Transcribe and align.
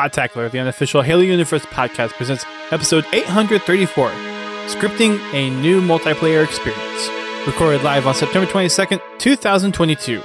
Podtacular, 0.00 0.50
the 0.50 0.58
unofficial 0.58 1.02
Halo 1.02 1.20
Universe 1.20 1.66
podcast, 1.66 2.12
presents 2.12 2.46
episode 2.70 3.04
834 3.12 4.08
Scripting 4.68 5.18
a 5.34 5.50
New 5.60 5.82
Multiplayer 5.82 6.42
Experience. 6.42 7.10
Recorded 7.46 7.82
live 7.82 8.06
on 8.06 8.14
September 8.14 8.50
22nd, 8.50 8.98
2022. 9.18 10.22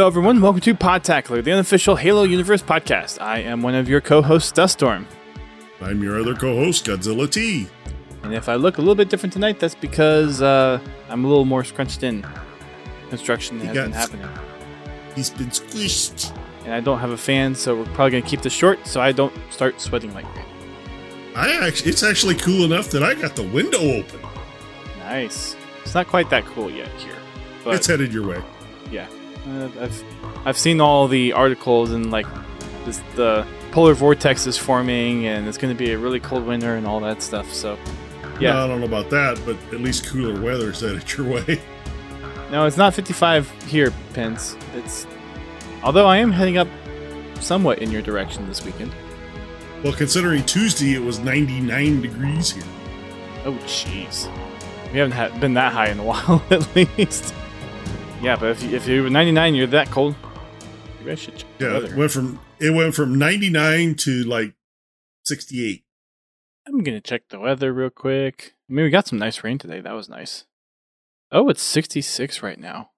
Hello, 0.00 0.08
everyone. 0.08 0.40
Welcome 0.40 0.62
to 0.62 0.74
Podtacular, 0.74 1.44
the 1.44 1.52
unofficial 1.52 1.94
Halo 1.94 2.22
Universe 2.22 2.62
podcast. 2.62 3.20
I 3.20 3.40
am 3.40 3.60
one 3.60 3.74
of 3.74 3.86
your 3.86 4.00
co 4.00 4.22
hosts, 4.22 4.50
Duststorm. 4.50 5.06
I'm 5.82 6.02
your 6.02 6.18
other 6.18 6.34
co-host, 6.34 6.86
Godzilla 6.86 7.30
T. 7.30 7.68
And 8.22 8.32
if 8.32 8.48
I 8.48 8.54
look 8.54 8.78
a 8.78 8.80
little 8.80 8.94
bit 8.94 9.10
different 9.10 9.34
tonight, 9.34 9.60
that's 9.60 9.74
because 9.74 10.40
uh, 10.40 10.80
I'm 11.10 11.26
a 11.26 11.28
little 11.28 11.44
more 11.44 11.64
scrunched 11.64 12.02
in. 12.02 12.26
Construction 13.10 13.60
has 13.60 13.74
got- 13.74 13.82
been 13.82 13.92
happening. 13.92 14.28
He's 15.14 15.28
been 15.28 15.48
squished. 15.48 16.34
And 16.64 16.72
I 16.72 16.80
don't 16.80 17.00
have 17.00 17.10
a 17.10 17.18
fan, 17.18 17.54
so 17.54 17.76
we're 17.76 17.84
probably 17.92 18.12
going 18.12 18.22
to 18.22 18.28
keep 18.30 18.40
this 18.40 18.54
short 18.54 18.86
so 18.86 19.02
I 19.02 19.12
don't 19.12 19.34
start 19.50 19.82
sweating 19.82 20.14
like 20.14 20.24
crazy. 20.32 20.48
I 21.36 21.66
actually, 21.66 21.90
it's 21.90 22.02
actually 22.02 22.36
cool 22.36 22.64
enough 22.64 22.88
that 22.92 23.02
I 23.02 23.16
got 23.16 23.36
the 23.36 23.46
window 23.46 23.78
open. 23.78 24.20
Nice. 25.00 25.56
It's 25.82 25.94
not 25.94 26.06
quite 26.06 26.30
that 26.30 26.46
cool 26.46 26.70
yet 26.70 26.88
here. 26.92 27.18
But 27.64 27.74
it's 27.74 27.86
headed 27.86 28.14
your 28.14 28.26
way. 28.26 28.42
yeah. 28.90 29.06
Uh, 29.48 29.68
I've, 29.80 30.04
I've 30.44 30.58
seen 30.58 30.80
all 30.80 31.08
the 31.08 31.32
articles 31.32 31.90
and 31.90 32.10
like 32.10 32.26
this, 32.84 33.00
the 33.14 33.46
polar 33.72 33.94
vortex 33.94 34.46
is 34.46 34.58
forming 34.58 35.26
and 35.26 35.46
it's 35.48 35.58
going 35.58 35.74
to 35.74 35.78
be 35.78 35.92
a 35.92 35.98
really 35.98 36.20
cold 36.20 36.46
winter 36.46 36.76
and 36.76 36.86
all 36.86 37.00
that 37.00 37.22
stuff. 37.22 37.52
So, 37.52 37.78
yeah. 38.38 38.52
No, 38.52 38.64
I 38.64 38.66
don't 38.68 38.80
know 38.80 38.86
about 38.86 39.10
that, 39.10 39.40
but 39.44 39.56
at 39.74 39.80
least 39.80 40.06
cooler 40.06 40.40
weather 40.40 40.70
is 40.70 40.80
headed 40.80 41.16
your 41.16 41.28
way. 41.28 41.60
No, 42.50 42.66
it's 42.66 42.76
not 42.76 42.94
55 42.94 43.50
here, 43.64 43.92
Pins. 44.12 44.56
It's 44.74 45.06
although 45.82 46.06
I 46.06 46.16
am 46.16 46.32
heading 46.32 46.58
up 46.58 46.68
somewhat 47.40 47.78
in 47.78 47.90
your 47.90 48.02
direction 48.02 48.46
this 48.46 48.64
weekend. 48.64 48.92
Well, 49.84 49.92
considering 49.92 50.44
Tuesday 50.44 50.94
it 50.94 51.02
was 51.02 51.20
99 51.20 52.02
degrees 52.02 52.50
here. 52.50 52.64
Oh, 53.44 53.52
jeez. 53.64 54.30
We 54.92 54.98
haven't 54.98 55.12
had, 55.12 55.40
been 55.40 55.54
that 55.54 55.72
high 55.72 55.88
in 55.88 55.98
a 56.00 56.04
while, 56.04 56.42
at 56.50 56.74
least. 56.76 57.34
Yeah, 58.22 58.36
but 58.36 58.50
if 58.50 58.62
you, 58.62 58.76
if 58.76 58.86
you're 58.86 59.08
99, 59.08 59.54
you're 59.54 59.66
that 59.68 59.90
cold. 59.90 60.14
Maybe 60.98 61.12
I 61.12 61.14
should 61.14 61.36
check 61.38 61.48
Yeah, 61.58 61.78
it 61.78 61.94
went 61.94 62.10
from 62.10 62.38
it 62.58 62.70
went 62.74 62.94
from 62.94 63.18
99 63.18 63.94
to 63.94 64.24
like 64.24 64.54
68. 65.24 65.84
I'm 66.68 66.82
gonna 66.82 67.00
check 67.00 67.22
the 67.30 67.40
weather 67.40 67.72
real 67.72 67.88
quick. 67.88 68.54
I 68.68 68.74
mean, 68.74 68.84
we 68.84 68.90
got 68.90 69.08
some 69.08 69.18
nice 69.18 69.42
rain 69.42 69.56
today. 69.56 69.80
That 69.80 69.94
was 69.94 70.10
nice. 70.10 70.44
Oh, 71.32 71.48
it's 71.48 71.62
66 71.62 72.42
right 72.42 72.58
now. 72.58 72.90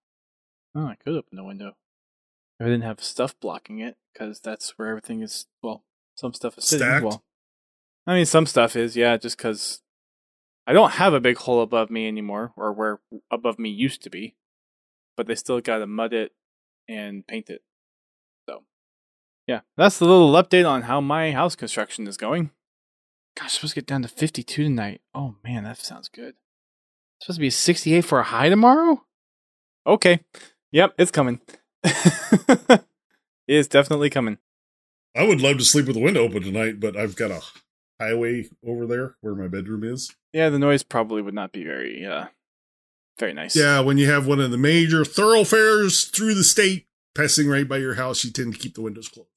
Oh, 0.74 0.86
I 0.86 0.96
could 0.96 1.14
open 1.14 1.36
the 1.36 1.44
window. 1.44 1.76
I 2.60 2.64
didn't 2.64 2.82
have 2.82 3.02
stuff 3.02 3.38
blocking 3.40 3.78
it, 3.78 3.96
because 4.12 4.40
that's 4.40 4.76
where 4.76 4.88
everything 4.88 5.22
is. 5.22 5.46
Well, 5.62 5.84
some 6.16 6.32
stuff 6.32 6.58
is 6.58 6.64
sitting. 6.64 6.86
Stacked? 6.86 7.04
Well, 7.04 7.24
I 8.06 8.14
mean, 8.14 8.26
some 8.26 8.46
stuff 8.46 8.74
is, 8.74 8.96
yeah, 8.96 9.16
just 9.16 9.36
because 9.36 9.82
I 10.66 10.72
don't 10.72 10.92
have 10.92 11.14
a 11.14 11.20
big 11.20 11.38
hole 11.38 11.60
above 11.62 11.90
me 11.90 12.08
anymore, 12.08 12.52
or 12.56 12.72
where 12.72 13.00
above 13.30 13.58
me 13.58 13.68
used 13.68 14.02
to 14.02 14.10
be. 14.10 14.34
But 15.16 15.26
they 15.26 15.34
still 15.34 15.60
got 15.60 15.78
to 15.78 15.86
mud 15.86 16.12
it 16.12 16.32
and 16.88 17.26
paint 17.26 17.50
it. 17.50 17.62
So, 18.48 18.64
yeah, 19.46 19.60
that's 19.76 19.98
the 19.98 20.06
little 20.06 20.32
update 20.32 20.68
on 20.68 20.82
how 20.82 21.00
my 21.00 21.32
house 21.32 21.54
construction 21.54 22.06
is 22.06 22.16
going. 22.16 22.50
Gosh, 23.36 23.46
it's 23.46 23.54
supposed 23.54 23.74
to 23.74 23.80
get 23.80 23.86
down 23.86 24.02
to 24.02 24.08
52 24.08 24.64
tonight. 24.64 25.00
Oh 25.14 25.36
man, 25.42 25.64
that 25.64 25.78
sounds 25.78 26.08
good. 26.08 26.34
It's 27.18 27.26
supposed 27.26 27.38
to 27.38 27.40
be 27.40 27.50
68 27.50 28.04
for 28.04 28.20
a 28.20 28.24
high 28.24 28.48
tomorrow? 28.48 29.04
Okay. 29.86 30.20
Yep, 30.72 30.94
it's 30.98 31.10
coming. 31.10 31.40
it 31.84 32.84
is 33.46 33.68
definitely 33.68 34.10
coming. 34.10 34.38
I 35.16 35.26
would 35.26 35.40
love 35.40 35.58
to 35.58 35.64
sleep 35.64 35.86
with 35.86 35.96
the 35.96 36.02
window 36.02 36.22
open 36.22 36.42
tonight, 36.42 36.80
but 36.80 36.96
I've 36.96 37.16
got 37.16 37.30
a 37.30 37.42
highway 38.00 38.48
over 38.66 38.86
there 38.86 39.16
where 39.20 39.34
my 39.34 39.48
bedroom 39.48 39.84
is. 39.84 40.14
Yeah, 40.32 40.48
the 40.48 40.58
noise 40.58 40.82
probably 40.82 41.22
would 41.22 41.34
not 41.34 41.52
be 41.52 41.64
very 41.64 42.04
uh 42.04 42.26
very 43.18 43.32
nice. 43.34 43.54
Yeah, 43.56 43.80
when 43.80 43.98
you 43.98 44.10
have 44.10 44.26
one 44.26 44.40
of 44.40 44.50
the 44.50 44.58
major 44.58 45.04
thoroughfares 45.04 46.04
through 46.04 46.34
the 46.34 46.44
state 46.44 46.86
passing 47.14 47.48
right 47.48 47.68
by 47.68 47.76
your 47.78 47.94
house, 47.94 48.24
you 48.24 48.30
tend 48.30 48.54
to 48.54 48.58
keep 48.58 48.74
the 48.74 48.82
windows 48.82 49.08
closed. 49.08 49.28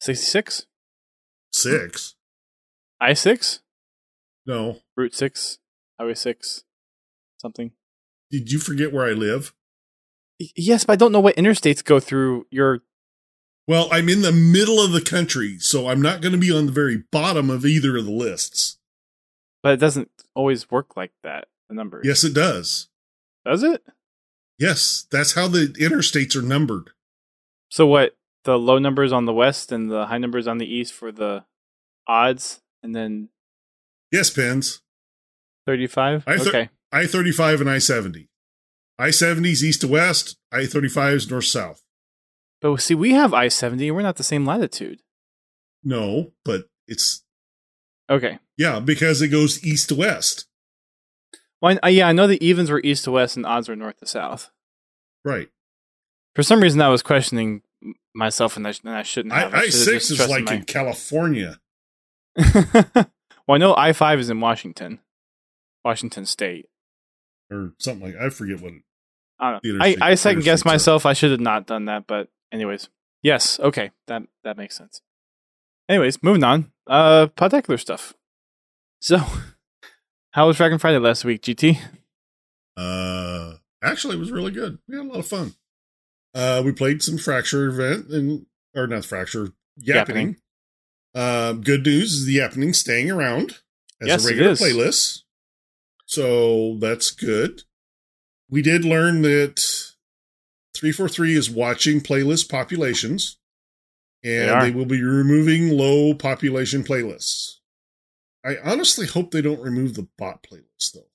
66? 0.00 0.66
Six? 1.52 2.14
I6? 3.02 3.60
No. 4.46 4.80
Route 4.96 5.14
6? 5.14 5.58
Highway 5.98 6.14
6? 6.14 6.64
Something? 7.38 7.72
Did 8.30 8.50
you 8.52 8.58
forget 8.58 8.92
where 8.92 9.06
I 9.06 9.12
live? 9.12 9.54
Y- 10.40 10.48
yes, 10.56 10.84
but 10.84 10.94
I 10.94 10.96
don't 10.96 11.12
know 11.12 11.20
what 11.20 11.36
interstates 11.36 11.84
go 11.84 12.00
through 12.00 12.46
your 12.50 12.82
Well, 13.66 13.88
I'm 13.90 14.08
in 14.08 14.22
the 14.22 14.32
middle 14.32 14.80
of 14.80 14.92
the 14.92 15.00
country, 15.00 15.58
so 15.58 15.88
I'm 15.88 16.02
not 16.02 16.20
going 16.20 16.32
to 16.32 16.38
be 16.38 16.52
on 16.52 16.66
the 16.66 16.72
very 16.72 17.04
bottom 17.10 17.48
of 17.50 17.64
either 17.64 17.96
of 17.96 18.04
the 18.04 18.10
lists. 18.10 18.78
but 19.62 19.72
it 19.72 19.80
doesn't 19.80 20.10
always 20.34 20.70
work 20.70 20.96
like 20.96 21.12
that. 21.22 21.48
The 21.68 21.74
numbers. 21.74 22.04
Yes, 22.06 22.24
it 22.24 22.34
does. 22.34 22.88
Does 23.44 23.62
it? 23.62 23.82
Yes, 24.58 25.06
that's 25.10 25.32
how 25.34 25.48
the 25.48 25.66
interstates 25.80 26.36
are 26.36 26.42
numbered. 26.42 26.90
So 27.70 27.86
what? 27.86 28.16
The 28.44 28.58
low 28.58 28.78
numbers 28.78 29.12
on 29.12 29.24
the 29.24 29.32
west 29.32 29.72
and 29.72 29.90
the 29.90 30.06
high 30.06 30.18
numbers 30.18 30.46
on 30.46 30.58
the 30.58 30.66
east 30.72 30.92
for 30.92 31.10
the 31.10 31.44
odds, 32.06 32.60
and 32.82 32.94
then 32.94 33.30
Yes, 34.12 34.30
pins. 34.30 34.82
thirty-five. 35.66 36.24
Okay. 36.28 36.68
I 36.92 37.06
35 37.06 37.62
and 37.62 37.70
I 37.70 37.78
70. 37.78 38.28
I 38.98 39.08
70's 39.08 39.64
east 39.64 39.80
to 39.80 39.88
west, 39.88 40.36
I 40.52 40.66
35 40.66 41.14
is 41.14 41.30
north 41.30 41.46
south. 41.46 41.82
But 42.60 42.80
see, 42.80 42.94
we 42.94 43.12
have 43.12 43.34
I 43.34 43.48
seventy, 43.48 43.90
we're 43.90 44.02
not 44.02 44.16
the 44.16 44.22
same 44.22 44.44
latitude. 44.46 45.00
No, 45.82 46.32
but 46.44 46.66
it's, 46.86 47.24
Okay. 48.08 48.38
yeah, 48.56 48.78
because 48.78 49.20
it 49.22 49.28
goes 49.28 49.64
east 49.64 49.88
to 49.88 49.96
west. 49.96 50.46
Well, 51.64 51.78
I, 51.82 51.88
yeah, 51.88 52.08
I 52.08 52.12
know 52.12 52.26
the 52.26 52.44
evens 52.44 52.70
were 52.70 52.82
east 52.84 53.04
to 53.04 53.10
west 53.10 53.38
and 53.38 53.46
odds 53.46 53.70
were 53.70 53.74
north 53.74 53.96
to 54.00 54.06
south. 54.06 54.50
Right. 55.24 55.48
For 56.34 56.42
some 56.42 56.60
reason, 56.60 56.82
I 56.82 56.90
was 56.90 57.00
questioning 57.00 57.62
myself, 58.14 58.58
and 58.58 58.66
I, 58.66 58.74
and 58.84 58.94
I 58.94 59.02
shouldn't 59.02 59.32
I, 59.32 59.40
have. 59.40 59.54
I 59.54 59.60
should've 59.62 60.02
6 60.02 60.10
is 60.10 60.28
like 60.28 60.50
in 60.50 60.64
California. 60.64 61.60
well, 62.36 63.06
I 63.48 63.56
know 63.56 63.74
I 63.74 63.94
five 63.94 64.20
is 64.20 64.28
in 64.28 64.40
Washington, 64.40 64.98
Washington 65.82 66.26
State. 66.26 66.66
or 67.50 67.72
something 67.78 68.12
like 68.12 68.20
I 68.20 68.28
forget 68.28 68.60
what 68.60 68.72
I 69.40 69.52
don't 69.52 69.64
know. 69.64 69.78
I, 69.80 69.96
I 70.02 70.14
second 70.16 70.42
guess 70.44 70.62
interstates 70.62 70.66
are- 70.66 70.68
myself. 70.68 71.06
I 71.06 71.14
should 71.14 71.30
have 71.30 71.40
not 71.40 71.66
done 71.66 71.86
that, 71.86 72.06
but 72.06 72.28
anyways, 72.52 72.90
yes, 73.22 73.58
okay, 73.58 73.90
that 74.06 74.24
that 74.42 74.58
makes 74.58 74.76
sense. 74.76 75.00
Anyways, 75.88 76.22
moving 76.22 76.44
on. 76.44 76.72
Uh, 76.86 77.28
Podtacular 77.28 77.80
stuff. 77.80 78.12
So, 79.00 79.22
how 80.34 80.48
was 80.48 80.58
Fragging 80.58 80.80
Friday 80.80 80.98
last 80.98 81.24
week, 81.24 81.42
GT? 81.42 81.78
Uh, 82.76 83.54
actually, 83.80 84.16
it 84.16 84.18
was 84.18 84.32
really 84.32 84.50
good. 84.50 84.78
We 84.88 84.96
had 84.96 85.06
a 85.06 85.08
lot 85.08 85.20
of 85.20 85.26
fun. 85.28 85.54
Uh, 86.34 86.60
we 86.64 86.72
played 86.72 87.02
some 87.04 87.18
Fracture 87.18 87.68
event 87.68 88.08
and 88.08 88.46
or 88.74 88.88
not 88.88 89.04
Fracture 89.04 89.50
Yappening. 89.80 90.36
Um, 91.14 91.60
good 91.60 91.84
news 91.86 92.14
is 92.14 92.26
the 92.26 92.38
Yappening 92.38 92.74
staying 92.74 93.12
around 93.12 93.60
as 94.02 94.08
Yes, 94.08 94.24
a 94.24 94.28
regular 94.28 94.50
is. 94.50 94.60
playlist, 94.60 95.22
so 96.04 96.78
that's 96.80 97.12
good. 97.12 97.62
We 98.50 98.60
did 98.60 98.84
learn 98.84 99.22
that 99.22 99.64
three 100.76 100.90
four 100.90 101.08
three 101.08 101.36
is 101.36 101.48
watching 101.48 102.00
playlist 102.00 102.48
populations, 102.48 103.38
and 104.24 104.50
are. 104.50 104.64
they 104.64 104.72
will 104.72 104.86
be 104.86 105.00
removing 105.00 105.70
low 105.70 106.12
population 106.12 106.82
playlists. 106.82 107.53
I 108.44 108.56
honestly 108.62 109.06
hope 109.06 109.30
they 109.30 109.42
don't 109.42 109.60
remove 109.60 109.94
the 109.94 110.08
bot 110.18 110.42
playlist 110.42 110.92
though. 110.92 111.06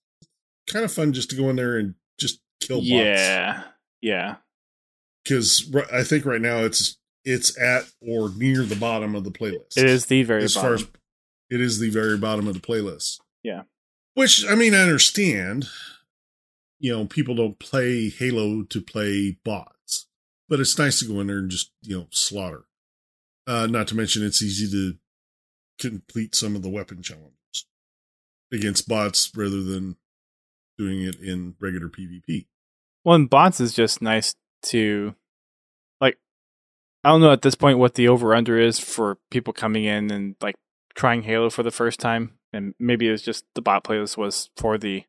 Kind 0.68 0.86
of 0.86 0.92
fun 0.92 1.14
just 1.14 1.30
to 1.32 1.36
go 1.36 1.50
in 1.50 1.56
there 1.56 1.78
and 1.78 1.96
just 2.20 2.40
kill 2.60 2.80
bots. 2.80 2.90
Yeah, 2.90 3.64
yeah. 4.02 4.36
because 5.24 5.74
I 5.94 6.04
think 6.04 6.26
right 6.26 6.42
now 6.42 6.60
it's 6.60 6.98
it's 7.26 7.58
at 7.60 7.84
or 8.02 8.30
near 8.36 8.64
the 8.64 8.76
bottom 8.76 9.16
of 9.16 9.24
the 9.24 9.32
playlist. 9.32 9.78
It 9.78 9.86
is 9.86 10.08
the 10.08 10.24
very 10.24 10.44
as 10.44 10.56
bottom. 10.56 10.68
far 10.68 10.74
as 10.76 10.88
it 11.50 11.62
is 11.62 11.80
the 11.80 11.90
very 11.90 12.18
bottom 12.18 12.48
of 12.48 12.54
the 12.54 12.60
playlist. 12.60 13.20
Yeah. 13.44 13.64
Which 14.14 14.46
I 14.48 14.56
mean, 14.56 14.74
I 14.74 14.82
understand. 14.82 15.68
You 16.82 16.96
know, 16.96 17.06
people 17.06 17.36
don't 17.36 17.60
play 17.60 18.10
Halo 18.10 18.64
to 18.64 18.82
play 18.82 19.38
bots, 19.44 20.08
but 20.48 20.62
it's 20.62 20.80
nice 20.80 21.00
to 21.00 21.06
go 21.06 21.20
in 21.20 21.28
there 21.28 21.40
and 21.40 21.50
just 21.50 21.72
you 21.82 21.98
know 21.98 22.08
slaughter. 22.12 22.64
Uh, 23.46 23.68
not 23.68 23.88
to 23.90 23.96
mention, 23.96 24.26
it's 24.26 24.42
easy 24.42 24.70
to 24.72 24.98
complete 25.80 26.36
some 26.36 26.56
of 26.56 26.62
the 26.62 26.70
weapon 26.70 27.02
challenges 27.02 27.66
against 28.52 28.88
bots 28.88 29.32
rather 29.36 29.64
than 29.64 29.96
doing 30.78 31.02
it 31.02 31.16
in 31.20 31.56
regular 31.60 31.90
PvP. 31.90 32.48
Well, 33.04 33.16
in 33.16 33.28
bots 33.28 33.60
is 33.60 33.74
just 33.74 34.02
nice 34.02 34.36
to 34.64 35.16
like. 36.02 36.18
I 37.04 37.10
don't 37.10 37.22
know 37.22 37.32
at 37.32 37.42
this 37.42 37.56
point 37.56 37.80
what 37.80 37.96
the 37.96 38.08
over 38.08 38.36
under 38.36 38.60
is 38.60 38.80
for 38.80 39.18
people 39.32 39.54
coming 39.54 39.86
in 39.86 40.12
and 40.12 40.36
like 40.42 40.56
trying 40.96 41.24
Halo 41.24 41.50
for 41.50 41.64
the 41.64 41.72
first 41.72 42.00
time, 42.00 42.38
and 42.52 42.74
maybe 42.80 43.08
it's 43.08 43.24
just 43.24 43.46
the 43.56 43.62
bot 43.62 43.84
playlist 43.84 44.18
was 44.18 44.50
for 44.58 44.78
the 44.78 45.04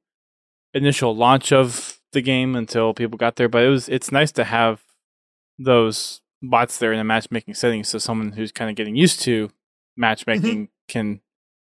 initial 0.73 1.17
launch 1.17 1.53
of 1.53 2.01
the 2.13 2.23
game 2.23 2.55
until 2.55 2.95
people 2.95 3.19
got 3.19 3.37
there. 3.37 3.49
But 3.49 3.65
it 3.65 3.69
was 3.69 3.89
it's 3.89 4.13
nice 4.13 4.33
to 4.33 4.45
have 4.45 4.83
those 5.59 6.21
bots 6.43 6.79
there 6.79 6.93
in 6.93 7.01
a 7.01 7.05
matchmaking 7.05 7.55
setting, 7.55 7.85
so 7.85 7.99
someone 7.99 8.33
who's 8.33 8.53
kind 8.53 8.71
of 8.71 8.77
getting 8.77 8.97
used 8.97 9.21
to 9.23 9.51
matchmaking 9.97 10.67
mm-hmm. 10.67 10.89
can 10.89 11.21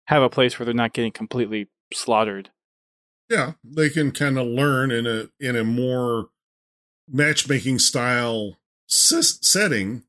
have 0.06 0.22
a 0.22 0.31
place 0.31 0.58
where 0.58 0.64
they're 0.64 0.75
not 0.75 0.93
getting 0.93 1.12
completely 1.12 1.69
slaughtered. 1.93 2.50
Yeah, 3.31 3.52
they 3.64 3.88
can 3.88 4.11
kind 4.12 4.38
of 4.38 4.46
learn 4.46 4.90
in 4.90 5.06
a 5.06 5.28
in 5.40 5.56
a 5.56 5.64
more 5.64 6.28
matchmaking 7.08 7.78
style 7.78 8.58
s- 8.90 9.38
setting. 9.40 10.02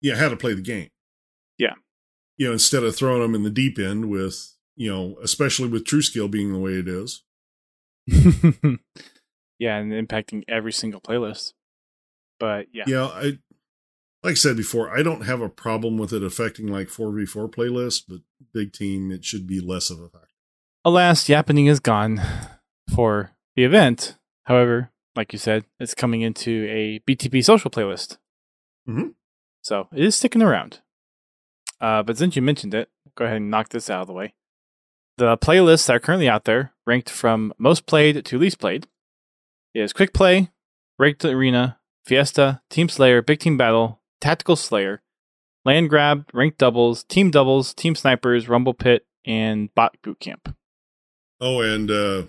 Yeah, 0.00 0.16
how 0.16 0.30
to 0.30 0.36
play 0.36 0.54
the 0.54 0.62
game. 0.62 0.88
Yeah, 1.58 1.74
you 2.38 2.46
know, 2.46 2.52
instead 2.54 2.82
of 2.82 2.96
throwing 2.96 3.20
them 3.20 3.34
in 3.34 3.42
the 3.42 3.50
deep 3.50 3.78
end 3.78 4.08
with 4.08 4.56
you 4.76 4.90
know, 4.90 5.16
especially 5.22 5.68
with 5.68 5.84
True 5.84 6.00
Skill 6.00 6.28
being 6.28 6.52
the 6.52 6.58
way 6.58 6.72
it 6.72 6.88
is. 6.88 7.22
yeah, 9.58 9.76
and 9.76 9.92
impacting 9.92 10.42
every 10.48 10.72
single 10.72 11.02
playlist. 11.02 11.52
But 12.38 12.66
yeah, 12.72 12.84
yeah, 12.86 13.04
I 13.04 13.38
like 14.22 14.32
I 14.32 14.34
said 14.34 14.56
before, 14.56 14.96
I 14.96 15.02
don't 15.02 15.24
have 15.24 15.40
a 15.40 15.48
problem 15.48 15.96
with 15.96 16.12
it 16.12 16.22
affecting 16.22 16.66
like 16.66 16.88
4v4 16.88 17.50
playlists, 17.50 18.02
but 18.06 18.20
big 18.52 18.72
team, 18.72 19.10
it 19.10 19.24
should 19.24 19.46
be 19.46 19.60
less 19.60 19.90
of 19.90 20.00
a 20.00 20.08
factor. 20.08 20.28
Alas, 20.84 21.24
Yappening 21.24 21.68
is 21.68 21.80
gone 21.80 22.20
for 22.94 23.32
the 23.56 23.64
event. 23.64 24.16
However, 24.44 24.90
like 25.16 25.32
you 25.32 25.38
said, 25.38 25.64
it's 25.78 25.94
coming 25.94 26.20
into 26.20 26.66
a 26.70 27.00
BTP 27.06 27.44
social 27.44 27.70
playlist. 27.70 28.18
Mm-hmm. 28.88 29.08
So 29.62 29.88
it 29.92 30.04
is 30.04 30.16
sticking 30.16 30.42
around. 30.42 30.80
Uh, 31.80 32.02
but 32.02 32.18
since 32.18 32.36
you 32.36 32.42
mentioned 32.42 32.74
it, 32.74 32.88
go 33.16 33.24
ahead 33.24 33.38
and 33.38 33.50
knock 33.50 33.70
this 33.70 33.88
out 33.88 34.02
of 34.02 34.06
the 34.06 34.12
way. 34.12 34.34
The 35.16 35.36
playlists 35.36 35.86
that 35.86 35.96
are 35.96 36.00
currently 36.00 36.28
out 36.28 36.44
there, 36.44 36.72
ranked 36.86 37.10
from 37.10 37.52
most 37.58 37.86
played 37.86 38.24
to 38.24 38.38
least 38.38 38.58
played, 38.58 38.86
is 39.74 39.92
Quick 39.92 40.12
Play, 40.12 40.50
Ranked 40.98 41.24
Arena, 41.24 41.78
Fiesta, 42.04 42.62
Team 42.70 42.88
Slayer, 42.88 43.22
Big 43.22 43.38
Team 43.38 43.56
Battle, 43.56 43.99
Tactical 44.20 44.56
Slayer, 44.56 45.02
Land 45.64 45.88
Grab, 45.90 46.26
Ranked 46.32 46.58
Doubles, 46.58 47.04
Team 47.04 47.30
Doubles, 47.30 47.74
Team 47.74 47.94
Snipers, 47.94 48.48
Rumble 48.48 48.74
Pit, 48.74 49.06
and 49.24 49.74
Bot 49.74 49.96
Boot 50.02 50.20
Camp. 50.20 50.54
Oh, 51.40 51.60
and 51.60 51.90
uh, 51.90 52.24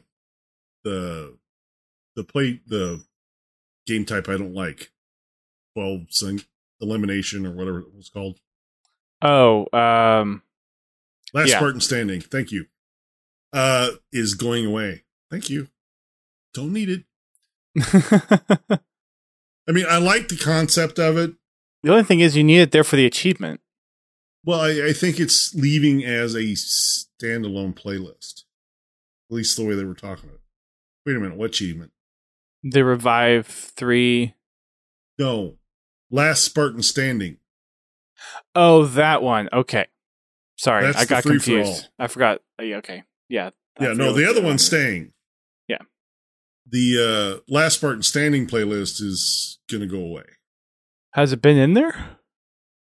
the 0.83 1.37
the 2.15 2.23
play 2.23 2.61
the 2.65 3.03
game 3.85 4.05
type 4.05 4.29
I 4.29 4.37
don't 4.37 4.53
like, 4.53 4.91
twelve 5.75 6.07
sing, 6.09 6.41
elimination 6.79 7.45
or 7.45 7.51
whatever 7.51 7.79
it 7.79 7.95
was 7.95 8.09
called. 8.09 8.39
Oh, 9.21 9.67
um, 9.77 10.41
last 11.33 11.49
yeah. 11.49 11.57
Spartan 11.57 11.81
standing. 11.81 12.21
Thank 12.21 12.51
you. 12.51 12.65
Uh, 13.53 13.91
is 14.11 14.33
going 14.33 14.65
away. 14.65 15.03
Thank 15.29 15.49
you. 15.49 15.67
Don't 16.53 16.73
need 16.73 16.89
it. 16.89 17.03
I 19.67 19.71
mean, 19.71 19.85
I 19.87 19.97
like 19.97 20.27
the 20.27 20.37
concept 20.37 20.99
of 20.99 21.17
it. 21.17 21.33
The 21.83 21.91
only 21.91 22.03
thing 22.03 22.19
is, 22.19 22.37
you 22.37 22.43
need 22.43 22.59
it 22.59 22.71
there 22.71 22.83
for 22.83 22.95
the 22.95 23.05
achievement. 23.05 23.61
Well, 24.43 24.61
I, 24.61 24.87
I, 24.87 24.93
think 24.93 25.19
it's 25.19 25.53
leaving 25.53 26.03
as 26.03 26.33
a 26.33 26.53
standalone 26.53 27.75
playlist. 27.75 28.43
At 29.29 29.35
least 29.35 29.55
the 29.55 29.65
way 29.65 29.75
they 29.75 29.83
were 29.83 29.93
talking 29.93 30.25
about 30.25 30.35
it. 30.35 30.41
Wait 31.05 31.15
a 31.15 31.19
minute, 31.19 31.37
what 31.37 31.51
achievement? 31.51 31.91
The 32.63 32.83
Revive 32.83 33.47
3. 33.47 34.33
No. 35.19 35.57
Last 36.09 36.43
Spartan 36.43 36.83
Standing. 36.83 37.37
Oh, 38.55 38.85
that 38.85 39.21
one. 39.21 39.49
Okay. 39.53 39.87
Sorry, 40.57 40.85
That's 40.85 40.99
I 40.99 41.05
got 41.05 41.23
confused. 41.23 41.89
I 41.97 42.07
forgot. 42.07 42.41
Uh, 42.59 42.75
okay. 42.75 43.03
Yeah. 43.29 43.51
yeah, 43.79 43.93
no, 43.93 44.13
the 44.13 44.29
other 44.29 44.43
one's 44.43 44.63
staying. 44.65 45.13
Yeah. 45.67 45.79
The 46.67 47.41
uh, 47.41 47.51
Last 47.51 47.75
Spartan 47.75 48.03
Standing 48.03 48.45
playlist 48.45 49.01
is 49.01 49.59
going 49.69 49.81
to 49.81 49.87
go 49.87 49.99
away. 49.99 50.23
Has 51.13 51.33
it 51.33 51.41
been 51.41 51.57
in 51.57 51.73
there? 51.73 52.17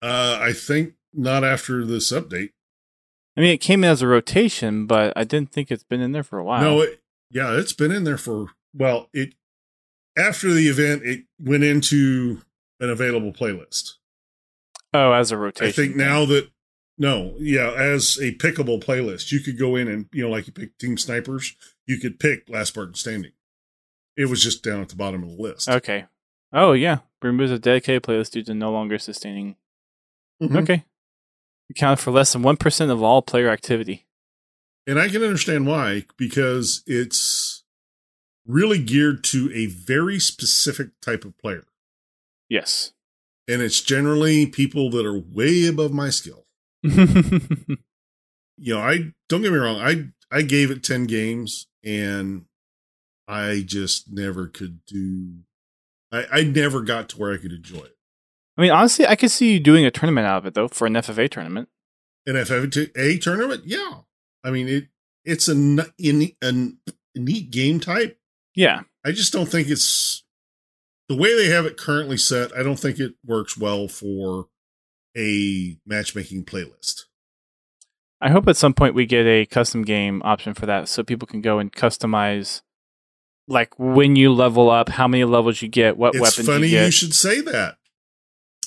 Uh, 0.01 0.39
I 0.41 0.53
think 0.53 0.93
not 1.13 1.43
after 1.43 1.85
this 1.85 2.11
update. 2.11 2.51
I 3.37 3.41
mean, 3.41 3.51
it 3.51 3.61
came 3.61 3.83
in 3.83 3.89
as 3.89 4.01
a 4.01 4.07
rotation, 4.07 4.85
but 4.85 5.13
I 5.15 5.23
didn't 5.23 5.51
think 5.51 5.69
it's 5.69 5.83
been 5.83 6.01
in 6.01 6.13
there 6.13 6.23
for 6.23 6.37
a 6.39 6.43
while. 6.43 6.61
No, 6.61 6.81
it, 6.81 7.01
yeah, 7.29 7.57
it's 7.57 7.73
been 7.73 7.91
in 7.91 8.05
there 8.05 8.17
for 8.17 8.47
well, 8.73 9.09
it 9.13 9.33
after 10.17 10.53
the 10.53 10.67
event, 10.67 11.03
it 11.03 11.25
went 11.39 11.63
into 11.63 12.41
an 12.79 12.89
available 12.89 13.33
playlist. 13.33 13.93
Oh, 14.93 15.11
as 15.11 15.31
a 15.31 15.37
rotation. 15.37 15.67
I 15.67 15.71
think 15.71 15.95
now 15.97 16.25
that 16.25 16.49
no, 16.97 17.35
yeah, 17.37 17.71
as 17.71 18.17
a 18.21 18.33
pickable 18.35 18.81
playlist, 18.81 19.31
you 19.31 19.41
could 19.41 19.59
go 19.59 19.75
in 19.75 19.89
and 19.89 20.07
you 20.13 20.23
know, 20.23 20.29
like 20.29 20.47
you 20.47 20.53
pick 20.53 20.77
Team 20.77 20.97
Snipers, 20.97 21.55
you 21.85 21.97
could 21.97 22.19
pick 22.19 22.49
Last 22.49 22.69
Spartan 22.69 22.93
Standing. 22.93 23.33
It 24.15 24.29
was 24.29 24.41
just 24.41 24.63
down 24.63 24.81
at 24.81 24.89
the 24.89 24.95
bottom 24.95 25.23
of 25.23 25.35
the 25.35 25.41
list. 25.41 25.67
Okay. 25.67 26.05
Oh 26.53 26.71
yeah, 26.71 26.99
removes 27.25 27.51
a 27.51 27.59
dedicated 27.59 28.03
playlist 28.03 28.31
due 28.31 28.43
to 28.43 28.53
no 28.53 28.71
longer 28.71 28.97
sustaining. 28.97 29.55
Mm-hmm. 30.41 30.57
Okay. 30.57 30.85
Account 31.69 31.99
for 31.99 32.11
less 32.11 32.33
than 32.33 32.43
1% 32.43 32.89
of 32.89 33.03
all 33.03 33.21
player 33.21 33.49
activity. 33.49 34.05
And 34.87 34.99
I 34.99 35.09
can 35.09 35.23
understand 35.23 35.65
why, 35.65 36.05
because 36.17 36.83
it's 36.85 37.63
really 38.45 38.77
geared 38.77 39.23
to 39.25 39.51
a 39.53 39.65
very 39.65 40.19
specific 40.19 40.89
type 41.01 41.25
of 41.25 41.37
player. 41.37 41.65
Yes. 42.49 42.93
And 43.47 43.61
it's 43.61 43.81
generally 43.81 44.45
people 44.45 44.89
that 44.91 45.05
are 45.05 45.17
way 45.17 45.65
above 45.65 45.91
my 45.91 46.09
skill. 46.09 46.45
you 46.83 47.77
know, 48.57 48.79
I 48.79 49.13
don't 49.27 49.41
get 49.41 49.51
me 49.51 49.57
wrong, 49.57 49.79
I 49.81 50.09
I 50.31 50.41
gave 50.41 50.69
it 50.69 50.83
10 50.83 51.05
games 51.05 51.67
and 51.83 52.45
I 53.27 53.63
just 53.65 54.11
never 54.11 54.47
could 54.47 54.85
do 54.85 55.37
I, 56.15 56.39
I 56.39 56.43
never 56.43 56.81
got 56.81 57.09
to 57.09 57.17
where 57.17 57.33
I 57.33 57.37
could 57.37 57.51
enjoy 57.51 57.79
it. 57.79 57.97
I 58.57 58.61
mean, 58.61 58.71
honestly, 58.71 59.05
I 59.05 59.15
could 59.15 59.31
see 59.31 59.53
you 59.53 59.59
doing 59.59 59.85
a 59.85 59.91
tournament 59.91 60.27
out 60.27 60.39
of 60.39 60.45
it 60.45 60.53
though 60.53 60.67
for 60.67 60.87
an 60.87 60.93
FFA 60.93 61.29
tournament. 61.29 61.69
An 62.25 62.35
FFA 62.35 63.21
tournament, 63.21 63.63
yeah. 63.65 63.99
I 64.43 64.51
mean, 64.51 64.67
it 64.67 64.87
it's 65.23 65.47
a, 65.47 65.53
a, 66.01 66.35
a 66.43 66.51
neat 67.15 67.51
game 67.51 67.79
type. 67.79 68.19
Yeah, 68.53 68.81
I 69.03 69.11
just 69.11 69.33
don't 69.33 69.47
think 69.47 69.69
it's 69.69 70.23
the 71.09 71.15
way 71.15 71.35
they 71.35 71.47
have 71.47 71.65
it 71.65 71.77
currently 71.77 72.17
set. 72.17 72.55
I 72.57 72.63
don't 72.63 72.79
think 72.79 72.99
it 72.99 73.15
works 73.25 73.57
well 73.57 73.87
for 73.87 74.47
a 75.17 75.77
matchmaking 75.85 76.45
playlist. 76.45 77.03
I 78.21 78.29
hope 78.29 78.47
at 78.47 78.57
some 78.57 78.73
point 78.73 78.95
we 78.95 79.05
get 79.05 79.25
a 79.25 79.45
custom 79.45 79.83
game 79.83 80.21
option 80.23 80.53
for 80.53 80.65
that, 80.65 80.87
so 80.87 81.03
people 81.03 81.27
can 81.27 81.41
go 81.41 81.59
and 81.59 81.71
customize 81.71 82.61
like 83.47 83.77
when 83.77 84.15
you 84.15 84.33
level 84.33 84.69
up, 84.69 84.89
how 84.89 85.07
many 85.07 85.23
levels 85.23 85.61
you 85.61 85.67
get, 85.67 85.97
what 85.97 86.15
it's 86.15 86.21
weapons 86.21 86.47
funny 86.47 86.67
you 86.67 86.81
you 86.81 86.91
should 86.91 87.13
say 87.13 87.41
that 87.41 87.77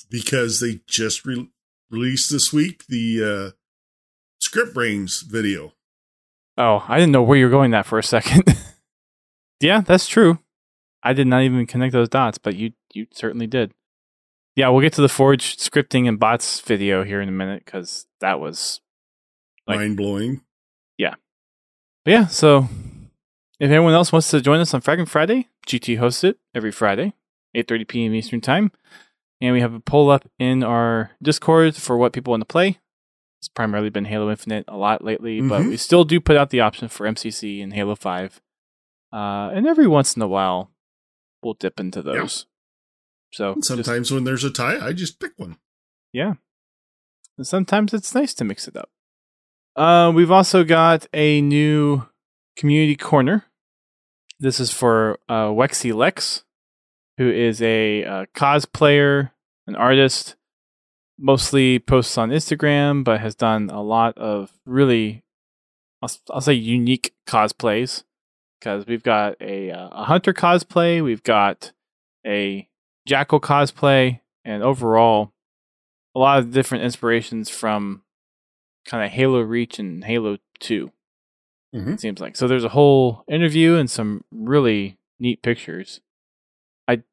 because 0.09 0.59
they 0.59 0.81
just 0.87 1.25
re- 1.25 1.49
released 1.89 2.31
this 2.31 2.53
week 2.53 2.85
the 2.87 3.23
uh, 3.23 3.51
script 4.39 4.73
brains 4.73 5.21
video. 5.21 5.73
Oh, 6.57 6.83
I 6.87 6.97
didn't 6.97 7.13
know 7.13 7.23
where 7.23 7.37
you're 7.37 7.49
going 7.49 7.71
that 7.71 7.85
for 7.85 7.99
a 7.99 8.03
second. 8.03 8.43
yeah, 9.59 9.81
that's 9.81 10.07
true. 10.07 10.39
I 11.01 11.13
did 11.13 11.27
not 11.27 11.43
even 11.43 11.65
connect 11.65 11.93
those 11.93 12.09
dots, 12.09 12.37
but 12.37 12.55
you 12.55 12.73
you 12.93 13.07
certainly 13.13 13.47
did. 13.47 13.73
Yeah, 14.55 14.69
we'll 14.69 14.81
get 14.81 14.93
to 14.93 15.01
the 15.01 15.09
Forge 15.09 15.57
scripting 15.57 16.07
and 16.07 16.19
bots 16.19 16.59
video 16.59 17.03
here 17.03 17.21
in 17.21 17.29
a 17.29 17.33
minute 17.33 17.63
because 17.63 18.07
that 18.19 18.39
was 18.39 18.81
like, 19.67 19.77
mind 19.77 19.95
blowing. 19.95 20.41
Yeah, 20.97 21.15
but 22.03 22.11
yeah. 22.11 22.27
So 22.27 22.67
if 23.59 23.69
anyone 23.69 23.93
else 23.93 24.11
wants 24.11 24.29
to 24.31 24.41
join 24.41 24.59
us 24.59 24.73
on 24.73 24.81
Fragging 24.81 25.07
Friday, 25.07 25.47
GT 25.67 25.97
hosts 25.97 26.23
it 26.23 26.37
every 26.55 26.71
Friday, 26.71 27.13
8.30 27.55 27.87
p.m. 27.87 28.15
Eastern 28.15 28.41
Time. 28.41 28.71
And 29.41 29.53
we 29.53 29.61
have 29.61 29.73
a 29.73 29.79
poll 29.79 30.09
up 30.09 30.29
in 30.37 30.63
our 30.63 31.11
Discord 31.21 31.75
for 31.75 31.97
what 31.97 32.13
people 32.13 32.31
want 32.31 32.41
to 32.41 32.45
play. 32.45 32.79
It's 33.39 33.47
primarily 33.47 33.89
been 33.89 34.05
Halo 34.05 34.29
Infinite 34.29 34.65
a 34.67 34.75
lot 34.75 35.03
lately, 35.03 35.39
mm-hmm. 35.39 35.49
but 35.49 35.63
we 35.63 35.77
still 35.77 36.03
do 36.03 36.19
put 36.19 36.35
out 36.35 36.49
the 36.49 36.59
option 36.59 36.89
for 36.89 37.07
MCC 37.07 37.63
and 37.63 37.73
Halo 37.73 37.95
5. 37.95 38.41
Uh, 39.11 39.49
and 39.53 39.65
every 39.65 39.87
once 39.87 40.15
in 40.15 40.21
a 40.21 40.27
while, 40.27 40.71
we'll 41.41 41.53
dip 41.53 41.79
into 41.79 42.01
those. 42.01 42.45
Yeah. 43.31 43.37
So 43.37 43.53
and 43.53 43.65
sometimes 43.65 44.07
just, 44.07 44.11
when 44.11 44.23
there's 44.23 44.43
a 44.43 44.51
tie, 44.51 44.85
I 44.85 44.93
just 44.93 45.19
pick 45.19 45.31
one. 45.37 45.57
Yeah. 46.11 46.33
And 47.37 47.47
sometimes 47.47 47.93
it's 47.93 48.13
nice 48.13 48.33
to 48.35 48.43
mix 48.43 48.67
it 48.67 48.75
up. 48.75 48.89
Uh, 49.75 50.11
we've 50.13 50.31
also 50.31 50.63
got 50.63 51.07
a 51.13 51.41
new 51.41 52.05
community 52.57 52.97
corner 52.97 53.45
this 54.39 54.59
is 54.59 54.71
for 54.71 55.19
uh, 55.27 55.47
Wexy 55.47 55.93
Lex, 55.93 56.43
who 57.17 57.29
is 57.29 57.61
a 57.61 58.03
uh, 58.03 58.25
cosplayer, 58.35 59.31
an 59.67 59.75
artist, 59.75 60.35
mostly 61.17 61.79
posts 61.79 62.17
on 62.17 62.29
Instagram, 62.29 63.03
but 63.03 63.19
has 63.19 63.35
done 63.35 63.69
a 63.69 63.81
lot 63.81 64.17
of 64.17 64.51
really, 64.65 65.23
I'll, 66.01 66.11
I'll 66.29 66.41
say, 66.41 66.53
unique 66.53 67.13
cosplays. 67.27 68.03
Because 68.59 68.85
we've 68.87 69.03
got 69.03 69.35
a, 69.39 69.71
uh, 69.71 69.87
a 69.89 70.03
hunter 70.03 70.33
cosplay, 70.33 71.01
we've 71.01 71.23
got 71.23 71.71
a 72.27 72.67
jackal 73.05 73.39
cosplay, 73.39 74.19
and 74.43 74.63
overall, 74.63 75.31
a 76.13 76.19
lot 76.19 76.39
of 76.39 76.51
different 76.51 76.83
inspirations 76.83 77.49
from 77.49 78.03
kind 78.85 79.05
of 79.05 79.11
Halo 79.11 79.39
Reach 79.41 79.79
and 79.79 80.03
Halo 80.03 80.37
2. 80.59 80.91
Mhm. 81.73 81.93
It 81.93 82.01
seems 82.01 82.19
like. 82.19 82.35
So 82.35 82.47
there's 82.47 82.63
a 82.63 82.69
whole 82.69 83.23
interview 83.27 83.75
and 83.75 83.89
some 83.89 84.23
really 84.31 84.97
neat 85.19 85.41
pictures. 85.43 86.01
I 86.87 87.03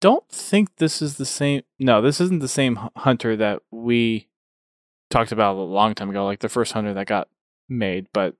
don't 0.00 0.28
think 0.28 0.76
this 0.76 1.00
is 1.00 1.16
the 1.16 1.26
same. 1.26 1.62
No, 1.78 2.02
this 2.02 2.20
isn't 2.20 2.40
the 2.40 2.48
same 2.48 2.76
hunter 2.96 3.36
that 3.36 3.62
we 3.70 4.28
talked 5.10 5.32
about 5.32 5.56
a 5.56 5.60
long 5.60 5.94
time 5.94 6.10
ago, 6.10 6.24
like 6.24 6.40
the 6.40 6.48
first 6.48 6.72
hunter 6.72 6.92
that 6.94 7.06
got 7.06 7.28
made. 7.68 8.08
But 8.12 8.34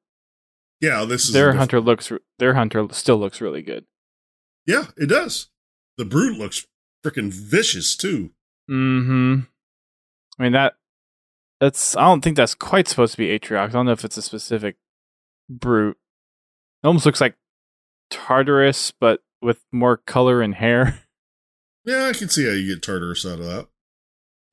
Yeah, 0.81 1.05
this 1.05 1.27
is 1.29 1.33
their 1.33 1.53
hunter 1.53 1.81
looks, 1.81 2.11
their 2.39 2.55
hunter 2.55 2.87
still 2.93 3.19
looks 3.19 3.41
really 3.41 3.63
good. 3.63 3.85
Yeah, 4.67 4.87
it 4.97 5.07
does. 5.07 5.49
The 5.99 6.05
brute 6.05 6.39
looks 6.39 6.67
freaking 7.05 7.33
vicious 7.33 7.97
too. 7.97 8.31
Hmm. 8.69 9.41
I 10.39 10.43
mean 10.43 10.53
that. 10.53 10.75
That's. 11.61 11.95
I 11.97 12.03
don't 12.03 12.23
think 12.23 12.37
that's 12.37 12.55
quite 12.55 12.89
supposed 12.89 13.13
to 13.13 13.19
be 13.19 13.39
Atriox. 13.39 13.65
I 13.65 13.69
don't 13.69 13.87
know 13.87 13.93
if 13.93 14.05
it's 14.05 14.17
a 14.17 14.23
specific 14.23 14.77
brute. 15.51 15.99
It 16.83 16.87
almost 16.87 17.05
looks 17.05 17.21
like 17.21 17.37
Tartarus, 18.11 18.93
but 18.99 19.21
with 19.43 19.61
more 19.73 19.97
color 19.97 20.41
and 20.43 20.55
hair. 20.55 21.01
Yeah, 21.83 22.05
I 22.05 22.13
can 22.13 22.29
see 22.29 22.45
how 22.45 22.53
you 22.53 22.75
get 22.75 22.83
Tartarus 22.83 23.25
out 23.25 23.41
of 23.41 23.47
that. 23.47 23.67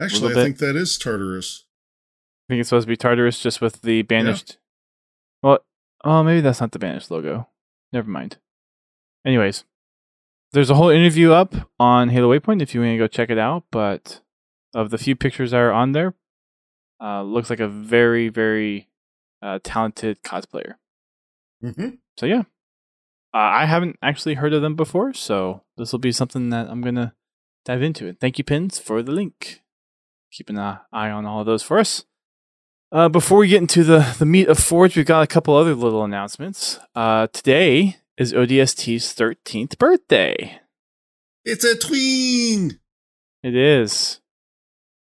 Actually, 0.02 0.32
I 0.32 0.36
bit. 0.36 0.44
think 0.44 0.58
that 0.60 0.78
is 0.78 0.98
Tartarus. 0.98 1.66
I 2.48 2.54
think 2.54 2.62
it's 2.62 2.70
supposed 2.70 2.86
to 2.86 2.90
be 2.90 2.96
Tartarus 2.96 3.40
just 3.40 3.60
with 3.60 3.82
the 3.82 4.04
banished. 4.04 4.58
Well, 5.44 5.60
oh, 6.06 6.24
maybe 6.24 6.40
that's 6.40 6.62
not 6.62 6.72
the 6.72 6.80
banished 6.80 7.12
logo. 7.12 7.50
Never 7.92 8.10
mind. 8.10 8.38
Anyways, 9.26 9.66
there's 10.54 10.70
a 10.70 10.76
whole 10.76 10.90
interview 10.90 11.34
up 11.34 11.54
on 11.80 12.10
Halo 12.10 12.32
Waypoint 12.32 12.62
if 12.62 12.74
you 12.74 12.80
want 12.80 12.94
to 12.94 12.98
go 12.98 13.08
check 13.08 13.30
it 13.30 13.38
out. 13.38 13.66
But 13.72 14.22
of 14.74 14.90
the 14.90 14.98
few 14.98 15.16
pictures 15.16 15.52
that 15.52 15.58
are 15.58 15.74
on 15.74 15.92
there, 15.92 16.14
uh, 17.04 17.24
looks 17.24 17.50
like 17.50 17.60
a 17.60 17.68
very, 17.68 18.30
very 18.30 18.88
uh, 19.42 19.60
talented 19.64 20.24
cosplayer. 20.24 20.76
Hmm 21.62 21.90
So 22.18 22.26
yeah, 22.26 22.44
uh, 23.34 23.38
I 23.38 23.66
haven't 23.66 23.98
actually 24.02 24.36
heard 24.36 24.54
of 24.54 24.62
them 24.62 24.76
before, 24.76 25.14
so 25.14 25.64
this 25.78 25.92
will 25.92 26.00
be 26.00 26.12
something 26.12 26.50
that 26.50 26.70
I'm 26.70 26.82
gonna 26.82 27.14
dive 27.66 27.82
into. 27.82 28.08
And 28.08 28.20
thank 28.20 28.38
you, 28.38 28.44
Pins, 28.44 28.80
for 28.80 29.02
the 29.02 29.12
link. 29.12 29.62
Keep 30.32 30.50
an 30.50 30.58
eye 30.60 30.80
on 31.10 31.26
all 31.26 31.40
of 31.42 31.46
those 31.46 31.64
for 31.64 31.80
us. 31.80 32.06
Uh, 32.92 33.10
before 33.10 33.40
we 33.40 33.48
get 33.48 33.62
into 33.62 33.84
the 33.84 34.16
the 34.18 34.26
meat 34.26 34.48
of 34.48 34.60
Forge, 34.60 34.96
we've 34.96 35.06
got 35.06 35.24
a 35.24 35.28
couple 35.28 35.56
other 35.56 35.76
little 35.76 36.04
announcements. 36.04 36.80
Uh, 36.96 37.28
today 37.28 37.98
is 38.18 38.34
ODST's 38.34 39.14
13th 39.14 39.78
birthday. 39.78 40.60
It's 41.44 41.64
a 41.64 41.78
tween. 41.78 42.80
It 43.44 43.56
is 43.56 44.20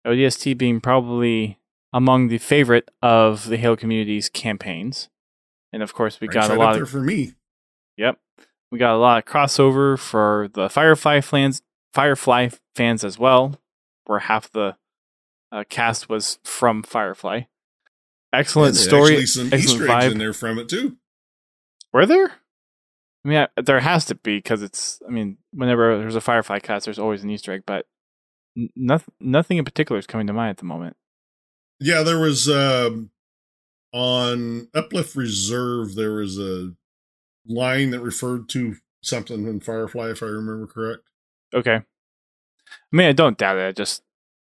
ODST 0.05 0.57
being 0.57 0.81
probably 0.81 1.59
among 1.93 2.27
the 2.27 2.37
favorite 2.37 2.89
of 3.01 3.47
the 3.47 3.57
Halo 3.57 3.75
community's 3.75 4.29
campaigns, 4.29 5.09
and 5.75 5.83
of 5.83 5.93
course 5.93 6.21
we 6.21 6.27
got 6.29 6.49
a 6.49 6.55
lot 6.55 6.81
of 6.81 6.89
for 6.89 7.01
me. 7.01 7.33
Yep. 7.97 8.17
We 8.71 8.79
got 8.79 8.95
a 8.95 8.97
lot 8.97 9.17
of 9.19 9.25
crossover 9.25 9.99
for 9.99 10.49
the 10.53 10.69
Firefly 10.69 11.19
fans, 11.19 11.61
Firefly 11.93 12.49
fans 12.75 13.03
as 13.03 13.19
well, 13.19 13.59
where 14.05 14.19
half 14.19 14.49
the 14.51 14.77
uh, 15.51 15.65
cast 15.69 16.07
was 16.07 16.39
from 16.45 16.81
Firefly. 16.81 17.41
Excellent 18.31 18.75
story. 18.75 19.25
Some 19.25 19.47
excellent 19.47 19.53
Easter 19.53 19.83
eggs 19.91 20.05
vibe. 20.05 20.11
in 20.13 20.17
there 20.17 20.33
from 20.33 20.57
it 20.59 20.69
too. 20.69 20.95
Were 21.91 22.05
there? 22.05 22.31
I 23.25 23.27
mean, 23.27 23.37
I, 23.37 23.61
there 23.61 23.81
has 23.81 24.05
to 24.05 24.15
be 24.15 24.37
because 24.37 24.61
it's. 24.61 25.01
I 25.05 25.11
mean, 25.11 25.37
whenever 25.51 25.97
there's 25.97 26.15
a 26.15 26.21
Firefly 26.21 26.59
cast, 26.59 26.85
there's 26.85 26.99
always 26.99 27.21
an 27.23 27.29
Easter 27.29 27.51
egg, 27.51 27.63
but 27.67 27.85
nothing, 28.77 29.13
nothing 29.19 29.57
in 29.57 29.65
particular 29.65 29.99
is 29.99 30.07
coming 30.07 30.27
to 30.27 30.33
mind 30.33 30.51
at 30.51 30.57
the 30.57 30.65
moment. 30.65 30.95
Yeah, 31.81 32.03
there 32.03 32.19
was 32.19 32.47
um, 32.49 33.11
on 33.95 34.67
Uplift 34.73 35.15
Reserve. 35.15 35.95
There 35.95 36.11
was 36.15 36.37
a 36.37 36.73
line 37.47 37.91
that 37.91 38.01
referred 38.01 38.49
to 38.49 38.75
something 39.01 39.47
in 39.47 39.61
Firefly, 39.61 40.09
if 40.09 40.21
I 40.21 40.25
remember 40.25 40.67
correct. 40.67 41.03
Okay. 41.53 41.75
I 41.77 41.83
mean, 42.91 43.07
I 43.07 43.13
don't 43.13 43.37
doubt 43.37 43.57
it. 43.57 43.67
I 43.67 43.71
just 43.71 44.03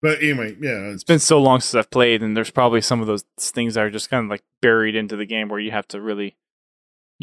But 0.00 0.18
anyway, 0.22 0.56
yeah, 0.60 0.90
it's 0.92 1.02
been 1.02 1.18
so 1.18 1.40
long 1.42 1.60
since 1.60 1.74
I've 1.74 1.90
played, 1.90 2.22
and 2.22 2.36
there's 2.36 2.50
probably 2.52 2.80
some 2.80 3.00
of 3.00 3.08
those 3.08 3.24
things 3.40 3.74
that 3.74 3.84
are 3.84 3.90
just 3.90 4.10
kind 4.10 4.24
of 4.24 4.30
like 4.30 4.44
buried 4.60 4.94
into 4.94 5.16
the 5.16 5.26
game 5.26 5.48
where 5.48 5.58
you 5.58 5.72
have 5.72 5.88
to 5.88 6.00
really 6.00 6.36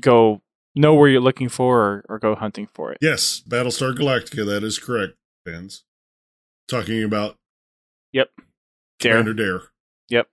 go 0.02 0.42
know 0.76 0.94
where 0.96 1.08
you're 1.10 1.22
looking 1.22 1.48
for 1.50 1.80
or, 1.80 2.06
or 2.10 2.20
go 2.20 2.36
hunting 2.36 2.68
for 2.74 2.92
it. 2.92 2.98
yes, 3.02 3.42
Battlestar 3.48 3.96
Galactica. 3.96 4.46
That 4.46 4.64
is 4.64 4.78
correct, 4.78 5.14
fans. 5.46 5.84
Talking 6.68 7.02
about 7.04 7.38
Yep. 8.12 8.30
Dare. 9.00 9.14
Commander 9.14 9.34
Dare, 9.34 9.62
Yep. 10.10 10.28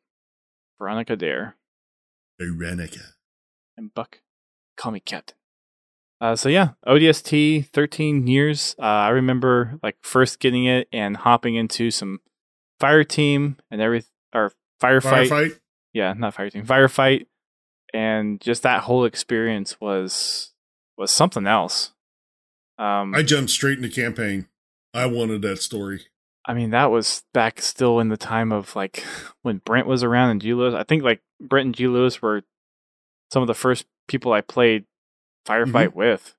Veronica 0.79 1.15
Dare 1.17 1.57
Veronica. 2.39 3.01
and 3.77 3.93
Buck. 3.95 4.21
Call 4.77 4.93
me 4.93 5.01
Captain. 5.01 5.37
Uh, 6.21 6.35
so 6.35 6.49
yeah, 6.49 6.71
ODST, 6.87 7.69
13 7.69 8.27
years. 8.27 8.75
Uh, 8.79 8.83
I 8.83 9.09
remember 9.11 9.79
like 9.83 9.97
first 10.03 10.41
getting 10.41 10.65
it 10.65 10.89
and 10.93 11.17
hopping 11.17 11.57
into 11.57 11.91
some 11.91 12.21
fire 12.81 13.05
team 13.05 13.57
and 13.71 13.81
every 13.83 14.05
or 14.35 14.53
firefight. 14.83 15.29
Firefight. 15.29 15.59
yeah, 15.93 16.15
not 16.15 16.35
fire 16.35 16.49
team, 16.49 16.65
firefight, 16.65 17.27
and 17.93 18.41
just 18.41 18.63
that 18.63 18.83
whole 18.83 19.05
experience 19.05 19.79
was 19.81 20.53
was 20.97 21.11
something 21.11 21.47
else. 21.47 21.93
Um, 22.79 23.15
I 23.15 23.23
jumped 23.23 23.51
straight 23.51 23.79
into 23.79 23.91
campaign. 23.91 24.49
I 24.95 25.07
wanted 25.07 25.43
that 25.43 25.61
story. 25.61 26.07
I 26.47 26.55
mean, 26.55 26.71
that 26.71 26.93
was 26.93 27.25
back 27.35 27.61
still 27.61 27.99
in 27.99 28.09
the 28.09 28.17
time 28.17 28.53
of 28.53 28.75
like 28.77 29.05
when 29.43 29.59
Brent 29.59 29.87
was 29.87 30.03
around 30.03 30.31
and 30.31 30.41
G 30.41 30.55
Lewis. 30.55 30.75
I 30.75 30.85
think 30.85 31.03
like 31.03 31.21
Brent 31.41 31.67
and 31.67 31.75
G 31.75 31.89
Lewis 31.89 32.23
were 32.23 32.43
some 33.33 33.43
of 33.43 33.49
the 33.49 33.55
first 33.55 33.87
people 34.07 34.33
I 34.33 34.41
played 34.41 34.85
firefight 35.47 35.89
mm-hmm. 35.89 35.99
with 35.99 36.35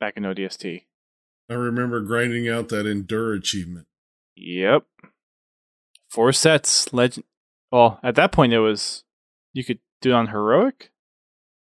back 0.00 0.16
in 0.16 0.22
ODST. 0.22 0.84
I 1.50 1.54
remember 1.54 2.00
grinding 2.00 2.48
out 2.48 2.68
that 2.70 2.86
endure 2.86 3.32
achievement. 3.32 3.86
Yep, 4.36 4.84
four 6.10 6.32
sets. 6.32 6.92
Legend. 6.92 7.24
Well, 7.70 8.00
at 8.02 8.14
that 8.14 8.32
point, 8.32 8.52
it 8.52 8.60
was 8.60 9.04
you 9.52 9.64
could 9.64 9.78
do 10.00 10.10
it 10.10 10.14
on 10.14 10.28
heroic. 10.28 10.90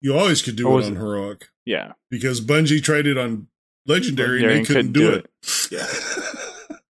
You 0.01 0.17
always 0.17 0.41
could 0.41 0.55
do 0.55 0.77
it 0.77 0.85
on 0.85 0.93
it- 0.93 0.97
heroic 0.97 1.49
Yeah, 1.65 1.93
because 2.09 2.39
Bungie 2.39 2.83
tried 2.83 3.07
it 3.07 3.17
on 3.17 3.47
legendary, 3.87 4.41
Legendary 4.41 4.57
and 4.57 4.65
they 4.65 4.67
couldn't, 4.67 4.91
do, 4.93 5.11
it. 5.11 5.29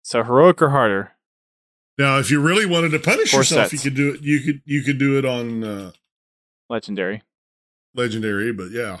so 0.09 0.23
heroic 0.23 0.59
or 0.61 0.69
harder. 0.69 1.11
now, 1.99 2.17
if 2.17 2.31
you 2.31 2.41
really 2.41 2.65
wanted 2.65 2.89
to 2.89 2.99
punish 2.99 3.31
Four 3.31 3.41
yourself, 3.41 3.69
sets. 3.69 3.73
you 3.73 3.91
could 3.91 3.95
do 3.97 4.13
it. 4.13 4.21
You 4.21 4.39
could 4.41 4.61
you 4.65 4.81
could 4.83 4.97
do 4.97 5.17
it 5.17 5.25
on 5.25 5.63
uh, 5.63 5.91
Legendary. 6.69 7.21
legendary, 7.95 8.51
but 8.53 8.71
yeah, 8.71 8.97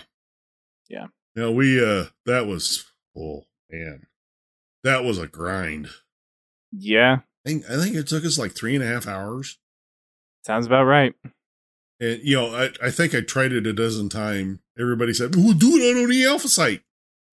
Yeah. 0.87 1.07
Now 1.35 1.51
we 1.51 1.83
uh 1.83 2.05
that 2.25 2.45
was 2.47 2.85
oh 3.17 3.45
man, 3.71 4.05
that 4.83 5.03
was 5.03 5.17
a 5.17 5.27
grind. 5.27 5.89
Yeah, 6.71 7.19
I 7.45 7.49
think, 7.49 7.65
I 7.69 7.81
think 7.81 7.95
it 7.95 8.07
took 8.07 8.23
us 8.25 8.37
like 8.37 8.51
three 8.51 8.75
and 8.75 8.83
a 8.83 8.87
half 8.87 9.07
hours. 9.07 9.57
sounds 10.45 10.67
about 10.67 10.83
right. 10.85 11.13
And 11.99 12.21
you 12.23 12.35
know, 12.35 12.55
I, 12.55 12.69
I 12.87 12.91
think 12.91 13.13
I 13.15 13.21
tried 13.21 13.51
it 13.51 13.65
a 13.67 13.73
dozen 13.73 14.09
times. 14.09 14.59
Everybody 14.79 15.13
said, 15.13 15.35
"We'll 15.35 15.53
do 15.53 15.77
it 15.77 15.97
on 16.03 16.09
the 16.09 16.25
alpha 16.25 16.47
site." 16.47 16.81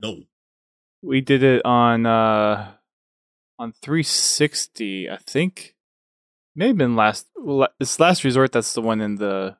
No, 0.00 0.22
We 1.02 1.20
did 1.20 1.42
it 1.42 1.64
on 1.64 2.04
uh 2.06 2.72
on 3.58 3.72
360, 3.82 5.10
I 5.10 5.16
think. 5.16 5.74
May 6.54 6.68
have 6.68 6.78
been 6.78 6.96
last. 6.96 7.26
Well, 7.36 7.68
it's 7.78 8.00
last 8.00 8.24
resort. 8.24 8.52
That's 8.52 8.72
the 8.72 8.80
one 8.80 9.00
in 9.00 9.16
the 9.16 9.56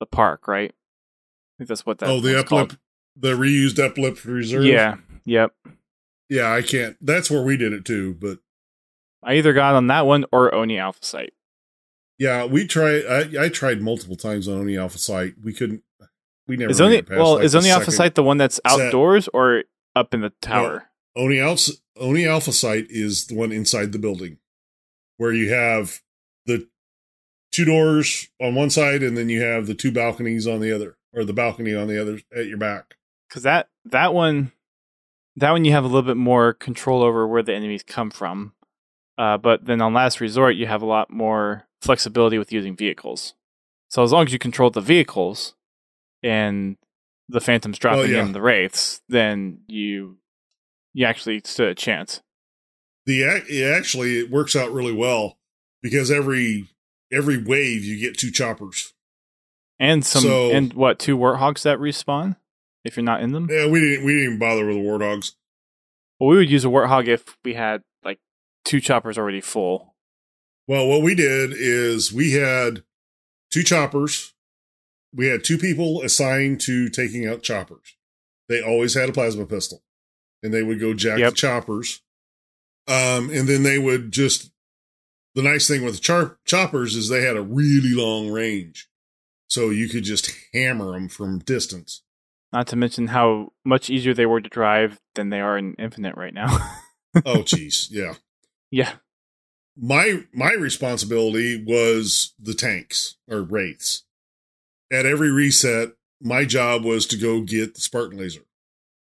the 0.00 0.06
park, 0.06 0.48
right? 0.48 0.70
I 0.70 1.54
think 1.58 1.68
that's 1.68 1.84
what 1.86 1.98
that. 1.98 2.08
oh, 2.08 2.20
the 2.20 2.42
called. 2.44 2.72
uplift, 2.72 2.78
the 3.16 3.32
reused 3.32 3.78
uplift 3.78 4.24
reserve. 4.24 4.64
Yeah. 4.64 4.96
Yep. 5.24 5.52
yeah, 6.30 6.52
I 6.52 6.62
can't. 6.62 6.96
That's 7.00 7.30
where 7.30 7.42
we 7.42 7.56
did 7.56 7.72
it 7.72 7.84
too. 7.84 8.14
But 8.14 8.38
I 9.22 9.34
either 9.34 9.52
got 9.52 9.74
on 9.74 9.88
that 9.88 10.06
one 10.06 10.24
or 10.32 10.54
Oni 10.54 10.78
Alpha 10.78 11.04
site. 11.04 11.32
yeah, 12.18 12.44
we 12.46 12.66
tried. 12.66 13.04
I, 13.06 13.44
I 13.44 13.48
tried 13.48 13.82
multiple 13.82 14.16
times 14.16 14.48
on 14.48 14.58
Oni 14.58 14.76
Alpha 14.78 14.98
site. 14.98 15.34
We 15.42 15.52
couldn't. 15.52 15.82
We 16.46 16.56
never. 16.56 16.70
Is 16.70 16.80
made 16.80 16.86
Oni 16.86 16.96
it 16.96 17.06
past, 17.08 17.18
well? 17.18 17.34
like, 17.36 17.44
is 17.44 17.54
Oni 17.54 17.70
Alpha 17.70 17.90
site 17.90 18.14
the 18.14 18.22
one 18.22 18.38
that's 18.38 18.56
set. 18.66 18.80
outdoors 18.80 19.28
or 19.34 19.64
up 19.94 20.14
in 20.14 20.20
the 20.20 20.30
tower? 20.40 20.88
Oni 21.16 21.40
Alpha, 21.40 21.72
Oni 21.96 22.26
Alpha 22.26 22.52
site 22.52 22.86
is 22.90 23.26
the 23.26 23.34
one 23.34 23.50
inside 23.50 23.92
the 23.92 23.98
building 23.98 24.38
where 25.16 25.32
you 25.32 25.52
have 25.52 26.02
the 26.44 26.68
two 27.52 27.64
doors 27.64 28.28
on 28.40 28.54
one 28.54 28.70
side 28.70 29.02
and 29.02 29.16
then 29.16 29.28
you 29.28 29.40
have 29.40 29.66
the 29.66 29.74
two 29.74 29.90
balconies 29.90 30.46
on 30.46 30.60
the 30.60 30.72
other 30.72 30.98
or 31.14 31.24
the 31.24 31.32
balcony 31.32 31.74
on 31.74 31.88
the 31.88 32.00
other 32.00 32.20
at 32.36 32.46
your 32.46 32.58
back. 32.58 32.96
Because 33.28 33.42
that 33.44 33.70
that 33.86 34.12
one, 34.12 34.52
that 35.36 35.50
one 35.50 35.64
you 35.64 35.72
have 35.72 35.84
a 35.84 35.88
little 35.88 36.02
bit 36.02 36.18
more 36.18 36.52
control 36.52 37.02
over 37.02 37.26
where 37.26 37.42
the 37.42 37.54
enemies 37.54 37.82
come 37.82 38.10
from. 38.10 38.52
Uh, 39.16 39.38
but 39.38 39.64
then 39.64 39.80
on 39.80 39.94
last 39.94 40.20
resort, 40.20 40.56
you 40.56 40.66
have 40.66 40.82
a 40.82 40.86
lot 40.86 41.10
more 41.10 41.66
flexibility 41.80 42.36
with 42.36 42.52
using 42.52 42.76
vehicles. 42.76 43.34
So 43.88 44.02
as 44.02 44.12
long 44.12 44.26
as 44.26 44.32
you 44.32 44.38
control 44.38 44.68
the 44.68 44.82
vehicles 44.82 45.54
and 46.22 46.76
the 47.28 47.40
phantoms 47.40 47.78
dropping 47.78 48.12
yeah. 48.12 48.22
in 48.22 48.32
the 48.32 48.42
wraiths, 48.42 49.00
then 49.08 49.60
you 49.66 50.18
you 50.96 51.04
actually 51.04 51.42
stood 51.44 51.68
a 51.68 51.74
chance. 51.74 52.22
The 53.04 53.20
it 53.20 53.70
actually 53.70 54.18
it 54.18 54.30
works 54.30 54.56
out 54.56 54.72
really 54.72 54.94
well 54.94 55.38
because 55.82 56.10
every 56.10 56.70
every 57.12 57.36
wave 57.36 57.84
you 57.84 58.00
get 58.00 58.16
two 58.18 58.30
choppers. 58.30 58.94
And 59.78 60.04
some 60.06 60.22
So- 60.22 60.50
and 60.50 60.72
what 60.72 60.98
two 60.98 61.18
warthogs 61.18 61.62
that 61.62 61.78
respawn 61.78 62.36
if 62.82 62.96
you're 62.96 63.04
not 63.04 63.20
in 63.22 63.32
them. 63.32 63.46
Yeah, 63.50 63.68
we 63.68 63.78
didn't 63.80 64.06
we 64.06 64.12
didn't 64.14 64.24
even 64.24 64.38
bother 64.38 64.66
with 64.66 64.76
the 64.76 64.82
warthogs. 64.82 65.32
Well, 66.18 66.30
we 66.30 66.36
would 66.36 66.50
use 66.50 66.64
a 66.64 66.68
warthog 66.68 67.08
if 67.08 67.36
we 67.44 67.52
had 67.52 67.82
like 68.02 68.18
two 68.64 68.80
choppers 68.80 69.18
already 69.18 69.42
full. 69.42 69.94
Well, 70.66 70.88
what 70.88 71.02
we 71.02 71.14
did 71.14 71.52
is 71.52 72.10
we 72.10 72.32
had 72.32 72.84
two 73.52 73.62
choppers. 73.62 74.32
We 75.14 75.26
had 75.26 75.44
two 75.44 75.58
people 75.58 76.00
assigned 76.02 76.60
to 76.62 76.88
taking 76.88 77.26
out 77.26 77.42
choppers. 77.42 77.96
They 78.48 78.62
always 78.62 78.94
had 78.94 79.10
a 79.10 79.12
plasma 79.12 79.44
pistol, 79.46 79.82
and 80.42 80.52
they 80.52 80.62
would 80.62 80.80
go 80.80 80.94
jack 80.94 81.18
Yep. 81.18 81.30
the 81.30 81.36
choppers. 81.36 82.02
Um, 82.88 83.30
and 83.30 83.48
then 83.48 83.62
they 83.62 83.78
would 83.78 84.12
just. 84.12 84.50
The 85.34 85.42
nice 85.42 85.68
thing 85.68 85.84
with 85.84 85.94
the 85.96 86.00
char- 86.00 86.38
choppers 86.46 86.94
is 86.94 87.08
they 87.10 87.22
had 87.22 87.36
a 87.36 87.42
really 87.42 87.92
long 87.92 88.30
range, 88.30 88.88
so 89.48 89.68
you 89.68 89.86
could 89.88 90.04
just 90.04 90.30
hammer 90.54 90.92
them 90.92 91.08
from 91.10 91.40
distance. 91.40 92.02
Not 92.54 92.68
to 92.68 92.76
mention 92.76 93.08
how 93.08 93.52
much 93.64 93.90
easier 93.90 94.14
they 94.14 94.24
were 94.24 94.40
to 94.40 94.48
drive 94.48 94.98
than 95.14 95.28
they 95.28 95.40
are 95.40 95.58
in 95.58 95.74
Infinite 95.74 96.16
right 96.16 96.32
now. 96.34 96.56
Oh, 97.24 97.38
jeez, 97.38 97.88
yeah. 97.90 98.14
yeah. 98.70 98.92
my 99.74 100.24
my 100.34 100.52
responsibility 100.52 101.62
was 101.66 102.34
the 102.38 102.52
tanks 102.54 103.16
or 103.28 103.40
wraiths. 103.42 104.04
At 104.92 105.06
every 105.06 105.30
reset, 105.30 105.92
my 106.20 106.44
job 106.44 106.84
was 106.84 107.06
to 107.06 107.16
go 107.16 107.40
get 107.40 107.74
the 107.74 107.80
Spartan 107.80 108.18
laser 108.18 108.42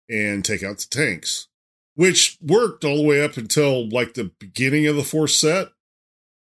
and 0.09 0.45
take 0.45 0.62
out 0.62 0.79
the 0.79 0.87
tanks, 0.91 1.49
which 1.95 2.38
worked 2.41 2.85
all 2.85 2.97
the 2.97 3.09
way 3.09 3.23
up 3.23 3.37
until 3.37 3.88
like 3.88 4.15
the 4.15 4.33
beginning 4.38 4.87
of 4.87 4.97
the 4.97 5.05
fourth 5.05 5.31
set. 5.31 5.69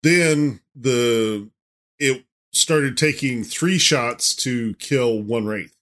Then 0.04 0.62
the 0.76 1.50
it 1.98 2.26
started 2.52 2.98
taking 2.98 3.44
three 3.44 3.78
shots 3.78 4.36
to 4.36 4.76
kill 4.76 5.22
one 5.22 5.46
wraith. 5.46 5.76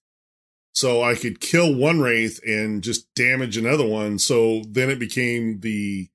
So 0.74 1.04
I 1.04 1.16
could 1.16 1.40
kill 1.40 1.74
one 1.74 2.00
wraith 2.00 2.40
and 2.46 2.82
just 2.82 3.14
damage 3.14 3.58
another 3.58 3.86
one. 3.86 4.18
So 4.18 4.64
then 4.68 4.90
it 4.90 4.98
became 4.98 5.60
the 5.60 6.10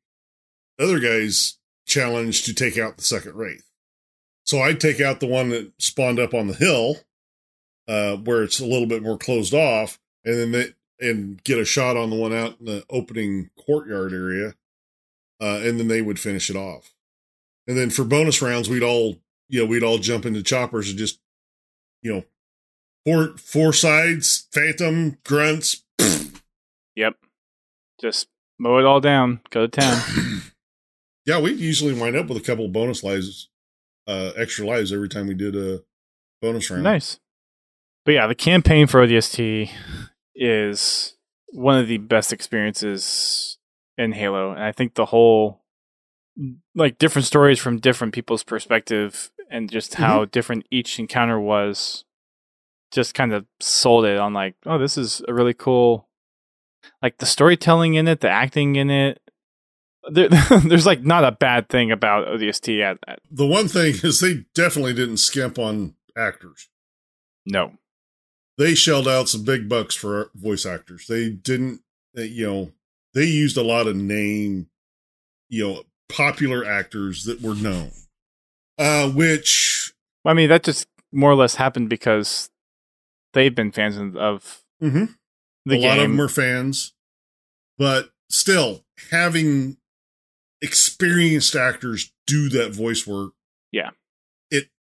other 0.81 0.99
guy's 0.99 1.59
challenge 1.87 2.43
to 2.45 2.55
take 2.55 2.77
out 2.77 2.97
the 2.97 3.05
second 3.05 3.35
wraith. 3.35 3.65
So 4.45 4.61
I'd 4.61 4.81
take 4.81 5.01
out 5.01 5.21
the 5.21 5.27
one 5.27 5.51
that 5.51 5.73
spawned 5.79 6.19
up 6.19 6.35
on 6.35 6.49
the 6.49 6.55
hill, 6.55 6.97
uh, 7.87 8.17
where 8.17 8.43
it's 8.43 8.61
a 8.61 8.67
little 8.67 8.87
bit 8.87 9.03
more 9.03 9.19
closed 9.19 9.55
off, 9.55 9.99
and 10.25 10.55
then 10.55 10.75
and 11.01 11.43
get 11.45 11.59
a 11.59 11.65
shot 11.65 11.97
on 11.97 12.11
the 12.11 12.17
one 12.17 12.33
out 12.33 12.57
in 12.61 12.67
the 12.67 12.85
opening 12.91 13.51
courtyard 13.65 14.13
area, 14.13 14.55
uh, 15.41 15.61
and 15.63 15.79
then 15.79 15.89
they 15.89 16.03
would 16.03 16.19
finish 16.19 16.51
it 16.51 16.57
off. 16.57 16.95
And 17.67 17.77
then 17.77 17.91
for 17.91 18.05
bonus 18.05 18.41
rounds, 18.43 18.69
we'd 18.69 18.83
all 18.83 19.19
you 19.49 19.61
know 19.61 19.67
we'd 19.67 19.83
all 19.83 19.99
jump 19.99 20.27
into 20.27 20.43
choppers 20.43 20.91
and 20.91 20.99
just 20.99 21.21
you 22.03 22.13
know 22.13 22.25
four 23.05 23.37
four 23.37 23.73
sides, 23.73 24.49
phantom 24.53 25.19
grunts. 25.25 25.85
Yep. 26.97 27.15
Just 28.01 28.29
mow 28.59 28.79
it 28.79 28.85
all 28.85 29.01
down. 29.01 29.41
Go 29.51 29.67
to 29.67 29.81
town. 29.81 30.03
yeah, 31.27 31.41
we 31.41 31.53
usually 31.53 31.95
wind 31.95 32.17
up 32.17 32.27
with 32.27 32.39
a 32.39 32.45
couple 32.45 32.65
of 32.67 32.73
bonus 32.73 33.05
lives, 33.05 33.49
uh, 34.09 34.33
extra 34.37 34.67
lives 34.67 34.93
every 34.93 35.09
time 35.09 35.29
we 35.29 35.35
did 35.35 35.55
a 35.55 35.83
bonus 36.43 36.71
round. 36.71 36.83
nice. 36.83 37.21
But 38.05 38.13
yeah, 38.13 38.27
the 38.27 38.35
campaign 38.35 38.87
for 38.87 39.07
ODST 39.07 39.71
is 40.39 41.17
one 41.51 41.79
of 41.79 41.89
the 41.89 41.99
best 41.99 42.33
experiences 42.33 43.59
in 43.97 44.13
Halo. 44.13 44.53
And 44.53 44.63
I 44.63 44.73
think 44.73 44.95
the 44.95 45.07
whole 45.07 45.63
like 46.75 46.99
different 46.99 47.27
stories 47.27 47.59
from 47.59 47.81
different 47.81 48.15
people's 48.15 48.45
perspective 48.45 49.31
and 49.51 49.71
just 49.71 49.95
how 49.95 50.21
mm-hmm. 50.21 50.31
different 50.31 50.67
each 50.71 50.99
encounter 50.99 51.41
was 51.41 52.05
just 52.93 53.15
kind 53.15 53.33
of 53.33 53.45
sold 53.61 54.05
it 54.05 54.19
on 54.19 54.33
like, 54.33 54.55
oh, 54.65 54.79
this 54.79 54.97
is 54.97 55.23
a 55.27 55.35
really 55.35 55.55
cool 55.55 56.09
like 57.03 57.19
the 57.19 57.27
storytelling 57.27 57.95
in 57.95 58.09
it, 58.09 58.21
the 58.21 58.31
acting 58.31 58.77
in 58.77 58.91
it. 58.91 59.21
There, 60.11 60.29
there's 60.65 60.87
like 60.87 61.03
not 61.03 61.25
a 61.25 61.33
bad 61.33 61.69
thing 61.69 61.91
about 61.91 62.29
ODST 62.29 62.81
at, 62.83 62.99
at 63.07 63.21
The 63.31 63.47
one 63.47 63.69
thing 63.69 63.95
is 64.03 64.21
they 64.21 64.45
definitely 64.55 64.95
didn't 64.95 65.19
skimp 65.19 65.59
on 65.59 65.95
actors. 66.17 66.69
no. 67.45 67.73
They 68.59 68.75
shelled 68.75 69.07
out 69.09 69.29
some 69.29 69.45
big 69.45 69.69
bucks 69.69 69.95
for 69.95 70.31
voice 70.35 70.67
actors. 70.67 71.07
They 71.07 71.31
didn't, 71.31 71.81
they, 72.13 72.27
you 72.27 72.47
know, 72.47 72.73
they 73.15 73.25
used 73.25 73.57
a 73.57 73.63
lot 73.63 73.87
of 73.87 73.97
name, 73.97 74.69
you 75.49 75.67
know, 75.67 75.83
popular 76.09 76.65
actors 76.65 77.25
that 77.25 77.41
were 77.41 77.55
known. 77.55 77.93
Uh, 78.77 79.11
which 79.11 79.93
I 80.25 80.35
mean, 80.35 80.49
that 80.51 80.65
just 80.65 80.87
more 81.13 81.31
or 81.31 81.35
less 81.37 81.55
happened 81.55 81.89
because 81.89 82.51
they've 83.33 83.55
been 83.55 83.73
fans 83.73 83.97
of- 84.17 84.65
Mhm. 84.83 85.15
the 85.65 85.75
a 85.75 85.79
game. 85.79 85.89
lot 85.89 85.99
of 85.99 86.03
them 86.11 86.21
are 86.21 86.29
fans, 86.29 86.93
but 87.79 88.11
still 88.31 88.85
having 89.11 89.79
experienced 90.61 91.55
actors 91.55 92.13
do 92.27 92.49
that 92.51 92.73
voice 92.73 93.07
work. 93.07 93.33
Yeah. 93.73 93.91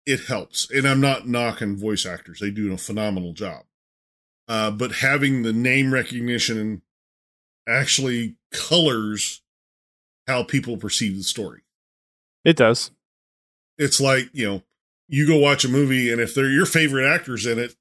It 0.09 0.21
it 0.21 0.27
helps. 0.27 0.71
And 0.71 0.87
I'm 0.87 1.01
not 1.01 1.29
knocking 1.29 1.77
voice 1.77 2.07
actors. 2.07 2.41
They 2.41 2.51
do 2.51 2.73
a 2.73 2.79
phenomenal 2.79 3.33
job. 3.33 3.65
Uh, 4.49 4.71
but 4.71 4.93
having 4.93 5.43
the 5.43 5.53
name 5.53 5.93
recognition 5.93 6.83
actually 7.69 8.37
colors 8.51 9.43
how 10.27 10.43
people 10.43 10.77
perceive 10.77 11.17
the 11.17 11.23
story. 11.23 11.61
it 12.45 12.57
does. 12.57 12.91
It's 13.77 14.01
like, 14.01 14.29
you 14.33 14.47
know, 14.47 14.63
you 15.09 15.27
go 15.27 15.37
watch 15.37 15.65
a 15.65 15.69
movie 15.69 16.11
and 16.11 16.21
if 16.21 16.35
they're 16.35 16.51
your 16.51 16.67
favorite 16.67 17.07
actors 17.07 17.47
in 17.47 17.59
it, 17.59 17.75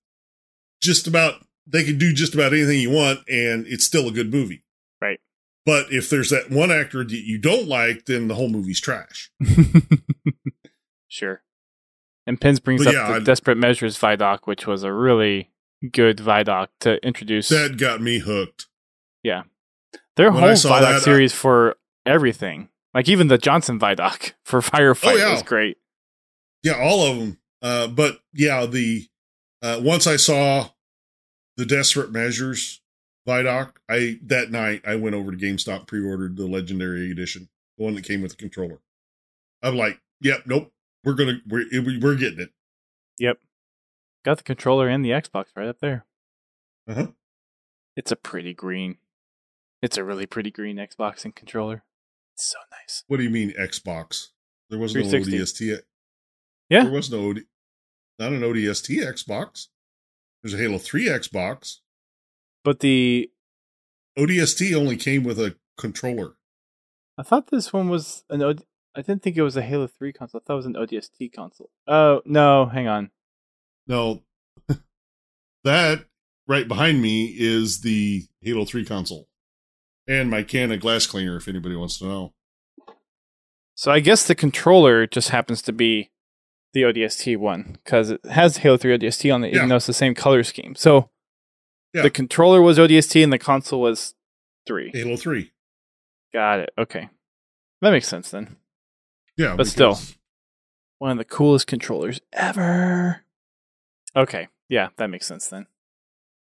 just 0.82 1.08
about 1.08 1.46
they 1.66 1.84
can 1.84 1.98
do 1.98 2.14
just 2.14 2.34
about 2.34 2.54
anything 2.54 2.80
you 2.80 2.92
want 2.92 3.20
and 3.28 3.66
it's 3.68 3.86
still 3.86 4.08
a 4.08 4.12
good 4.12 4.32
movie. 4.32 4.64
Right. 5.02 5.20
But 5.66 5.92
if 5.92 6.10
there's 6.10 6.30
that 6.30 6.52
one 6.52 6.72
actor 6.72 7.04
that 7.04 7.12
you 7.12 7.38
don't 7.38 7.68
like, 7.68 8.06
then 8.06 8.28
the 8.28 8.36
whole 8.36 8.50
movie's 8.50 8.80
trash. 8.80 9.32
sure. 11.08 11.42
And 12.28 12.40
Pins 12.40 12.60
brings 12.60 12.84
But 12.84 12.94
up 12.94 12.94
yeah, 12.94 13.08
the 13.14 13.16
I- 13.22 13.24
Desperate 13.24 13.58
Measures 13.58 13.98
Vidoc, 13.98 14.40
which 14.46 14.68
was 14.68 14.84
a 14.84 14.92
really 14.94 15.50
good 15.92 16.18
Vidoc 16.18 16.68
to 16.82 16.98
introduce 17.06 17.50
That 17.50 17.78
got 17.78 18.02
me 18.02 18.20
hooked. 18.20 18.68
Yeah. 19.24 19.44
Their 20.18 20.32
when 20.32 20.42
whole 20.44 20.52
Vidoc 20.52 20.80
that, 20.82 20.84
I- 20.96 21.00
series 21.00 21.34
for 21.34 21.78
everything. 22.06 22.70
Like 22.94 23.08
even 23.10 23.28
the 23.28 23.38
Johnson 23.38 23.80
Vidoc 23.80 24.34
for 24.44 24.60
Firefight 24.62 25.14
Oh, 25.14 25.16
yeah. 25.16 25.32
was 25.32 25.44
great. 25.44 25.78
Yeah, 26.64 26.74
all 26.82 27.06
of 27.10 27.18
them. 27.18 27.38
Uh, 27.62 27.88
but 27.88 28.20
yeah, 28.34 28.66
the 28.66 29.08
uh, 29.62 29.80
once 29.82 30.06
I 30.06 30.18
saw 30.18 30.70
the 31.56 31.66
Desperate 31.66 32.12
Measures 32.12 32.82
Vidoc, 33.28 33.74
I 33.90 34.20
that 34.24 34.52
night 34.52 34.82
I 34.86 34.96
went 34.96 35.16
over 35.16 35.32
to 35.32 35.38
GameStop, 35.38 35.88
pre-ordered 35.88 36.36
the 36.38 36.46
Legendary 36.48 37.10
Edition, 37.12 37.50
the 37.78 37.84
one 37.86 37.96
that 37.96 38.04
came 38.04 38.22
with 38.22 38.32
the 38.32 38.38
controller. 38.38 38.80
I'm 39.64 39.76
like, 39.78 40.00
yep, 40.22 40.44
nope, 40.46 40.72
we're 41.08 41.14
gonna 41.14 41.40
we're 41.48 41.66
we're 42.02 42.16
getting 42.16 42.42
it. 42.42 42.50
Yep. 43.18 43.40
Got 44.26 44.38
the 44.40 44.44
controller 44.44 44.90
and 44.90 45.06
the 45.06 45.12
Xbox 45.12 45.46
right 45.56 45.70
up 45.70 45.80
there. 45.80 46.06
Uh-huh. 46.90 47.08
It's 47.96 48.12
a 48.12 48.18
pretty 48.18 48.54
green. 48.54 48.98
It's 49.82 49.98
a 49.98 50.04
really 50.04 50.26
pretty 50.26 50.52
green 50.52 50.76
Xbox 50.76 51.24
and 51.24 51.34
controller. 51.34 51.84
It's 52.36 52.52
so 52.52 52.58
nice. 52.72 53.04
What 53.08 53.18
do 53.18 53.24
you 53.24 53.30
mean 53.30 53.54
Xbox? 53.58 54.28
There 54.70 54.78
was 54.78 54.94
no 54.94 55.02
360. 55.02 55.70
ODST. 55.70 55.80
Yeah. 56.70 56.84
There 56.84 56.92
was 56.92 57.10
no 57.10 57.30
OD, 57.30 57.44
not 58.20 58.34
an 58.34 58.42
ODST 58.42 59.02
Xbox. 59.02 59.68
There's 60.44 60.54
a 60.54 60.58
Halo 60.58 60.78
3 60.78 61.08
Xbox. 61.08 61.78
But 62.66 62.82
the 62.82 63.32
ODST 64.20 64.76
only 64.76 64.98
came 64.98 65.24
with 65.24 65.40
a 65.40 65.56
controller. 65.78 66.34
I 67.18 67.24
thought 67.24 67.48
this 67.48 67.72
one 67.72 67.88
was 67.88 68.26
an 68.30 68.42
I 68.98 69.02
didn't 69.02 69.22
think 69.22 69.38
it 69.38 69.44
was 69.44 69.56
a 69.56 69.62
Halo 69.62 69.86
3 69.88 70.12
console. 70.12 70.42
I 70.42 70.44
thought 70.46 70.54
it 70.54 70.56
was 70.58 70.66
an 70.66 70.74
ODST 70.74 71.32
console. 71.32 71.70
Oh, 71.88 72.22
no, 72.26 72.66
hang 72.66 72.88
on. 72.88 73.12
No, 73.88 74.24
that 75.64 76.06
right 76.48 76.68
behind 76.68 77.02
me 77.02 77.26
is 77.38 77.82
the 77.82 78.24
Halo 78.42 78.66
3 78.66 78.84
console. 78.86 79.28
And 80.08 80.30
my 80.32 80.42
can 80.42 80.72
of 80.72 80.80
glass 80.80 81.06
cleaner, 81.06 81.36
if 81.38 81.48
anybody 81.48 81.76
wants 81.76 82.00
to 82.00 82.06
know. 82.06 82.34
So 83.76 83.92
I 83.92 84.00
guess 84.00 84.26
the 84.26 84.36
controller 84.36 85.06
just 85.06 85.30
happens 85.30 85.62
to 85.64 85.72
be 85.74 86.10
the 86.74 86.82
ODST 86.84 87.38
one 87.38 87.78
because 87.84 88.10
it 88.10 88.26
has 88.26 88.58
Halo 88.58 88.78
3 88.78 88.98
ODST 88.98 89.32
on 89.34 89.44
it, 89.44 89.50
Yeah. 89.52 89.58
even 89.58 89.70
though 89.70 89.76
it's 89.76 89.86
the 89.86 89.94
same 89.94 90.16
color 90.16 90.44
scheme. 90.44 90.74
So 90.76 91.10
Yeah. 91.94 92.02
the 92.02 92.10
controller 92.10 92.62
was 92.62 92.80
ODST 92.80 93.22
and 93.24 93.32
the 93.32 93.38
console 93.38 93.82
was 93.82 94.16
3. 94.66 94.90
Halo 94.94 95.16
3. 95.18 95.52
Got 96.34 96.60
it. 96.62 96.70
Okay. 96.78 97.10
That 97.82 97.92
makes 97.92 98.08
sense 98.08 98.32
then. 98.32 98.58
Yeah, 99.38 99.56
But 99.56 99.68
still. 99.68 100.00
one 101.00 101.12
of 101.12 101.18
the 101.18 101.26
coolest 101.26 101.68
controllers 101.68 102.20
ever. 102.34 103.22
Okay, 104.16 104.48
yeah, 104.70 104.90
that 104.98 105.10
makes 105.10 105.28
sense 105.28 105.48
then. 105.48 105.68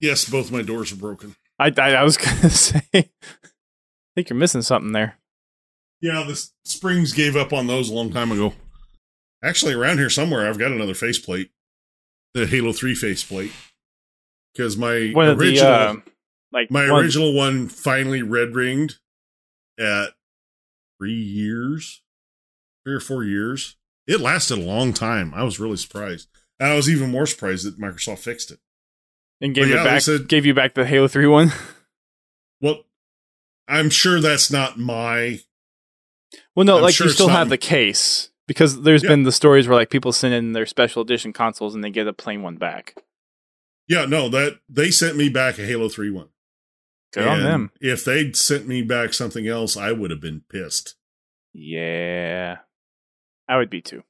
yes, 0.00 0.28
both 0.28 0.52
my 0.52 0.62
doors 0.62 0.92
are 0.92 0.96
broken. 0.96 1.34
I 1.58 1.72
I, 1.76 1.90
I 1.94 2.02
was 2.04 2.16
gonna 2.16 2.50
say, 2.50 2.82
I 2.94 3.08
think 4.14 4.30
you're 4.30 4.38
missing 4.38 4.62
something 4.62 4.92
there. 4.92 5.18
Yeah, 6.00 6.22
the 6.26 6.40
springs 6.64 7.12
gave 7.12 7.34
up 7.36 7.52
on 7.52 7.66
those 7.66 7.90
a 7.90 7.94
long 7.94 8.12
time 8.12 8.30
ago. 8.30 8.52
Actually, 9.42 9.74
around 9.74 9.98
here 9.98 10.10
somewhere, 10.10 10.48
I've 10.48 10.58
got 10.58 10.70
another 10.72 10.94
faceplate, 10.94 11.50
the 12.34 12.46
Halo 12.46 12.72
Three 12.72 12.94
faceplate, 12.94 13.50
because 14.54 14.76
my 14.76 15.10
One 15.12 15.28
of 15.28 15.38
the 15.38 15.44
original 15.44 15.72
uh, 15.72 15.96
like 16.52 16.70
my 16.70 16.90
one- 16.90 17.02
original 17.02 17.34
one 17.34 17.68
finally 17.68 18.22
red 18.22 18.54
ringed 18.54 18.96
at 19.78 20.10
three 20.98 21.14
years, 21.14 22.02
three 22.86 22.94
or 22.94 23.00
four 23.00 23.24
years. 23.24 23.76
It 24.06 24.20
lasted 24.20 24.58
a 24.58 24.62
long 24.62 24.92
time. 24.92 25.34
I 25.34 25.42
was 25.42 25.58
really 25.58 25.76
surprised. 25.76 26.28
And 26.60 26.70
I 26.70 26.76
was 26.76 26.88
even 26.88 27.10
more 27.10 27.26
surprised 27.26 27.66
that 27.66 27.80
Microsoft 27.80 28.20
fixed 28.20 28.52
it. 28.52 28.60
and 29.40 29.54
gave 29.54 29.68
yeah, 29.68 29.80
it 29.80 29.84
back. 29.84 30.00
said- 30.02 30.28
gave 30.28 30.46
you 30.46 30.54
back 30.54 30.74
the 30.74 30.86
Halo 30.86 31.08
Three 31.08 31.26
one. 31.26 31.52
Well, 32.62 32.84
I'm 33.68 33.90
sure 33.90 34.18
that's 34.20 34.50
not 34.50 34.78
my. 34.78 35.40
Well, 36.54 36.64
no, 36.64 36.76
I'm 36.78 36.82
like 36.84 36.94
sure 36.94 37.06
you 37.08 37.12
still 37.12 37.28
have 37.28 37.50
the 37.50 37.58
case 37.58 38.30
because 38.46 38.80
there's 38.80 39.02
Yeah. 39.02 39.10
been 39.10 39.24
the 39.24 39.30
stories 39.32 39.68
where 39.68 39.76
like 39.76 39.90
people 39.90 40.10
send 40.10 40.32
in 40.32 40.52
their 40.52 40.64
special 40.64 41.02
edition 41.02 41.34
consoles 41.34 41.74
and 41.74 41.84
they 41.84 41.90
get 41.90 42.06
a 42.06 42.14
plain 42.14 42.40
one 42.42 42.56
back. 42.56 42.94
Yeah, 43.88 44.06
no, 44.06 44.30
that 44.30 44.60
they 44.70 44.90
sent 44.90 45.18
me 45.18 45.28
back 45.28 45.58
a 45.58 45.66
Halo 45.66 45.90
3 45.90 46.10
one. 46.10 46.28
Good 47.12 47.28
on 47.28 47.42
them. 47.42 47.70
If 47.78 48.06
they'd 48.06 48.34
sent 48.34 48.66
me 48.66 48.80
back 48.80 49.12
something 49.12 49.46
else, 49.46 49.76
I 49.76 49.92
would 49.92 50.10
have 50.10 50.20
been 50.22 50.42
pissed. 50.50 50.94
Yeah, 51.52 52.56
I 53.48 53.56
would 53.56 53.70
be 53.70 53.80
too, 53.80 54.02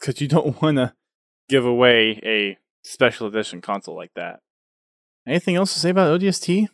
because 0.00 0.20
you 0.20 0.28
don't 0.28 0.60
want 0.62 0.76
to 0.78 0.94
give 1.48 1.64
away 1.64 2.20
a 2.24 2.58
special 2.82 3.26
edition 3.26 3.60
console 3.60 3.96
like 3.96 4.12
that. 4.16 4.40
Anything 5.26 5.56
else 5.56 5.72
to 5.74 5.80
say 5.80 5.90
about 5.90 6.20
ODST? 6.20 6.68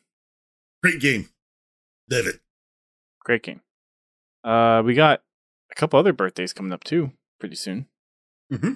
Great 0.83 1.01
game. 1.01 1.29
Love 2.11 2.27
it. 2.27 2.41
Great 3.25 3.43
game. 3.43 3.61
Uh, 4.45 4.83
we 4.85 4.95
got 4.95 5.23
a 5.71 5.75
couple 5.75 5.99
other 5.99 6.13
birthdays 6.13 6.53
coming 6.53 6.73
up 6.73 6.85
too, 6.85 7.13
pretty 7.41 7.55
soon. 7.57 7.87
hmm 8.51 8.73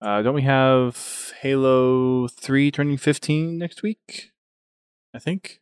Uh, 0.00 0.22
don't 0.22 0.34
we 0.34 0.42
have 0.42 1.32
Halo 1.42 2.28
3 2.28 2.70
turning 2.70 2.96
15 2.96 3.58
next 3.58 3.82
week? 3.82 4.30
I 5.14 5.18
think. 5.18 5.60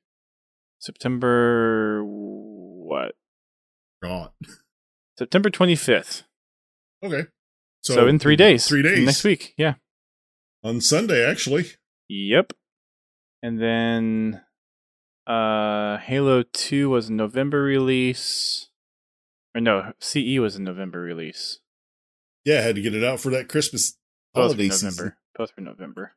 September 0.78 2.02
what? 2.04 3.16
God. 4.02 4.30
September 5.18 5.50
25th. 5.50 6.22
Okay. 7.04 7.26
So, 7.82 8.06
in 8.08 8.18
3 8.18 8.36
days. 8.36 8.66
Three 8.66 8.82
days. 8.82 9.04
Next 9.04 9.24
week. 9.24 9.54
Yeah. 9.56 9.74
On 10.64 10.80
Sunday, 10.80 11.24
actually. 11.28 11.66
Yep. 12.08 12.52
And 13.42 13.60
then 13.60 14.42
uh 15.26 15.98
Halo 15.98 16.42
2 16.42 16.90
was 16.90 17.08
November 17.10 17.62
release. 17.62 18.68
Or 19.54 19.60
no, 19.60 19.92
CE 20.00 20.38
was 20.38 20.56
a 20.56 20.62
November 20.62 21.00
release. 21.00 21.60
Yeah, 22.44 22.58
I 22.58 22.62
had 22.62 22.74
to 22.76 22.82
get 22.82 22.94
it 22.94 23.04
out 23.04 23.20
for 23.20 23.30
that 23.30 23.48
Christmas 23.48 23.96
Both 24.34 24.42
holiday 24.52 24.68
November. 24.68 24.90
season. 24.90 25.12
Both 25.36 25.52
were 25.56 25.62
November. 25.62 26.14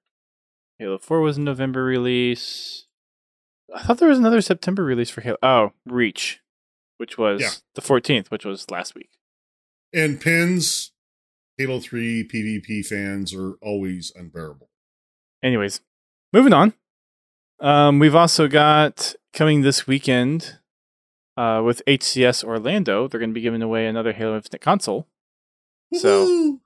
Halo 0.79 0.97
4 0.97 1.21
was 1.21 1.37
a 1.37 1.41
November 1.41 1.83
release. 1.83 2.87
I 3.73 3.83
thought 3.83 3.99
there 3.99 4.09
was 4.09 4.17
another 4.19 4.41
September 4.41 4.83
release 4.83 5.09
for 5.09 5.21
Halo. 5.21 5.37
Oh, 5.43 5.71
Reach, 5.85 6.39
which 6.97 7.17
was 7.17 7.39
Yeah. 7.41 7.49
the 7.75 7.81
14th, 7.81 8.31
which 8.31 8.45
was 8.45 8.69
last 8.71 8.95
week. 8.95 9.09
And 9.93 10.19
pins, 10.21 10.91
Halo 11.57 11.79
3 11.79 12.27
PvP 12.27 12.85
fans 12.85 13.33
are 13.33 13.53
always 13.61 14.11
unbearable. 14.15 14.69
Anyways, 15.43 15.81
moving 16.31 16.53
on. 16.53 16.73
Um, 17.59 17.99
we've 17.99 18.15
also 18.15 18.47
got 18.47 19.15
coming 19.33 19.61
this 19.61 19.85
weekend 19.87 20.57
uh, 21.37 21.61
with 21.63 21.81
HCS 21.87 22.43
Orlando. 22.43 23.07
They're 23.07 23.19
going 23.19 23.29
to 23.31 23.35
be 23.35 23.41
giving 23.41 23.61
away 23.61 23.85
another 23.85 24.13
Halo 24.13 24.35
Infinite 24.35 24.61
console. 24.61 25.07
So- 25.93 26.59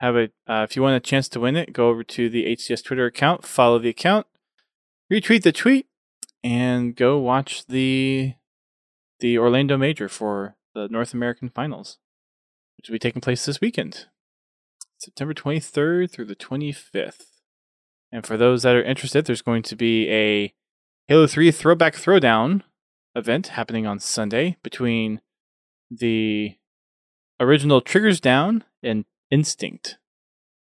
Have 0.00 0.16
a 0.16 0.28
uh, 0.46 0.62
if 0.68 0.76
you 0.76 0.82
want 0.82 0.96
a 0.96 1.00
chance 1.00 1.28
to 1.30 1.40
win 1.40 1.56
it, 1.56 1.72
go 1.72 1.88
over 1.88 2.04
to 2.04 2.28
the 2.28 2.44
HCS 2.44 2.84
Twitter 2.84 3.06
account, 3.06 3.44
follow 3.44 3.78
the 3.80 3.88
account, 3.88 4.26
retweet 5.12 5.42
the 5.42 5.50
tweet, 5.52 5.86
and 6.44 6.94
go 6.94 7.18
watch 7.18 7.66
the 7.66 8.34
the 9.18 9.36
Orlando 9.38 9.76
Major 9.76 10.08
for 10.08 10.56
the 10.74 10.86
North 10.88 11.12
American 11.14 11.48
Finals, 11.48 11.98
which 12.78 12.88
will 12.88 12.94
be 12.94 12.98
taking 12.98 13.20
place 13.20 13.44
this 13.44 13.60
weekend, 13.60 14.06
September 14.98 15.34
23rd 15.34 16.10
through 16.10 16.24
the 16.24 16.36
25th. 16.36 17.26
And 18.10 18.24
for 18.24 18.36
those 18.38 18.62
that 18.62 18.74
are 18.74 18.82
interested, 18.82 19.26
there's 19.26 19.42
going 19.42 19.62
to 19.64 19.76
be 19.76 20.08
a 20.10 20.54
Halo 21.08 21.26
3 21.26 21.50
Throwback 21.50 21.94
Throwdown 21.94 22.62
event 23.14 23.48
happening 23.48 23.86
on 23.86 23.98
Sunday 23.98 24.56
between 24.62 25.20
the 25.90 26.56
original 27.40 27.80
Triggers 27.80 28.20
Down 28.20 28.64
and 28.82 29.04
Instinct. 29.30 29.98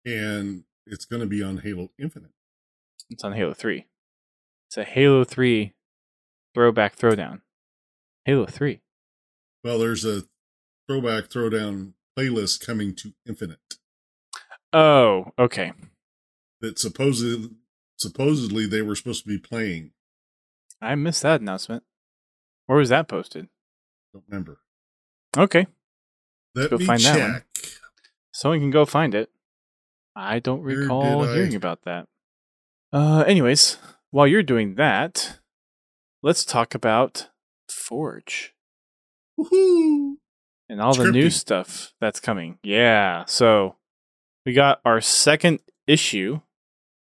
and 0.04 0.64
it's 0.86 1.04
going 1.04 1.20
to 1.20 1.26
be 1.26 1.42
on 1.42 1.58
Halo 1.58 1.90
Infinite. 1.98 2.30
It's 3.10 3.22
on 3.22 3.34
Halo 3.34 3.54
3. 3.54 3.86
It's 4.68 4.76
a 4.76 4.84
Halo 4.84 5.24
3 5.24 5.72
throwback 6.54 6.96
throwdown. 6.96 7.42
Halo 8.24 8.46
3. 8.46 8.80
Well, 9.62 9.78
there's 9.78 10.04
a 10.04 10.24
throwback 10.90 11.28
throwdown 11.30 11.92
playlist 12.18 12.66
coming 12.66 12.92
to 12.96 13.12
Infinite 13.28 13.76
Oh, 14.72 15.26
okay. 15.38 15.72
that 16.60 16.80
supposedly 16.80 17.50
supposedly 17.96 18.66
they 18.66 18.82
were 18.82 18.96
supposed 18.96 19.22
to 19.22 19.28
be 19.28 19.38
playing. 19.38 19.92
I 20.82 20.94
missed 20.96 21.22
that 21.22 21.40
announcement. 21.42 21.84
Where 22.66 22.78
was 22.78 22.88
that 22.88 23.06
posted? 23.08 23.48
Don't 24.12 24.24
remember. 24.28 24.58
Okay. 25.36 25.66
let's 26.56 26.70
go 26.70 26.78
me 26.78 26.84
find 26.86 27.00
check. 27.00 27.14
that 27.16 27.28
one. 27.30 27.42
Someone 28.32 28.60
can 28.60 28.70
go 28.70 28.84
find 28.84 29.14
it. 29.14 29.30
I 30.16 30.38
don't 30.40 30.64
Where 30.64 30.76
recall 30.78 31.20
did 31.22 31.30
I- 31.30 31.34
hearing 31.34 31.54
about 31.54 31.82
that. 31.84 32.06
Uh 32.92 33.22
anyways, 33.28 33.76
while 34.10 34.26
you're 34.26 34.42
doing 34.42 34.74
that, 34.74 35.38
let's 36.22 36.44
talk 36.44 36.74
about 36.74 37.28
Forge. 37.68 38.54
Woohoo! 39.38 40.14
And 40.70 40.80
all 40.80 40.94
the 40.94 41.10
new 41.10 41.28
stuff 41.28 41.92
that's 42.00 42.20
coming. 42.20 42.58
Yeah. 42.62 43.24
So 43.26 43.76
we 44.46 44.52
got 44.52 44.80
our 44.84 45.00
second 45.00 45.58
issue 45.86 46.40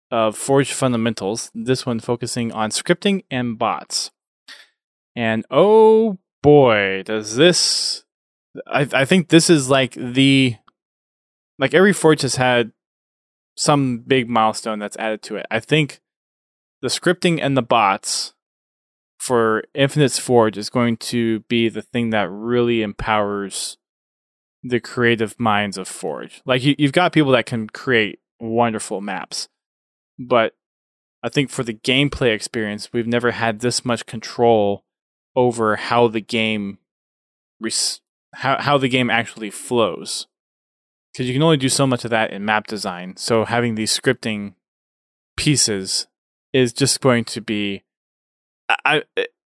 of 0.09 0.37
Forge 0.37 0.71
Fundamentals, 0.71 1.51
this 1.53 1.85
one 1.85 1.99
focusing 1.99 2.51
on 2.53 2.71
scripting 2.71 3.25
and 3.29 3.59
bots. 3.59 4.11
And 5.15 5.45
oh 5.51 6.17
boy, 6.41 7.03
does 7.05 7.35
this 7.35 8.05
I 8.65 8.87
I 8.93 9.05
think 9.05 9.27
this 9.27 9.49
is 9.49 9.69
like 9.69 9.93
the 9.93 10.55
like 11.59 11.73
every 11.73 11.93
Forge 11.93 12.21
has 12.21 12.37
had 12.37 12.71
some 13.57 13.99
big 13.99 14.29
milestone 14.29 14.79
that's 14.79 14.97
added 14.97 15.21
to 15.23 15.35
it. 15.35 15.45
I 15.51 15.59
think 15.59 15.99
the 16.81 16.87
scripting 16.87 17.39
and 17.41 17.57
the 17.57 17.61
bots 17.61 18.33
for 19.19 19.63
Infinite's 19.75 20.17
Forge 20.17 20.57
is 20.57 20.69
going 20.69 20.97
to 20.97 21.41
be 21.41 21.69
the 21.69 21.81
thing 21.81 22.09
that 22.09 22.29
really 22.29 22.81
empowers 22.81 23.77
the 24.63 24.79
creative 24.79 25.39
minds 25.39 25.77
of 25.77 25.87
Forge. 25.87 26.41
Like 26.45 26.63
you, 26.63 26.75
you've 26.77 26.93
got 26.93 27.13
people 27.13 27.33
that 27.33 27.45
can 27.45 27.67
create 27.67 28.19
wonderful 28.39 29.01
maps, 29.01 29.49
but 30.17 30.53
I 31.21 31.29
think 31.29 31.49
for 31.49 31.63
the 31.63 31.73
gameplay 31.73 32.33
experience, 32.33 32.93
we've 32.93 33.07
never 33.07 33.31
had 33.31 33.59
this 33.59 33.83
much 33.83 34.05
control 34.05 34.85
over 35.35 35.75
how 35.75 36.07
the 36.07 36.21
game 36.21 36.79
res- 37.59 37.99
how 38.35 38.57
how 38.59 38.77
the 38.77 38.89
game 38.89 39.09
actually 39.09 39.49
flows. 39.49 40.27
Because 41.11 41.27
you 41.27 41.33
can 41.33 41.43
only 41.43 41.57
do 41.57 41.69
so 41.69 41.85
much 41.85 42.05
of 42.05 42.11
that 42.11 42.31
in 42.31 42.45
map 42.45 42.67
design. 42.67 43.17
So 43.17 43.43
having 43.43 43.75
these 43.75 43.97
scripting 43.97 44.53
pieces 45.35 46.07
is 46.53 46.71
just 46.71 47.01
going 47.01 47.25
to 47.25 47.41
be 47.41 47.83
I, 48.69 49.03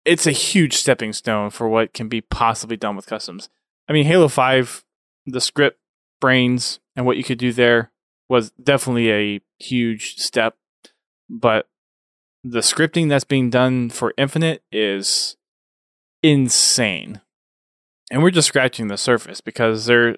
it's 0.05 0.27
a 0.27 0.31
huge 0.31 0.75
stepping 0.75 1.13
stone 1.13 1.49
for 1.49 1.67
what 1.67 1.93
can 1.93 2.07
be 2.07 2.21
possibly 2.21 2.77
done 2.77 2.95
with 2.95 3.07
customs. 3.07 3.49
I 3.89 3.93
mean, 3.93 4.05
Halo 4.05 4.27
5, 4.27 4.83
the 5.25 5.41
script 5.41 5.79
brains 6.21 6.79
and 6.95 7.05
what 7.05 7.17
you 7.17 7.23
could 7.23 7.37
do 7.37 7.51
there 7.51 7.91
was 8.29 8.51
definitely 8.51 9.11
a 9.11 9.41
huge 9.59 10.15
step, 10.17 10.55
but 11.29 11.67
the 12.43 12.59
scripting 12.59 13.09
that's 13.09 13.23
being 13.23 13.49
done 13.49 13.89
for 13.89 14.13
Infinite 14.17 14.63
is 14.71 15.37
insane. 16.23 17.21
And 18.11 18.23
we're 18.23 18.31
just 18.31 18.47
scratching 18.47 18.87
the 18.87 18.97
surface 18.97 19.41
because 19.41 19.85
they're 19.85 20.17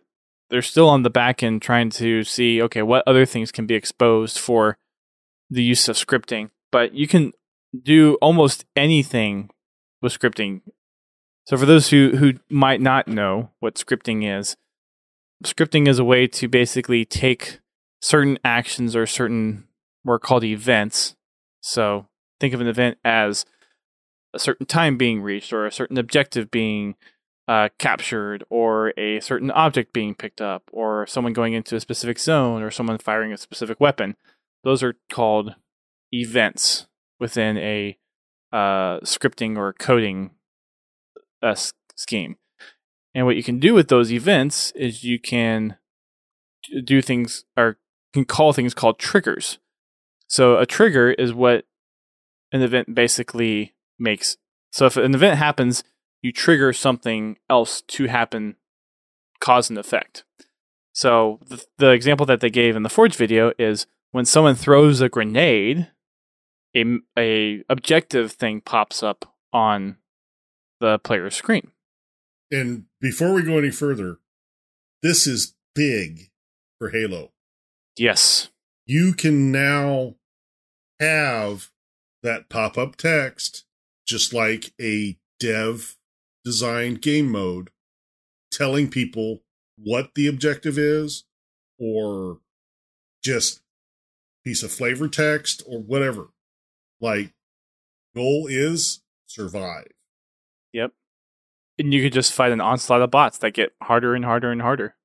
they're 0.50 0.62
still 0.62 0.90
on 0.90 1.04
the 1.04 1.10
back 1.12 1.44
end 1.44 1.62
trying 1.62 1.90
to 1.92 2.24
see 2.24 2.62
okay, 2.62 2.82
what 2.82 3.04
other 3.08 3.26
things 3.26 3.52
can 3.52 3.66
be 3.66 3.76
exposed 3.76 4.38
for 4.38 4.78
the 5.50 5.64
use 5.64 5.88
of 5.88 5.96
scripting. 5.96 6.52
But 6.72 6.94
you 6.94 7.08
can 7.08 7.34
do 7.80 8.16
almost 8.22 8.66
anything 8.76 9.50
with 10.02 10.18
scripting. 10.18 10.62
So 11.46 11.58
for 11.58 11.66
those 11.66 11.90
who 11.90 12.16
who 12.18 12.34
might 12.50 12.82
not 12.82 13.08
know 13.08 13.52
what 13.60 13.76
scripting 13.76 14.24
is, 14.40 14.56
scripting 15.44 15.88
is 15.88 16.00
a 16.00 16.04
way 16.04 16.28
to 16.28 16.48
basically 16.48 17.06
take 17.06 17.60
certain 18.02 18.38
actions 18.44 18.96
or 18.96 19.06
certain 19.06 19.68
what 20.04 20.14
are 20.14 20.20
called 20.20 20.44
events. 20.44 21.16
So 21.62 22.08
think 22.40 22.54
of 22.54 22.62
an 22.62 22.68
event 22.68 22.98
as 23.04 23.46
a 24.34 24.40
certain 24.40 24.66
time 24.66 24.98
being 24.98 25.22
reached 25.22 25.52
or 25.52 25.66
a 25.66 25.72
certain 25.72 25.98
objective 25.98 26.52
being 26.52 26.96
uh, 27.48 27.70
captured 27.80 28.44
or 28.50 28.94
a 28.96 29.20
certain 29.20 29.50
object 29.52 29.92
being 29.92 30.14
picked 30.14 30.40
up 30.40 30.70
or 30.72 31.08
someone 31.08 31.34
going 31.34 31.54
into 31.54 31.76
a 31.76 31.80
specific 31.80 32.20
zone 32.20 32.62
or 32.62 32.70
someone 32.70 33.00
firing 33.00 33.34
a 33.34 33.38
specific 33.38 33.80
weapon. 33.80 34.16
Those 34.64 34.84
are 34.84 34.96
called 35.10 35.56
events 36.14 36.86
within 37.20 37.58
a 37.58 37.98
uh, 38.52 39.00
scripting 39.02 39.58
or 39.58 39.74
coding 39.74 40.32
uh, 41.42 41.56
scheme. 41.96 42.38
And 43.14 43.26
what 43.26 43.36
you 43.36 43.44
can 43.44 43.60
do 43.60 43.74
with 43.74 43.88
those 43.88 44.12
events 44.12 44.72
is 44.72 45.04
you 45.04 45.20
can 45.20 45.78
do 46.84 47.02
things 47.02 47.46
or 47.58 47.78
can 48.14 48.26
call 48.26 48.54
things 48.54 48.74
called 48.74 49.00
triggers. 49.00 49.60
So 50.28 50.58
a 50.58 50.66
trigger 50.66 51.12
is 51.12 51.34
what 51.34 51.66
an 52.52 52.62
event 52.62 52.94
basically 52.94 53.76
makes. 53.98 54.38
So 54.72 54.86
if 54.86 54.98
an 54.98 55.16
event 55.16 55.38
happens, 55.38 55.84
you 56.22 56.32
trigger 56.32 56.74
something 56.74 57.38
else 57.50 57.82
to 57.82 58.08
happen, 58.08 58.56
cause 59.40 59.70
and 59.70 59.80
effect. 59.80 60.24
So 60.94 61.40
the, 61.48 61.64
the 61.78 61.90
example 61.92 62.26
that 62.28 62.42
they 62.42 62.50
gave 62.50 62.76
in 62.76 62.84
the 62.84 62.90
Forge 62.90 63.16
video 63.16 63.54
is 63.58 63.88
when 64.12 64.26
someone 64.26 64.56
throws 64.56 65.02
a 65.02 65.10
grenade, 65.10 65.90
a, 66.76 66.86
a 67.18 67.64
objective 67.70 68.32
thing 68.32 68.62
pops 68.62 69.04
up 69.04 69.34
on 69.52 69.98
the 70.80 71.00
player's 71.00 71.36
screen. 71.36 71.72
And 72.52 72.86
before 73.02 73.34
we 73.34 73.44
go 73.44 73.58
any 73.58 73.72
further, 73.72 74.18
this 75.02 75.28
is 75.28 75.56
big 75.76 76.30
for 76.80 76.90
Halo. 76.90 77.32
Yes. 77.98 78.50
You 78.86 79.14
can 79.14 79.52
now 79.52 80.16
have 81.00 81.70
that 82.24 82.50
pop 82.50 82.78
up 82.78 82.96
text, 82.96 83.66
just 84.08 84.34
like 84.34 84.74
a 84.82 85.18
dev 85.40 85.96
designed 86.44 87.02
game 87.02 87.32
mode, 87.32 87.70
telling 88.52 88.90
people 88.90 89.42
what 89.78 90.12
the 90.16 90.28
objective 90.28 90.78
is, 90.78 91.24
or 91.78 92.40
just 93.24 93.62
piece 94.44 94.64
of 94.64 94.72
flavor 94.72 95.08
text, 95.08 95.62
or 95.68 95.80
whatever. 95.80 96.30
Like, 97.02 97.34
goal 98.16 98.48
is 98.50 99.02
survive. 99.26 99.88
Yep. 100.74 100.92
And 101.78 101.94
you 101.94 102.04
could 102.04 102.14
just 102.14 102.34
fight 102.34 102.52
an 102.52 102.62
onslaught 102.62 103.02
of 103.02 103.12
bots 103.12 103.38
that 103.40 103.54
get 103.54 103.74
harder 103.82 104.16
and 104.16 104.26
harder 104.26 104.52
and 104.52 104.62
harder. 104.62 104.96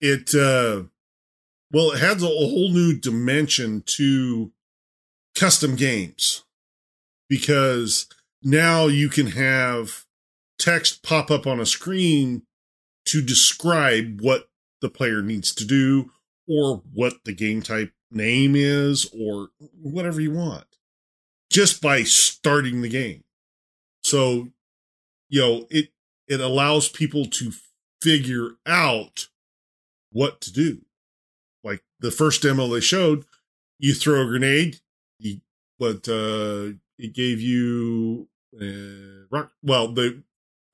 It, 0.00 0.34
uh, 0.34 0.84
well, 1.70 1.92
it 1.92 2.02
adds 2.02 2.22
a 2.22 2.26
whole 2.26 2.70
new 2.70 2.98
dimension 2.98 3.82
to 3.86 4.52
custom 5.34 5.76
games 5.76 6.44
because 7.28 8.08
now 8.42 8.88
you 8.88 9.08
can 9.08 9.28
have 9.28 10.04
text 10.58 11.02
pop 11.02 11.30
up 11.30 11.46
on 11.46 11.60
a 11.60 11.66
screen 11.66 12.42
to 13.06 13.22
describe 13.22 14.20
what 14.20 14.48
the 14.80 14.90
player 14.90 15.22
needs 15.22 15.54
to 15.54 15.64
do 15.64 16.10
or 16.48 16.82
what 16.92 17.14
the 17.24 17.32
game 17.32 17.62
type 17.62 17.92
name 18.10 18.54
is 18.54 19.08
or 19.18 19.48
whatever 19.80 20.20
you 20.20 20.30
want 20.30 20.66
just 21.52 21.82
by 21.82 22.02
starting 22.02 22.80
the 22.82 22.88
game. 22.88 23.22
So, 24.02 24.48
you 25.28 25.40
know, 25.40 25.66
it 25.70 25.90
it 26.26 26.40
allows 26.40 26.88
people 26.88 27.26
to 27.26 27.52
figure 28.00 28.52
out 28.66 29.28
what 30.10 30.40
to 30.40 30.52
do. 30.52 30.82
Like 31.62 31.82
the 32.00 32.10
first 32.10 32.42
demo 32.42 32.66
they 32.68 32.80
showed, 32.80 33.24
you 33.78 33.94
throw 33.94 34.22
a 34.22 34.26
grenade, 34.26 34.80
you, 35.18 35.40
but 35.78 36.08
uh, 36.08 36.72
it 36.98 37.14
gave 37.14 37.40
you 37.40 38.28
rock. 39.30 39.52
Well, 39.62 39.88
the 39.92 40.22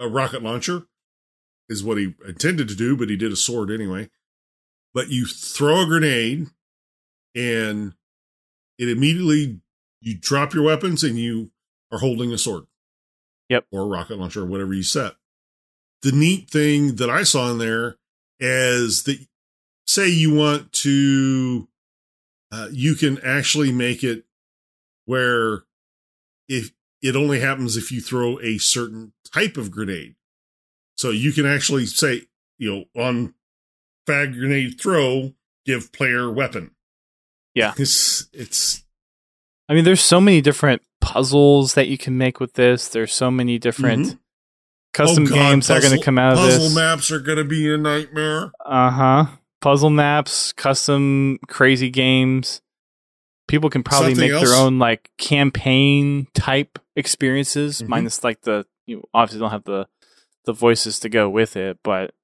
a 0.01 0.09
rocket 0.09 0.43
launcher 0.43 0.85
is 1.69 1.83
what 1.83 1.99
he 1.99 2.15
intended 2.27 2.69
to 2.69 2.77
do, 2.77 2.97
but 2.97 3.11
he 3.11 3.17
did 3.17 3.33
a 3.33 3.37
sword 3.37 3.71
anyway. 3.71 4.11
But 4.95 5.09
you 5.09 5.27
throw 5.27 5.83
a 5.83 5.87
grenade, 5.87 6.47
and 7.35 7.95
it 8.79 8.89
immediately 8.89 9.61
you 10.01 10.17
drop 10.19 10.55
your 10.55 10.65
weapons 10.65 11.03
and 11.03 11.19
you 11.19 11.51
are 11.91 11.99
holding 11.99 12.33
a 12.33 12.39
sword. 12.39 12.65
Yep. 13.49 13.67
Or 13.73 13.83
a 13.83 13.87
rocket 13.87 14.19
launcher 14.19 14.43
or 14.43 14.47
whatever 14.47 14.75
you 14.75 14.83
set. 14.83 15.15
The 16.03 16.13
neat 16.13 16.51
thing 16.51 16.97
that 16.97 17.11
I 17.11 17.23
saw 17.23 17.51
in 17.51 17.59
there 17.59 17.97
is 18.39 19.05
that 19.05 19.19
say 19.87 20.09
you 20.09 20.35
want 20.35 20.73
to 20.73 21.69
uh, 22.53 22.69
you 22.71 22.95
can 22.95 23.19
actually 23.25 23.73
make 23.73 24.05
it 24.05 24.25
where 25.07 25.65
if 26.49 26.73
it 27.03 27.17
only 27.17 27.41
happens 27.41 27.77
if 27.77 27.91
you 27.93 28.01
throw 28.01 28.39
a 28.41 28.59
certain 28.59 29.13
type 29.33 29.57
of 29.57 29.71
grenade. 29.71 30.15
So 30.97 31.11
you 31.11 31.33
can 31.33 31.47
actually 31.47 31.87
say, 31.87 32.23
you 32.59 32.87
know, 32.95 33.03
on 33.03 33.35
frag 34.05 34.35
grenade 34.35 34.81
throw, 34.81 35.35
give 35.65 35.93
player 35.93 36.31
weapon. 36.31 36.73
Yeah. 37.55 37.75
It's 37.77 38.29
it's 38.33 38.85
I 39.69 39.75
mean 39.75 39.85
there's 39.85 40.01
so 40.01 40.21
many 40.21 40.41
different 40.41 40.83
puzzles 41.01 41.75
that 41.75 41.89
you 41.89 41.99
can 41.99 42.17
make 42.17 42.41
with 42.41 42.55
this. 42.55 42.89
There's 42.89 43.13
so 43.13 43.31
many 43.31 43.59
different 43.59 44.07
mm-hmm. 44.07 44.17
custom 44.95 45.25
oh 45.25 45.27
God, 45.27 45.35
games 45.35 45.67
puzzle, 45.67 45.75
that 45.75 45.87
are 45.87 45.89
going 45.89 46.01
to 46.01 46.05
come 46.05 46.19
out 46.19 46.33
of 46.33 46.45
this. 46.45 46.59
Puzzle 46.59 46.75
maps 46.75 47.11
are 47.11 47.21
going 47.21 47.39
to 47.39 47.45
be 47.45 47.73
a 47.73 47.79
nightmare. 47.79 48.51
Uh-huh 48.65 49.27
puzzle 49.61 49.91
maps, 49.91 50.53
custom 50.53 51.39
crazy 51.49 51.91
games. 51.91 52.61
People 53.47 53.71
can 53.71 53.83
probably 53.83 54.15
Something 54.15 54.31
make 54.31 54.41
else? 54.41 54.49
their 54.49 54.59
own 54.59 54.79
like 54.79 55.11
campaign 55.17 56.27
type 56.35 56.79
experiences, 56.97 57.81
mm-hmm. 57.81 57.91
minus 57.91 58.23
like 58.23 58.43
the 58.43 58.67
you 58.87 59.03
obviously 59.15 59.41
don't 59.41 59.51
have 59.51 59.65
the 59.65 59.87
the 60.45 60.53
voices 60.53 61.01
to 61.01 61.09
go 61.09 61.29
with 61.29 61.57
it, 61.57 61.79
but 61.83 62.15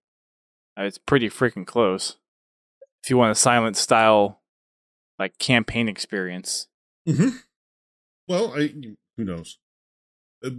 it's 0.76 0.98
pretty 0.98 1.28
freaking 1.28 1.66
close. 1.66 2.16
If 3.02 3.10
you 3.10 3.16
want 3.16 3.32
a 3.32 3.36
silent 3.36 3.76
style 3.76 4.42
like 5.18 5.38
campaign 5.38 5.88
experience. 5.88 6.68
Mm-hmm. 7.08 7.36
Well, 8.28 8.54
I 8.56 8.72
who 9.16 9.24
knows? 9.24 9.58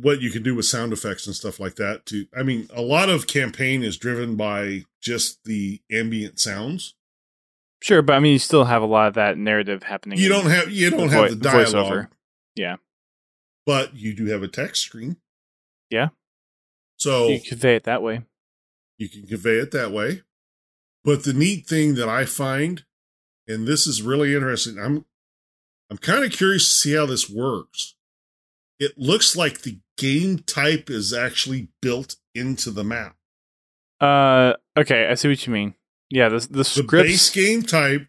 What 0.02 0.22
you 0.22 0.32
can 0.32 0.42
do 0.42 0.56
with 0.56 0.66
sound 0.66 0.94
effects 0.94 1.28
and 1.28 1.36
stuff 1.36 1.60
like 1.60 1.76
that 1.76 2.06
to 2.08 2.26
i 2.36 2.42
mean 2.42 2.68
a 2.74 2.82
lot 2.82 3.08
of 3.10 3.28
campaign 3.28 3.84
is 3.84 3.98
driven 3.98 4.36
by 4.36 4.86
just 5.02 5.44
the 5.44 5.82
ambient 5.92 6.40
sounds. 6.40 6.96
Sure 7.82 8.02
but 8.02 8.14
i 8.14 8.20
mean 8.20 8.34
you 8.34 8.40
still 8.40 8.64
have 8.66 8.82
a 8.82 8.88
lot 8.88 9.08
of 9.10 9.14
that 9.14 9.38
narrative 9.38 9.84
happening 9.84 10.18
you 10.18 10.30
don't 10.30 10.48
have 10.50 10.72
you 10.72 10.90
don't 10.90 11.08
the 11.10 11.14
have 11.16 11.30
vo- 11.30 11.36
the 11.36 11.36
dialogue. 11.36 11.92
Voiceover. 11.92 12.08
yeah. 12.56 12.76
But 13.66 13.96
you 13.96 14.14
do 14.16 14.26
have 14.28 14.42
a 14.44 14.48
text 14.48 14.82
screen. 14.84 15.18
Yeah. 15.90 16.10
So 16.98 17.28
you 17.30 17.40
convey 17.42 17.76
it 17.76 17.84
that 17.84 18.02
way. 18.04 18.22
You 18.98 19.10
can 19.10 19.28
convey 19.28 19.58
it 19.58 19.72
that 19.72 19.92
way. 19.92 20.22
But 21.04 21.24
the 21.26 21.34
neat 21.34 21.68
thing 21.68 21.94
that 21.96 22.10
i 22.10 22.26
find 22.26 22.86
and 23.48 23.68
this 23.68 23.86
is 23.86 24.02
really 24.02 24.34
interesting 24.34 24.80
i'm 24.80 25.06
i'm 25.90 25.98
kind 25.98 26.24
of 26.24 26.32
curious 26.32 26.66
to 26.66 26.74
see 26.74 26.96
how 26.96 27.06
this 27.06 27.30
works 27.30 27.96
it 28.80 28.98
looks 28.98 29.36
like 29.36 29.62
the 29.62 29.80
game 29.98 30.40
type 30.40 30.90
is 30.90 31.14
actually 31.14 31.70
built 31.82 32.18
into 32.34 32.72
the 32.72 32.84
map. 32.84 33.16
Uh, 34.02 34.54
okay, 34.78 35.08
I 35.08 35.14
see 35.16 35.30
what 35.30 35.46
you 35.48 35.54
mean. 35.54 35.76
Yeah, 36.10 36.30
the 36.30 36.46
the, 36.50 36.64
scripts... 36.64 36.92
the 36.92 37.04
base 37.04 37.30
game 37.30 37.64
type, 37.64 38.08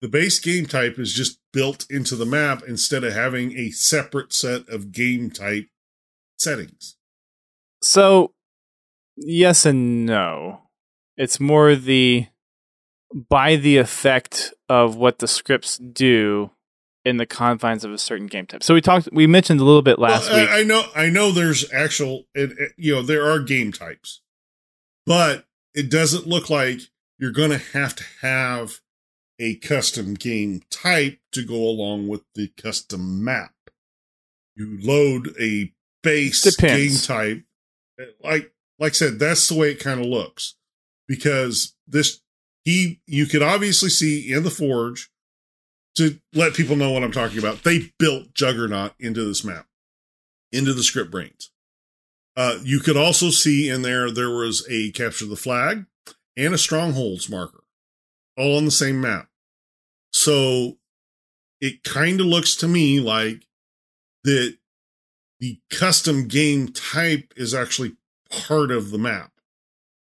the 0.00 0.08
base 0.08 0.38
game 0.38 0.66
type 0.66 0.98
is 0.98 1.12
just 1.12 1.38
built 1.52 1.86
into 1.90 2.16
the 2.16 2.26
map 2.26 2.62
instead 2.66 3.04
of 3.04 3.12
having 3.12 3.56
a 3.56 3.70
separate 3.70 4.32
set 4.32 4.68
of 4.68 4.92
game 4.92 5.30
type 5.30 5.68
settings. 6.38 6.96
So, 7.82 8.32
yes 9.16 9.66
and 9.66 10.06
no. 10.06 10.62
It's 11.16 11.38
more 11.38 11.76
the 11.76 12.26
by 13.14 13.56
the 13.56 13.76
effect 13.76 14.52
of 14.68 14.96
what 14.96 15.18
the 15.18 15.28
scripts 15.28 15.78
do 15.78 16.50
in 17.06 17.18
the 17.18 17.26
confines 17.26 17.84
of 17.84 17.92
a 17.92 17.98
certain 17.98 18.26
game 18.26 18.46
type. 18.46 18.64
So 18.64 18.74
we 18.74 18.80
talked, 18.80 19.08
we 19.12 19.28
mentioned 19.28 19.60
a 19.60 19.64
little 19.64 19.80
bit 19.80 20.00
last 20.00 20.28
well, 20.28 20.40
week. 20.40 20.50
I, 20.50 20.60
I 20.60 20.62
know, 20.64 20.84
I 20.94 21.08
know. 21.08 21.30
There's 21.30 21.72
actual, 21.72 22.24
it, 22.34 22.50
it, 22.58 22.72
you 22.76 22.96
know, 22.96 23.02
there 23.02 23.30
are 23.30 23.38
game 23.38 23.70
types, 23.70 24.22
but 25.06 25.46
it 25.72 25.88
doesn't 25.88 26.26
look 26.26 26.50
like 26.50 26.80
you're 27.18 27.30
going 27.30 27.50
to 27.50 27.58
have 27.58 27.94
to 27.94 28.04
have 28.22 28.80
a 29.38 29.54
custom 29.56 30.14
game 30.14 30.62
type 30.68 31.20
to 31.30 31.44
go 31.44 31.54
along 31.54 32.08
with 32.08 32.22
the 32.34 32.48
custom 32.60 33.22
map. 33.22 33.52
You 34.56 34.78
load 34.82 35.32
a 35.40 35.72
base 36.02 36.42
Depends. 36.42 37.06
game 37.06 37.16
type, 37.16 37.44
like 38.24 38.52
like 38.78 38.92
I 38.92 38.94
said, 38.94 39.18
that's 39.18 39.48
the 39.48 39.54
way 39.54 39.70
it 39.70 39.80
kind 39.80 40.00
of 40.00 40.06
looks 40.06 40.56
because 41.06 41.74
this 41.86 42.20
he 42.64 43.00
you 43.06 43.26
could 43.26 43.42
obviously 43.42 43.90
see 43.90 44.32
in 44.32 44.42
the 44.42 44.50
forge 44.50 45.10
to 45.96 46.18
let 46.34 46.54
people 46.54 46.76
know 46.76 46.90
what 46.90 47.02
I'm 47.02 47.12
talking 47.12 47.38
about, 47.38 47.64
they 47.64 47.90
built 47.98 48.34
Juggernaut 48.34 48.92
into 48.98 49.24
this 49.24 49.44
map, 49.44 49.66
into 50.52 50.72
the 50.72 50.82
script 50.82 51.10
brains. 51.10 51.50
Uh, 52.36 52.58
you 52.62 52.80
could 52.80 52.96
also 52.96 53.30
see 53.30 53.68
in 53.68 53.82
there 53.82 54.10
there 54.10 54.30
was 54.30 54.66
a 54.68 54.90
capture 54.92 55.24
the 55.26 55.36
flag 55.36 55.86
and 56.36 56.52
a 56.52 56.58
strongholds 56.58 57.30
marker, 57.30 57.64
all 58.36 58.56
on 58.58 58.66
the 58.66 58.70
same 58.70 59.00
map. 59.00 59.28
So 60.12 60.76
it 61.60 61.82
kind 61.82 62.20
of 62.20 62.26
looks 62.26 62.54
to 62.56 62.68
me 62.68 63.00
like 63.00 63.46
that 64.24 64.56
the 65.40 65.58
custom 65.70 66.28
game 66.28 66.68
type 66.68 67.32
is 67.36 67.54
actually 67.54 67.96
part 68.30 68.70
of 68.70 68.90
the 68.90 68.98
map. 68.98 69.32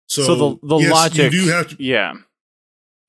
So, 0.08 0.24
So 0.24 0.36
the 0.36 0.68
the 0.68 0.78
yes, 0.78 0.92
logic, 0.92 1.34
you 1.34 1.46
do 1.46 1.50
have 1.52 1.68
to. 1.70 1.84
yeah, 1.84 2.14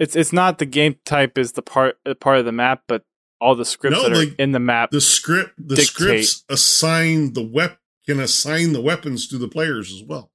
it's 0.01 0.17
it's 0.17 0.33
not 0.33 0.59
the 0.59 0.67
game 0.67 0.97
type 1.05 1.39
is 1.39 1.53
the 1.53 1.63
part 1.63 1.99
uh, 2.05 2.15
part 2.15 2.39
of 2.39 2.45
the 2.45 2.53
map, 2.53 2.83
but 2.89 3.05
all 3.41 3.55
the 3.55 3.65
scripts 3.65 3.97
No, 4.03 4.09
that 4.09 4.29
are 4.29 4.35
in 4.39 4.51
the 4.53 4.59
map. 4.59 4.91
The 4.91 5.01
script, 5.01 5.53
the 5.57 5.77
Dictate. 5.77 5.87
scripts 5.87 6.45
assign 6.49 7.35
the 7.35 7.47
wep 7.47 7.79
can 8.07 8.19
assign 8.19 8.73
the 8.73 8.81
weapons 8.81 9.29
to 9.29 9.39
the 9.39 9.47
players 9.49 9.93
as 9.93 10.03
well. 10.03 10.33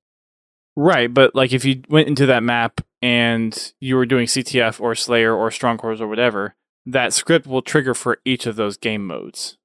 Right, 0.77 1.13
but 1.13 1.35
like 1.35 1.51
if 1.51 1.65
you 1.65 1.81
went 1.89 2.07
into 2.07 2.25
that 2.27 2.43
map 2.43 2.81
and 3.01 3.73
you 3.79 3.95
were 3.95 4.05
doing 4.05 4.27
CTF 4.27 4.79
or 4.79 4.93
Slayer 4.93 5.33
or 5.33 5.49
Strongholds 5.51 6.01
or 6.01 6.07
whatever, 6.07 6.55
that 6.85 7.13
script 7.13 7.47
will 7.47 7.61
trigger 7.61 7.93
for 7.93 8.19
each 8.25 8.45
of 8.45 8.55
those 8.55 8.77
game 8.77 9.05
modes. 9.05 9.57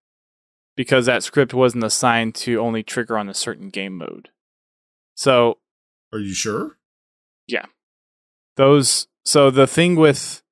Because 0.76 1.06
that 1.06 1.22
script 1.22 1.52
wasn't 1.52 1.84
assigned 1.84 2.34
to 2.36 2.58
only 2.58 2.82
trigger 2.82 3.18
on 3.18 3.28
a 3.28 3.34
certain 3.34 3.68
game 3.68 3.98
mode. 3.98 4.30
So 5.14 5.58
Are 6.12 6.18
you 6.20 6.32
sure? 6.32 6.78
Yeah. 7.46 7.66
Those 8.56 9.08
so 9.30 9.50
the 9.50 9.66
thing 9.66 9.96
with 9.96 10.42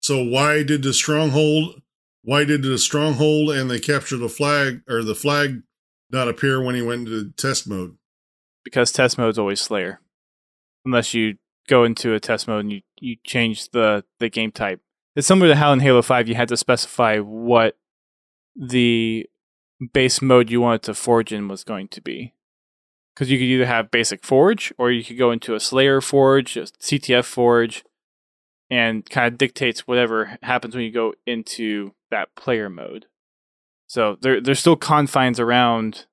So 0.00 0.22
why 0.22 0.62
did 0.62 0.82
the 0.82 0.92
stronghold? 0.92 1.82
Why 2.22 2.44
did 2.44 2.62
the 2.62 2.78
stronghold 2.78 3.50
and 3.50 3.70
they 3.70 3.78
capture 3.78 4.16
the 4.16 4.28
flag 4.28 4.82
or 4.88 5.02
the 5.02 5.14
flag 5.14 5.62
not 6.10 6.28
appear 6.28 6.62
when 6.62 6.74
he 6.74 6.82
went 6.82 7.08
into 7.08 7.30
test 7.32 7.68
mode? 7.68 7.96
because 8.64 8.90
test 8.90 9.18
mode's 9.18 9.38
always 9.38 9.60
Slayer. 9.60 10.00
Unless 10.84 11.14
you 11.14 11.36
go 11.68 11.84
into 11.84 12.14
a 12.14 12.20
test 12.20 12.48
mode 12.48 12.60
and 12.60 12.72
you, 12.72 12.80
you 12.98 13.16
change 13.24 13.70
the, 13.70 14.04
the 14.18 14.28
game 14.28 14.50
type. 14.50 14.80
It's 15.14 15.28
similar 15.28 15.48
to 15.48 15.56
how 15.56 15.72
in 15.72 15.80
Halo 15.80 16.02
5 16.02 16.28
you 16.28 16.34
had 16.34 16.48
to 16.48 16.56
specify 16.56 17.18
what 17.18 17.76
the 18.56 19.28
base 19.92 20.20
mode 20.20 20.50
you 20.50 20.60
wanted 20.60 20.82
to 20.82 20.94
forge 20.94 21.32
in 21.32 21.46
was 21.46 21.62
going 21.62 21.88
to 21.88 22.00
be. 22.00 22.34
Because 23.14 23.30
you 23.30 23.38
could 23.38 23.44
either 23.44 23.66
have 23.66 23.92
basic 23.92 24.24
forge 24.24 24.72
or 24.76 24.90
you 24.90 25.04
could 25.04 25.18
go 25.18 25.30
into 25.30 25.54
a 25.54 25.60
Slayer 25.60 26.00
forge, 26.00 26.56
a 26.56 26.62
CTF 26.62 27.24
forge, 27.24 27.84
and 28.70 29.08
kind 29.08 29.32
of 29.32 29.38
dictates 29.38 29.86
whatever 29.86 30.38
happens 30.42 30.74
when 30.74 30.84
you 30.84 30.90
go 30.90 31.14
into 31.26 31.92
that 32.10 32.34
player 32.34 32.68
mode. 32.68 33.06
So 33.86 34.16
there 34.20 34.40
there's 34.40 34.60
still 34.60 34.76
confines 34.76 35.38
around 35.38 36.06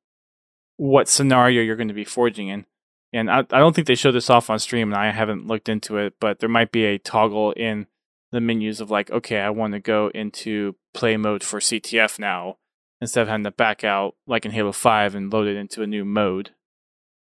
what 0.78 1.08
scenario 1.08 1.62
you're 1.62 1.76
going 1.76 1.88
to 1.88 1.94
be 1.94 2.04
forging 2.04 2.48
in. 2.48 2.66
And 3.14 3.30
I, 3.30 3.40
I 3.40 3.60
don't 3.60 3.76
think 3.76 3.88
they 3.88 3.96
showed 3.96 4.14
this 4.14 4.30
off 4.30 4.50
on 4.50 4.60
stream, 4.60 4.92
and 4.92 5.00
I 5.00 5.12
haven't 5.12 5.48
looked 5.48 5.68
into 5.68 5.98
it, 5.98 6.14
but 6.20 6.40
there 6.40 6.50
might 6.50 6.72
be 6.72 6.86
a 6.86 6.98
toggle 6.98 7.52
in 7.52 7.88
the 8.32 8.40
menus 8.40 8.80
of 8.80 8.90
like, 8.90 9.12
okay, 9.12 9.40
I 9.40 9.50
want 9.50 9.74
to 9.74 9.80
go 9.80 10.10
into 10.14 10.76
play 10.94 11.18
mode 11.18 11.44
for 11.44 11.60
CTF 11.60 12.20
now 12.20 12.58
instead 13.02 13.24
of 13.24 13.28
having 13.28 13.44
to 13.44 13.52
back 13.52 13.84
out 13.84 14.16
like 14.26 14.46
in 14.46 14.52
Halo 14.52 14.72
5 14.72 15.16
and 15.16 15.32
load 15.32 15.48
it 15.48 15.58
into 15.58 15.82
a 15.82 15.88
new 15.88 16.06
mode. 16.06 16.52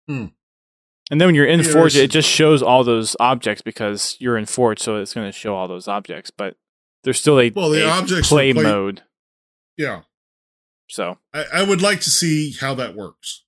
Hmm. 0.07 0.27
And 1.11 1.19
then 1.21 1.27
when 1.27 1.35
you're 1.35 1.45
in 1.45 1.61
Forge, 1.63 1.95
it 1.97 2.09
just 2.09 2.27
shows 2.29 2.63
all 2.63 2.83
those 2.83 3.15
objects 3.19 3.61
because 3.61 4.15
you're 4.19 4.37
in 4.37 4.45
Forge, 4.45 4.79
so 4.79 4.95
it's 4.95 5.13
going 5.13 5.27
to 5.27 5.37
show 5.37 5.53
all 5.55 5.67
those 5.67 5.87
objects. 5.87 6.31
But 6.31 6.55
there's 7.03 7.19
still 7.19 7.39
a, 7.39 7.49
Well, 7.51 7.69
the 7.69 7.85
a 7.85 7.89
objects 7.89 8.29
play 8.29 8.53
play- 8.53 8.63
mode. 8.63 9.03
Yeah, 9.77 10.01
So, 10.89 11.17
I, 11.33 11.45
I 11.53 11.63
would 11.63 11.81
like 11.81 11.99
to 12.01 12.09
see 12.09 12.53
how 12.59 12.73
that 12.75 12.95
works. 12.95 13.43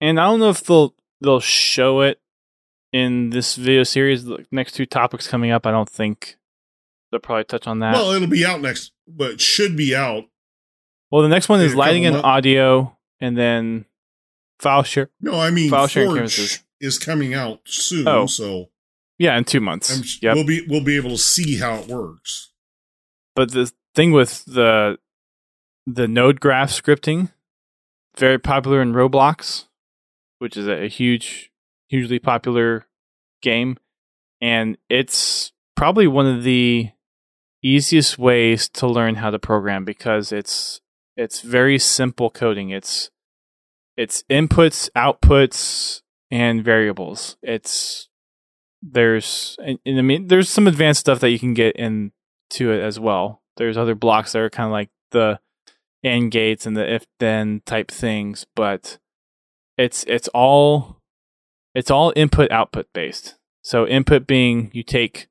and 0.00 0.20
I 0.20 0.24
don't 0.24 0.40
know 0.40 0.50
if 0.50 0.62
they'll 0.64 0.94
they'll 1.20 1.40
show 1.40 2.00
it 2.02 2.20
in 2.92 3.30
this 3.30 3.56
video 3.56 3.82
series. 3.84 4.24
The 4.24 4.44
next 4.52 4.72
two 4.72 4.84
topics 4.86 5.26
coming 5.26 5.50
up, 5.50 5.66
I 5.66 5.70
don't 5.70 5.88
think 5.88 6.36
they'll 7.10 7.20
probably 7.20 7.44
touch 7.44 7.66
on 7.66 7.78
that. 7.80 7.94
Well, 7.94 8.10
it'll 8.12 8.28
be 8.28 8.44
out 8.44 8.60
next, 8.60 8.92
but 9.06 9.32
it 9.32 9.40
should 9.40 9.76
be 9.76 9.94
out. 9.96 10.24
Well, 11.10 11.22
the 11.22 11.28
next 11.28 11.48
one 11.48 11.60
is 11.60 11.74
lighting 11.74 12.04
and 12.06 12.14
months. 12.16 12.26
audio, 12.26 12.96
and 13.20 13.38
then 13.38 13.84
file 14.58 14.82
share. 14.82 15.10
No, 15.20 15.38
I 15.40 15.50
mean 15.50 15.70
File 15.70 15.86
sharing 15.86 16.14
canvases. 16.14 16.64
Is 16.84 16.98
coming 16.98 17.34
out 17.34 17.60
soon, 17.64 18.06
Oh. 18.06 18.26
so 18.26 18.70
Yeah, 19.18 19.36
in 19.38 19.44
two 19.44 19.60
months. 19.60 20.18
Yep. 20.22 20.34
we'll 20.34 20.46
be 20.46 20.66
we'll 20.68 20.84
be 20.84 20.96
able 20.96 21.10
to 21.10 21.18
see 21.18 21.56
how 21.58 21.76
it 21.76 21.88
works. 21.88 22.50
but 23.34 23.50
the 23.52 23.72
thing 23.94 24.12
with 24.12 24.44
the 24.44 24.98
the 25.86 26.08
node 26.08 26.40
graph 26.40 26.70
scripting, 26.70 27.30
very 28.16 28.38
popular 28.38 28.80
in 28.82 28.92
Roblox, 28.92 29.66
which 30.38 30.56
is 30.56 30.66
a, 30.66 30.84
a 30.84 30.88
huge, 30.88 31.50
hugely 31.88 32.18
popular 32.18 32.86
game, 33.42 33.76
and 34.40 34.78
it's 34.88 35.52
probably 35.76 36.06
one 36.06 36.26
of 36.26 36.42
the 36.44 36.90
easiest 37.62 38.18
ways 38.18 38.68
to 38.68 38.86
learn 38.86 39.16
how 39.16 39.30
to 39.30 39.38
program 39.38 39.84
because 39.84 40.32
it's 40.32 40.80
it's 41.16 41.40
very 41.40 41.78
simple 41.78 42.30
coding. 42.30 42.70
It's 42.70 43.10
it's 43.96 44.24
inputs, 44.30 44.90
outputs, 44.96 46.02
and 46.34 46.64
variables. 46.64 47.36
It's 47.42 48.08
there's 48.82 49.56
and, 49.64 49.78
and 49.86 49.98
I 50.00 50.02
mean 50.02 50.26
there's 50.26 50.50
some 50.50 50.66
advanced 50.66 51.00
stuff 51.00 51.20
that 51.20 51.30
you 51.30 51.38
can 51.38 51.54
get 51.54 51.76
into 51.76 52.72
it 52.72 52.82
as 52.82 52.98
well. 52.98 53.40
There's 53.56 53.76
other 53.76 53.94
blocks 53.94 54.32
that 54.32 54.40
are 54.40 54.50
kind 54.50 54.66
of 54.66 54.72
like 54.72 54.90
the 55.12 55.38
and 56.02 56.32
gates 56.32 56.66
and 56.66 56.76
the 56.76 56.92
if 56.92 57.06
then 57.20 57.62
type 57.64 57.88
things, 57.88 58.46
but 58.56 58.98
it's 59.78 60.02
it's 60.08 60.26
all 60.34 61.00
it's 61.72 61.90
all 61.90 62.12
input 62.16 62.50
output 62.50 62.88
based. 62.92 63.36
So 63.62 63.86
input 63.86 64.26
being 64.26 64.70
you 64.74 64.82
take 64.82 65.28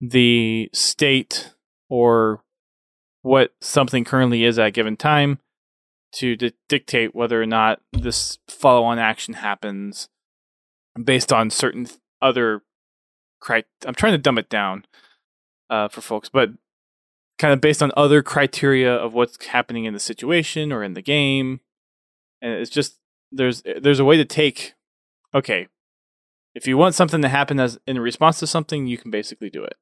the 0.00 0.70
state 0.72 1.52
or 1.90 2.42
what 3.20 3.52
something 3.60 4.02
currently 4.02 4.44
is 4.44 4.58
at 4.58 4.68
a 4.68 4.70
given 4.70 4.96
time 4.96 5.40
to 6.12 6.36
di- 6.36 6.54
dictate 6.70 7.14
whether 7.14 7.40
or 7.40 7.46
not 7.46 7.82
this 7.92 8.38
follow 8.48 8.84
on 8.84 8.98
action 8.98 9.34
happens 9.34 10.08
based 11.02 11.32
on 11.32 11.50
certain 11.50 11.84
th- 11.84 11.98
other 12.20 12.62
cri- 13.40 13.64
I'm 13.86 13.94
trying 13.94 14.14
to 14.14 14.18
dumb 14.18 14.38
it 14.38 14.48
down 14.48 14.84
uh, 15.70 15.88
for 15.88 16.00
folks, 16.00 16.28
but 16.28 16.50
kind 17.38 17.52
of 17.54 17.60
based 17.60 17.82
on 17.82 17.92
other 17.96 18.22
criteria 18.22 18.92
of 18.92 19.14
what's 19.14 19.44
happening 19.46 19.84
in 19.84 19.94
the 19.94 20.00
situation 20.00 20.72
or 20.72 20.82
in 20.82 20.94
the 20.94 21.02
game. 21.02 21.60
And 22.42 22.52
it's 22.52 22.70
just 22.70 22.98
there's 23.30 23.62
there's 23.80 24.00
a 24.00 24.04
way 24.04 24.16
to 24.16 24.24
take 24.24 24.74
okay, 25.34 25.68
if 26.54 26.66
you 26.66 26.76
want 26.76 26.94
something 26.94 27.22
to 27.22 27.28
happen 27.28 27.60
as 27.60 27.78
in 27.86 27.98
response 28.00 28.38
to 28.40 28.46
something, 28.46 28.86
you 28.86 28.98
can 28.98 29.10
basically 29.10 29.50
do 29.50 29.64
it. 29.64 29.76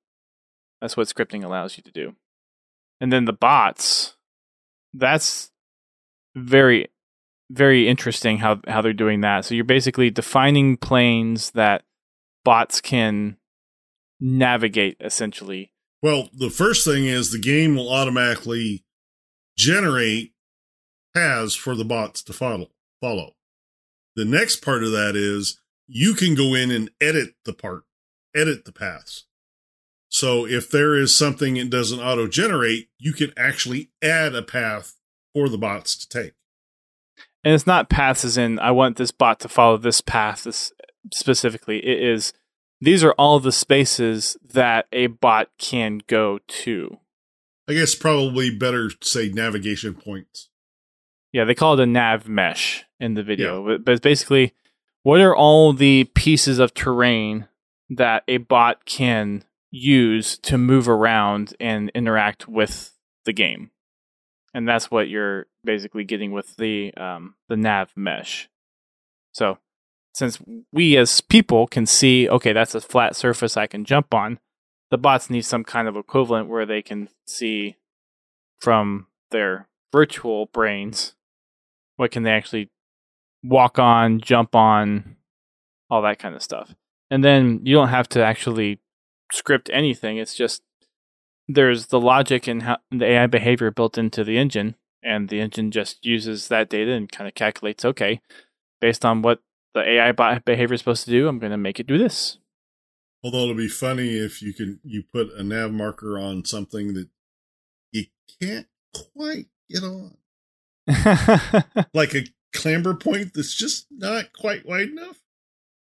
That's 0.81 0.97
what 0.97 1.09
scripting 1.09 1.45
allows 1.45 1.77
you 1.77 1.83
to 1.85 1.91
do. 1.91 2.17
And 3.01 3.13
then 3.13 3.25
the 3.25 3.33
bots, 3.33 4.17
that's 4.93 5.51
very 6.35 6.89
very 7.51 7.89
interesting 7.89 8.39
how 8.39 8.61
how 8.67 8.83
they're 8.83 8.93
doing 8.93 9.21
that. 9.21 9.45
So 9.45 9.55
you're 9.55 9.65
basically 9.65 10.11
defining 10.11 10.77
planes 10.77 11.51
that 11.53 11.83
bots 12.45 12.81
can 12.81 13.37
navigate 14.21 14.97
essentially. 15.01 15.73
Well, 16.03 16.29
the 16.33 16.51
first 16.51 16.85
thing 16.85 17.07
is 17.07 17.31
the 17.31 17.39
game 17.39 17.77
will 17.77 17.93
automatically 17.93 18.85
generate 19.57 20.33
paths 21.15 21.55
for 21.55 21.75
the 21.75 21.85
bots 21.85 22.23
to 22.25 22.33
follow. 22.33 22.71
Follow. 23.01 23.33
The 24.15 24.25
next 24.25 24.57
part 24.57 24.85
of 24.85 24.93
that 24.93 25.17
is 25.17 25.61
you 25.87 26.15
can 26.15 26.35
go 26.35 26.55
in 26.55 26.71
and 26.71 26.91
edit 27.01 27.35
the 27.45 27.53
part, 27.53 27.85
edit 28.35 28.65
the 28.65 28.73
paths. 28.73 29.25
So 30.09 30.47
if 30.47 30.71
there 30.71 30.95
is 30.95 31.17
something 31.17 31.57
it 31.57 31.71
doesn't 31.71 32.01
auto 32.01 32.27
generate, 32.27 32.89
you 32.99 33.13
can 33.13 33.33
actually 33.37 33.91
add 34.03 34.35
a 34.35 34.43
path 34.43 34.95
for 35.35 35.49
the 35.49 35.59
bots 35.59 35.97
to 35.97 36.09
take. 36.09 36.33
And 37.47 37.55
it's 37.55 37.65
not 37.65 37.89
paths 37.89 38.25
as 38.25 38.37
in 38.37 38.59
I 38.59 38.73
want 38.73 38.97
this 38.97 39.13
bot 39.13 39.39
to 39.39 39.49
follow 39.49 39.77
this 39.77 40.01
path 40.01 40.43
this 40.43 40.73
specifically. 41.13 41.79
It 41.79 42.03
is 42.03 42.33
these 42.81 43.05
are 43.05 43.13
all 43.13 43.39
the 43.39 43.53
spaces 43.53 44.37
that 44.53 44.89
a 44.93 45.07
bot 45.07 45.51
can 45.57 46.01
go 46.09 46.41
to. 46.65 46.99
I 47.69 47.75
guess 47.75 47.95
probably 47.95 48.51
better 48.51 48.91
say 49.01 49.29
navigation 49.29 49.95
points. 49.95 50.49
Yeah, 51.31 51.45
they 51.45 51.55
call 51.55 51.75
it 51.75 51.85
a 51.85 51.87
nav 51.87 52.27
mesh 52.27 52.85
in 52.99 53.15
the 53.15 53.23
video, 53.23 53.65
but, 53.65 53.85
but 53.85 53.93
it's 53.93 54.01
basically 54.01 54.53
what 55.05 55.21
are 55.21 55.37
all 55.37 55.73
the 55.73 56.11
pieces 56.17 56.59
of 56.59 56.75
terrain 56.75 57.47
that 57.91 58.25
a 58.27 58.39
bot 58.39 58.87
can 58.87 59.45
use 59.71 60.37
to 60.39 60.59
move 60.59 60.89
around 60.89 61.55
and 61.61 61.93
interact 61.95 62.49
with 62.49 62.93
the 63.25 63.33
game, 63.33 63.71
and 64.57 64.67
that's 64.67 64.91
what 64.91 65.11
you're 65.11 65.47
basically 65.65 66.03
getting 66.03 66.33
with 66.33 66.57
the 66.57 66.93
um, 66.95 67.35
the 67.51 67.59
nav 67.59 67.93
mesh. 67.95 68.49
So, 69.31 69.59
since 70.15 70.39
we 70.73 70.97
as 70.97 71.21
people 71.21 71.67
can 71.67 71.85
see, 71.85 72.27
okay, 72.27 72.55
that's 72.55 72.75
a 72.75 72.81
flat 72.81 73.15
surface 73.15 73.59
I 73.59 73.67
can 73.67 73.85
jump 73.85 74.15
on, 74.15 74.39
the 74.91 74.97
bots 74.97 75.29
need 75.29 75.43
some 75.43 75.63
kind 75.63 75.87
of 75.87 75.95
equivalent 75.95 76.49
where 76.49 76.65
they 76.65 76.81
can 76.81 77.11
see 77.27 77.77
from 78.59 79.09
their 79.31 79.69
virtual 79.93 80.47
brains 80.47 81.15
what 81.97 82.11
can 82.11 82.23
they 82.23 82.31
actually 82.33 82.71
walk 83.45 83.79
on, 83.79 84.21
jump 84.21 84.55
on, 84.55 85.17
all 85.91 86.01
that 86.01 86.19
kind 86.19 86.35
of 86.35 86.43
stuff. 86.43 86.75
and 87.11 87.23
then 87.23 87.61
you 87.63 87.75
don't 87.75 87.89
have 87.89 88.09
to 88.09 88.25
actually 88.25 88.81
script 89.31 89.69
anything. 89.71 90.17
It's 90.17 90.35
just 90.35 90.63
there's 91.49 91.87
the 91.87 92.01
logic 92.01 92.47
and 92.47 92.63
how 92.63 92.79
the 92.91 93.05
AI 93.05 93.27
behavior 93.27 93.71
built 93.71 93.99
into 93.99 94.25
the 94.25 94.39
engine, 94.39 94.75
and 95.03 95.29
the 95.29 95.41
engine 95.41 95.71
just 95.71 96.05
uses 96.05 96.49
that 96.49 96.69
data 96.69 96.93
and 96.93 97.11
kind 97.11 97.29
of 97.29 97.35
calculates. 97.35 97.85
Okay, 97.85 98.21
based 98.81 99.05
on 99.05 99.23
what 99.23 99.41
the 99.75 99.83
AI 99.83 100.13
behavior 100.39 100.75
is 100.75 100.81
supposed 100.81 101.05
to 101.05 101.11
do, 101.11 101.29
I'm 101.29 101.39
going 101.39 101.53
to 101.53 101.59
make 101.59 101.79
it 101.79 101.87
do 101.87 101.99
this. 101.99 102.39
Although 103.23 103.43
it'll 103.43 103.55
be 103.55 103.69
funny 103.69 104.17
if 104.17 104.43
you 104.43 104.53
can 104.53 104.81
you 104.83 105.03
put 105.13 105.33
a 105.33 105.43
nav 105.43 105.73
marker 105.73 106.19
on 106.19 106.45
something 106.45 106.95
that 106.95 107.09
you 107.93 108.05
can't 108.41 108.67
quite 109.15 109.47
get 109.71 109.83
on, 109.83 110.17
like 111.95 112.15
a 112.15 112.27
clamber 112.55 112.95
point 112.95 113.33
that's 113.35 113.55
just 113.55 113.87
not 113.91 114.33
quite 114.33 114.67
wide 114.67 114.89
enough, 114.89 115.23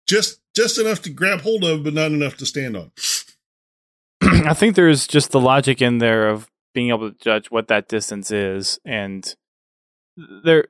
just 0.07 0.41
just 0.55 0.79
enough 0.79 1.03
to 1.03 1.11
grab 1.11 1.41
hold 1.41 1.65
of, 1.65 1.85
but 1.85 1.95
not 1.95 2.13
enough 2.13 2.37
to 2.39 2.47
stand 2.47 2.77
on. 2.77 2.93
I 4.49 4.55
think 4.55 4.77
there's 4.77 5.07
just 5.07 5.31
the 5.31 5.41
logic 5.41 5.83
in 5.83 5.99
there 5.99 6.29
of 6.29 6.49
being 6.75 6.89
able 6.89 7.11
to 7.11 7.19
judge 7.19 7.51
what 7.51 7.69
that 7.69 7.89
distance 7.89 8.31
is, 8.31 8.79
and 8.85 9.35
there 10.17 10.69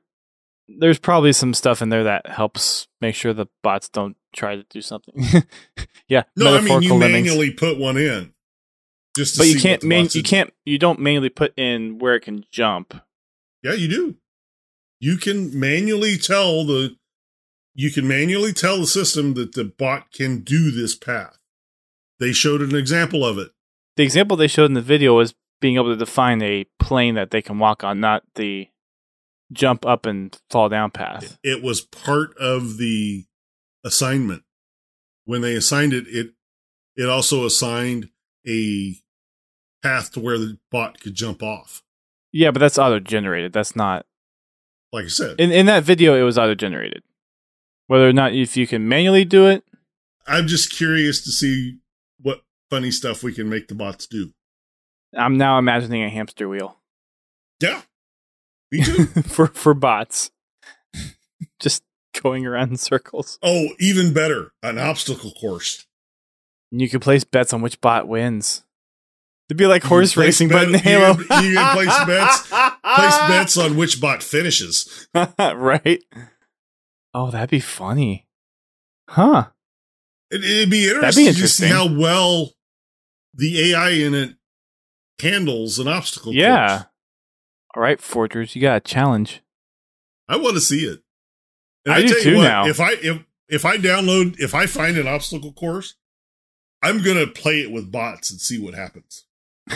there's 0.67 0.99
probably 0.99 1.33
some 1.33 1.53
stuff 1.53 1.81
in 1.81 1.89
there 1.89 2.03
that 2.05 2.27
helps 2.27 2.87
make 3.01 3.15
sure 3.15 3.33
the 3.33 3.47
bots 3.61 3.89
don't 3.89 4.15
try 4.33 4.55
to 4.55 4.63
do 4.69 4.81
something. 4.81 5.15
yeah, 6.07 6.23
no, 6.35 6.57
I 6.57 6.61
mean 6.61 6.81
you 6.81 6.97
manually 6.97 7.51
put 7.51 7.77
one 7.77 7.97
in, 7.97 8.33
just 9.15 9.37
but 9.37 9.47
you 9.47 9.59
can't 9.59 9.83
man- 9.83 10.09
you 10.11 10.23
can't 10.23 10.53
you 10.65 10.77
don't 10.77 10.99
manually 10.99 11.29
put 11.29 11.57
in 11.57 11.99
where 11.99 12.15
it 12.15 12.21
can 12.21 12.45
jump. 12.51 12.99
Yeah, 13.61 13.73
you 13.73 13.87
do. 13.87 14.15
You 14.99 15.17
can 15.17 15.57
manually 15.57 16.17
tell 16.17 16.65
the 16.65 16.95
you 17.75 17.91
can 17.91 18.07
manually 18.07 18.53
tell 18.53 18.79
the 18.79 18.87
system 18.87 19.33
that 19.33 19.53
the 19.53 19.63
bot 19.63 20.11
can 20.11 20.41
do 20.41 20.71
this 20.71 20.95
path. 20.95 21.37
They 22.19 22.31
showed 22.31 22.61
an 22.61 22.75
example 22.75 23.25
of 23.25 23.37
it. 23.37 23.51
The 23.95 24.03
example 24.03 24.37
they 24.37 24.47
showed 24.47 24.65
in 24.65 24.73
the 24.73 24.81
video 24.81 25.15
was 25.15 25.35
being 25.61 25.75
able 25.75 25.89
to 25.89 25.95
define 25.95 26.41
a 26.41 26.65
plane 26.79 27.15
that 27.15 27.31
they 27.31 27.41
can 27.41 27.59
walk 27.59 27.83
on, 27.83 27.99
not 27.99 28.23
the 28.35 28.67
jump 29.51 29.85
up 29.85 30.05
and 30.05 30.37
fall 30.49 30.67
down 30.67 30.91
path. 30.91 31.37
It 31.43 31.63
was 31.63 31.81
part 31.81 32.35
of 32.37 32.77
the 32.77 33.25
assignment. 33.83 34.43
When 35.25 35.41
they 35.41 35.55
assigned 35.55 35.93
it, 35.93 36.05
it 36.07 36.33
it 36.95 37.07
also 37.07 37.45
assigned 37.45 38.09
a 38.47 38.95
path 39.81 40.11
to 40.13 40.19
where 40.19 40.37
the 40.37 40.57
bot 40.71 40.99
could 40.99 41.15
jump 41.15 41.41
off. 41.41 41.83
Yeah, 42.31 42.51
but 42.51 42.59
that's 42.59 42.77
auto 42.77 42.99
generated. 42.99 43.53
That's 43.53 43.75
not 43.75 44.05
like 44.91 45.05
I 45.05 45.09
said. 45.09 45.39
In 45.39 45.51
in 45.51 45.65
that 45.67 45.83
video 45.83 46.15
it 46.15 46.23
was 46.23 46.37
auto 46.37 46.55
generated. 46.55 47.03
Whether 47.87 48.07
or 48.07 48.13
not 48.13 48.33
if 48.33 48.57
you 48.57 48.67
can 48.67 48.87
manually 48.87 49.25
do 49.25 49.47
it. 49.47 49.63
I'm 50.25 50.47
just 50.47 50.71
curious 50.71 51.23
to 51.23 51.31
see 51.31 51.79
funny 52.73 52.89
stuff 52.89 53.21
we 53.21 53.31
can 53.31 53.47
make 53.47 53.67
the 53.67 53.75
bots 53.75 54.07
do. 54.07 54.31
I'm 55.15 55.37
now 55.37 55.59
imagining 55.59 56.03
a 56.03 56.09
hamster 56.09 56.49
wheel. 56.49 56.79
Yeah. 57.61 57.83
Me 58.71 58.83
too. 58.83 59.05
for 59.23 59.45
for 59.45 59.75
bots. 59.75 60.31
Just 61.59 61.83
going 62.19 62.47
around 62.47 62.71
in 62.71 62.77
circles. 62.77 63.37
Oh, 63.43 63.67
even 63.79 64.11
better, 64.11 64.53
an 64.63 64.79
obstacle 64.79 65.31
course. 65.39 65.85
And 66.71 66.81
you 66.81 66.89
can 66.89 66.99
place 66.99 67.23
bets 67.23 67.53
on 67.53 67.61
which 67.61 67.79
bot 67.79 68.07
wins. 68.07 68.63
It'd 69.49 69.59
be 69.59 69.67
like 69.67 69.83
horse 69.83 70.17
racing, 70.17 70.47
bet, 70.47 70.65
but 70.65 70.69
in 70.69 70.79
Halo. 70.79 71.09
You 71.09 71.25
can, 71.25 71.43
you 71.43 71.53
can 71.53 71.73
place 71.75 72.05
bets, 72.07 72.49
place 72.49 73.17
bets 73.29 73.57
on 73.57 73.77
which 73.77 74.01
bot 74.01 74.23
finishes. 74.23 75.07
right. 75.37 76.03
Oh, 77.13 77.29
that'd 77.29 77.51
be 77.51 77.59
funny. 77.59 78.25
Huh. 79.09 79.49
It, 80.31 80.61
would 80.61 80.71
be 80.71 80.87
interesting, 80.87 81.25
be 81.25 81.29
interesting 81.29 81.67
to 81.67 81.71
see 81.71 81.75
how 81.75 81.95
well 81.95 82.53
the 83.33 83.71
AI 83.71 83.89
in 83.91 84.13
it 84.13 84.35
handles 85.19 85.79
an 85.79 85.87
obstacle 85.87 86.33
yeah. 86.33 86.67
Course. 86.67 86.85
All 87.75 87.83
right, 87.83 88.01
Forgers, 88.01 88.55
you 88.55 88.61
got 88.61 88.77
a 88.77 88.81
challenge. 88.81 89.41
I 90.27 90.37
want 90.37 90.55
to 90.55 90.61
see 90.61 90.85
it. 90.85 90.99
And 91.85 91.93
I, 91.93 91.97
I 91.97 92.01
do 92.03 92.21
too 92.21 92.37
what, 92.37 92.43
now. 92.43 92.67
If 92.67 92.79
I 92.79 92.93
if 92.93 93.23
if 93.49 93.65
I 93.65 93.77
download 93.77 94.39
if 94.39 94.53
I 94.53 94.67
find 94.67 94.97
an 94.97 95.07
obstacle 95.07 95.51
course, 95.51 95.95
I'm 96.81 97.03
gonna 97.03 97.27
play 97.27 97.61
it 97.61 97.71
with 97.71 97.91
bots 97.91 98.29
and 98.31 98.39
see 98.39 98.59
what 98.59 98.73
happens. 98.73 99.25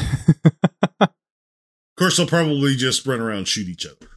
of 0.99 1.09
course, 1.97 2.17
they'll 2.17 2.27
probably 2.27 2.75
just 2.75 3.05
run 3.05 3.19
around 3.19 3.39
and 3.39 3.47
shoot 3.47 3.67
each 3.67 3.85
other. 3.85 4.11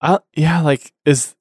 Uh, 0.00 0.18
yeah, 0.34 0.60
like 0.60 0.92
is 1.04 1.34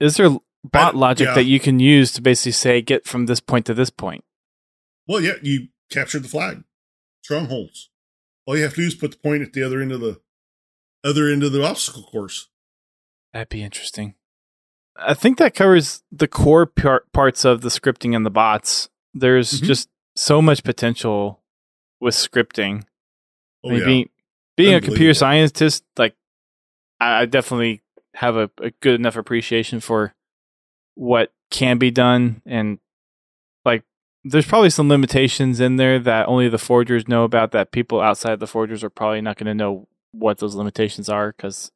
is 0.00 0.16
there 0.16 0.30
bot 0.64 0.94
I, 0.94 0.98
logic 0.98 1.28
yeah. 1.28 1.34
that 1.34 1.44
you 1.44 1.60
can 1.60 1.78
use 1.78 2.12
to 2.12 2.22
basically 2.22 2.52
say 2.52 2.80
get 2.80 3.04
from 3.06 3.26
this 3.26 3.40
point 3.40 3.66
to 3.66 3.74
this 3.74 3.90
point? 3.90 4.24
Well, 5.06 5.20
yeah, 5.20 5.34
you 5.42 5.68
capture 5.90 6.18
the 6.18 6.28
flag, 6.28 6.64
strongholds. 7.22 7.90
All 8.46 8.56
you 8.56 8.62
have 8.64 8.74
to 8.74 8.82
do 8.82 8.86
is 8.86 8.94
put 8.94 9.12
the 9.12 9.16
point 9.16 9.42
at 9.42 9.52
the 9.52 9.62
other 9.62 9.80
end 9.80 9.92
of 9.92 10.00
the 10.00 10.20
other 11.04 11.28
end 11.28 11.42
of 11.42 11.52
the 11.52 11.64
obstacle 11.64 12.02
course. 12.04 12.48
That'd 13.32 13.48
be 13.48 13.62
interesting. 13.62 14.14
I 14.96 15.14
think 15.14 15.38
that 15.38 15.54
covers 15.54 16.02
the 16.12 16.28
core 16.28 16.66
par- 16.66 17.04
parts 17.12 17.44
of 17.44 17.62
the 17.62 17.68
scripting 17.68 18.14
and 18.14 18.24
the 18.24 18.30
bots. 18.30 18.88
There's 19.12 19.52
mm-hmm. 19.52 19.66
just 19.66 19.88
so 20.16 20.40
much 20.40 20.62
potential 20.62 21.42
with 22.00 22.14
scripting. 22.14 22.84
Oh, 23.64 23.70
I 23.70 23.72
mean, 23.72 23.80
yeah. 23.80 23.86
being, 23.86 24.08
being 24.56 24.74
a 24.74 24.80
computer 24.80 25.14
scientist, 25.14 25.84
like 25.96 26.14
I, 27.00 27.22
I 27.22 27.26
definitely 27.26 27.82
have 28.14 28.36
a, 28.36 28.50
a, 28.60 28.70
good 28.80 28.94
enough 28.94 29.16
appreciation 29.16 29.80
for 29.80 30.14
what 30.94 31.32
can 31.50 31.78
be 31.78 31.90
done, 31.90 32.40
and 32.46 32.78
there's 34.24 34.46
probably 34.46 34.70
some 34.70 34.88
limitations 34.88 35.60
in 35.60 35.76
there 35.76 35.98
that 35.98 36.26
only 36.28 36.48
the 36.48 36.58
forgers 36.58 37.06
know 37.06 37.24
about. 37.24 37.52
That 37.52 37.72
people 37.72 38.00
outside 38.00 38.40
the 38.40 38.46
forgers 38.46 38.82
are 38.82 38.90
probably 38.90 39.20
not 39.20 39.36
going 39.36 39.46
to 39.46 39.54
know 39.54 39.86
what 40.12 40.38
those 40.38 40.54
limitations 40.54 41.08
are 41.08 41.32
because 41.32 41.70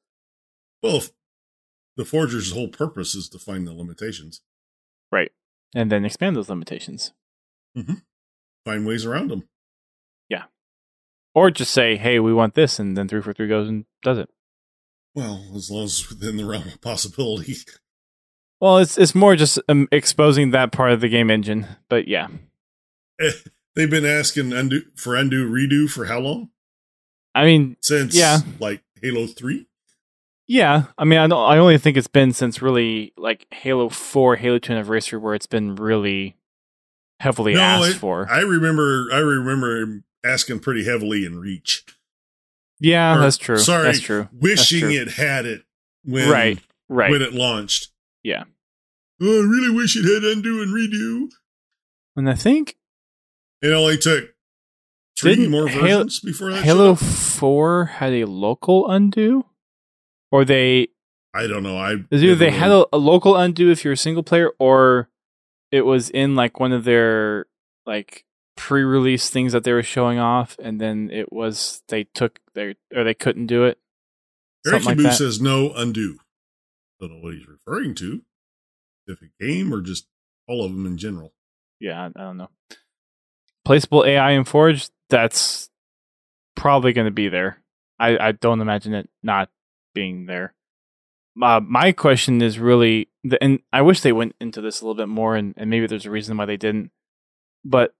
well 0.83 1.03
the 1.97 2.05
forger's 2.05 2.53
whole 2.53 2.69
purpose 2.69 3.15
is 3.15 3.29
to 3.31 3.39
find 3.39 3.67
the 3.67 3.73
limitations. 3.73 4.41
Right. 5.13 5.33
And 5.75 5.93
then 5.93 6.05
expand 6.05 6.37
those 6.37 6.49
limitations. 6.49 7.13
Mm-hmm. 7.77 7.95
find 8.65 8.87
ways 8.87 9.05
around 9.05 9.31
them 9.31 9.45
yeah. 10.29 10.45
Or 11.35 11.51
just 11.51 11.73
say 11.73 11.97
hey 11.97 12.19
we 12.19 12.33
want 12.33 12.55
this 12.55 12.79
and 12.79 12.97
then 12.97 13.09
343 13.09 13.49
goes 13.49 13.69
and 13.69 13.85
does 14.03 14.19
it. 14.19 14.31
Well 15.15 15.45
as 15.55 15.71
long 15.71 15.85
as 15.85 16.09
within 16.09 16.37
the 16.37 16.47
realm 16.47 16.67
of 16.67 16.81
possibility 16.81 17.57
well 18.61 18.79
it's 18.79 18.99
it's 18.99 19.15
more 19.15 19.37
just 19.37 19.59
um, 19.69 19.89
exposing 19.93 20.51
that 20.51 20.73
part 20.73 20.93
of 20.93 21.01
the 21.01 21.09
game 21.09 21.31
engine 21.31 21.67
but 21.89 22.09
yeah 22.09 22.29
they've 23.77 23.91
been 23.91 24.07
asking 24.07 24.53
undo 24.53 24.83
for 24.97 25.15
undo 25.17 25.51
redo 25.51 25.89
for 25.89 26.07
how 26.07 26.19
long 26.19 26.51
I 27.39 27.45
mean, 27.45 27.77
since 27.81 28.17
yeah, 28.17 28.39
like 28.59 28.83
Halo 29.01 29.29
Three. 29.29 29.69
Yeah, 30.49 30.85
I 30.99 31.05
mean, 31.05 31.21
I 31.21 31.29
don't. 31.29 31.49
I 31.49 31.59
only 31.59 31.79
think 31.79 31.97
it's 31.97 32.09
been 32.09 32.33
since 32.33 32.61
really 32.61 33.13
like 33.17 33.47
Halo 33.53 33.89
Four, 33.89 34.35
Halo 34.35 34.59
Two 34.59 34.73
Anniversary, 34.73 35.21
where 35.21 35.37
it's 35.37 35.47
been 35.47 35.77
really 35.77 36.37
heavily 37.21 37.55
no, 37.55 37.61
asked 37.61 37.91
it, 37.91 37.95
for. 37.95 38.29
I 38.29 38.41
remember, 38.41 39.09
I 39.13 39.19
remember 39.19 40.03
asking 40.25 40.59
pretty 40.61 40.85
heavily 40.85 41.25
in 41.25 41.39
Reach. 41.39 41.85
Yeah, 42.81 43.17
or, 43.17 43.21
that's 43.21 43.39
true. 43.39 43.59
Sorry, 43.59 43.85
that's 43.85 44.01
true. 44.01 44.29
Wishing 44.33 44.81
that's 44.81 44.95
true. 44.95 45.03
it 45.03 45.09
had 45.11 45.47
it 45.47 45.63
when 46.05 46.29
right, 46.29 46.59
right 46.89 47.11
when 47.13 47.23
it 47.23 47.35
launched. 47.35 47.91
Yeah. 48.23 48.45
Oh, 49.21 49.43
I 49.43 49.47
really 49.47 49.71
wish 49.71 49.97
it 49.97 50.05
had 50.05 50.25
undo 50.25 50.63
and 50.63 50.73
redo. 50.73 51.31
And 52.17 52.29
I 52.29 52.35
think 52.35 52.77
it 53.63 53.73
only 53.73 53.99
took 53.99 54.31
3 55.19 55.35
Didn't 55.35 55.51
more 55.51 55.69
versions 55.69 56.21
Halo, 56.23 56.33
before 56.33 56.53
that. 56.53 56.65
Halo 56.65 56.95
Four 56.95 57.85
had 57.87 58.13
a 58.13 58.25
local 58.25 58.89
undo, 58.89 59.47
or 60.31 60.45
they. 60.45 60.89
I 61.35 61.47
don't 61.47 61.63
know. 61.63 61.77
I 61.77 61.93
either 61.93 62.35
they 62.35 62.47
really... 62.47 62.51
had 62.51 62.71
a, 62.71 62.87
a, 62.93 62.99
local 62.99 63.37
undo 63.37 63.71
if 63.71 63.85
you're 63.85 63.95
a 63.95 63.97
single 63.97 64.23
player, 64.23 64.51
or 64.59 65.09
it 65.73 65.83
was 65.83 66.11
in 66.11 66.35
like 66.37 66.61
one 66.61 66.73
of 66.73 66.85
their 66.85 67.47
like 67.87 68.25
pre-release 68.57 69.31
things 69.31 69.53
that 69.53 69.65
they 69.65 69.73
were 69.73 69.83
showing 69.83 70.19
off, 70.19 70.57
and 70.63 70.81
then 70.81 71.11
it 71.13 71.33
was 71.33 71.83
they 71.89 72.05
took 72.05 72.39
their 72.55 72.75
or 72.95 73.05
they 73.05 73.15
couldn't 73.15 73.47
do 73.47 73.65
it. 73.65 73.79
Eric 74.67 74.85
like 74.85 75.13
says 75.13 75.41
no 75.41 75.73
undo. 75.75 76.19
Don't 77.01 77.11
know 77.11 77.19
what 77.21 77.35
he's 77.35 77.47
referring 77.47 77.95
to. 77.97 78.23
If 79.07 79.21
a 79.23 79.45
game 79.45 79.73
or 79.73 79.81
just 79.81 80.07
all 80.47 80.65
of 80.65 80.73
them 80.73 80.87
in 80.87 80.99
general. 80.99 81.33
Yeah, 81.81 82.11
I, 82.15 82.21
don't 82.21 82.37
know. 82.37 82.51
Placeable 83.67 84.07
AI 84.07 84.33
in 84.33 84.45
Forge 84.45 84.91
that's 85.09 85.71
probably 86.57 86.93
going 86.93 87.07
to 87.07 87.13
be 87.13 87.29
there. 87.29 87.63
I, 87.99 88.19
I 88.19 88.33
don't 88.33 88.61
imagine 88.61 88.95
it 88.95 89.09
not 89.23 89.49
being 89.95 90.27
there. 90.27 90.55
Uh, 91.41 91.61
my 91.61 91.93
question 91.93 92.43
is 92.43 92.59
really, 92.59 93.09
the, 93.23 93.43
and 93.43 93.61
I 93.73 93.83
wish 93.83 94.01
they 94.01 94.13
went 94.13 94.35
into 94.41 94.61
this 94.61 94.81
a 94.81 94.85
little 94.85 94.97
bit 94.97 95.09
more, 95.09 95.37
and, 95.37 95.55
and 95.57 95.71
maybe 95.71 95.87
there's 95.87 96.07
a 96.07 96.11
reason 96.11 96.37
why 96.37 96.47
they 96.47 96.57
didn't. 96.57 96.91
But 97.65 97.95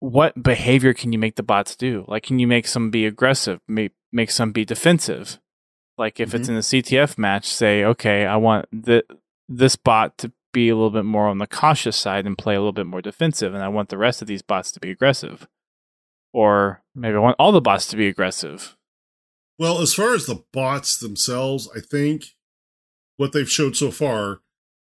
what 0.00 0.40
behavior 0.40 0.94
can 0.94 1.12
you 1.12 1.18
make 1.18 1.34
the 1.34 1.42
bots 1.42 1.74
do? 1.74 2.04
Like, 2.06 2.22
can 2.22 2.38
you 2.38 2.46
make 2.46 2.66
some 2.66 2.90
be 2.90 3.04
aggressive? 3.04 3.60
Make 3.66 3.92
make 4.12 4.30
some 4.30 4.52
be 4.52 4.64
defensive? 4.64 5.38
Like, 5.98 6.20
if 6.20 6.28
mm-hmm. 6.28 6.36
it's 6.36 6.48
in 6.48 6.56
a 6.56 6.60
CTF 6.60 7.18
match, 7.18 7.46
say, 7.46 7.84
okay, 7.84 8.24
I 8.24 8.36
want 8.36 8.66
the 8.72 9.04
this 9.48 9.76
bot 9.76 10.16
to 10.18 10.32
be 10.52 10.68
a 10.68 10.74
little 10.74 10.90
bit 10.90 11.04
more 11.04 11.28
on 11.28 11.38
the 11.38 11.46
cautious 11.46 11.96
side 11.96 12.26
and 12.26 12.38
play 12.38 12.54
a 12.54 12.58
little 12.58 12.72
bit 12.72 12.86
more 12.86 13.02
defensive, 13.02 13.54
and 13.54 13.62
I 13.62 13.68
want 13.68 13.88
the 13.88 13.98
rest 13.98 14.22
of 14.22 14.28
these 14.28 14.42
bots 14.42 14.72
to 14.72 14.80
be 14.80 14.90
aggressive. 14.90 15.48
Or 16.32 16.82
maybe 16.94 17.16
I 17.16 17.20
want 17.20 17.36
all 17.38 17.52
the 17.52 17.60
bots 17.60 17.86
to 17.88 17.96
be 17.96 18.06
aggressive. 18.06 18.76
Well, 19.58 19.80
as 19.80 19.94
far 19.94 20.14
as 20.14 20.26
the 20.26 20.44
bots 20.52 20.98
themselves, 20.98 21.68
I 21.74 21.80
think 21.80 22.36
what 23.16 23.32
they've 23.32 23.50
showed 23.50 23.76
so 23.76 23.90
far 23.90 24.40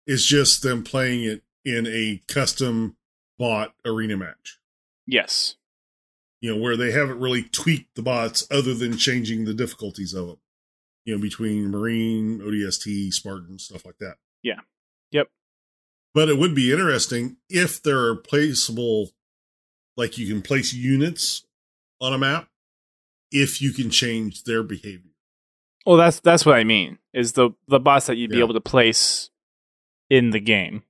is 0.07 0.25
just 0.25 0.63
them 0.63 0.83
playing 0.83 1.23
it 1.23 1.43
in 1.63 1.85
a 1.87 2.21
custom 2.27 2.97
bot 3.37 3.73
arena 3.85 4.17
match. 4.17 4.59
Yes. 5.05 5.55
You 6.41 6.53
know, 6.53 6.61
where 6.61 6.75
they 6.75 6.91
haven't 6.91 7.19
really 7.19 7.43
tweaked 7.43 7.95
the 7.95 8.01
bots 8.01 8.47
other 8.49 8.73
than 8.73 8.97
changing 8.97 9.45
the 9.45 9.53
difficulties 9.53 10.13
of 10.13 10.27
them. 10.27 10.37
You 11.05 11.15
know, 11.15 11.21
between 11.21 11.69
Marine, 11.69 12.39
ODST, 12.39 13.11
Spartan, 13.13 13.59
stuff 13.59 13.85
like 13.85 13.97
that. 13.99 14.15
Yeah. 14.41 14.61
Yep. 15.11 15.27
But 16.13 16.29
it 16.29 16.37
would 16.37 16.55
be 16.55 16.71
interesting 16.71 17.37
if 17.49 17.81
there 17.83 17.99
are 18.07 18.15
placeable, 18.15 19.09
like 19.97 20.17
you 20.17 20.27
can 20.27 20.41
place 20.41 20.73
units 20.73 21.45
on 21.99 22.13
a 22.13 22.17
map, 22.17 22.47
if 23.31 23.61
you 23.61 23.71
can 23.73 23.89
change 23.89 24.43
their 24.43 24.63
behavior. 24.63 25.11
Well, 25.85 25.97
that's 25.97 26.19
that's 26.21 26.45
what 26.45 26.55
I 26.55 26.63
mean. 26.63 26.99
Is 27.13 27.33
the 27.33 27.51
the 27.67 27.79
bots 27.79 28.05
that 28.05 28.15
you'd 28.15 28.31
be 28.31 28.39
able 28.39 28.53
to 28.53 28.61
place 28.61 29.29
in 30.09 30.29
the 30.29 30.39
game, 30.39 30.83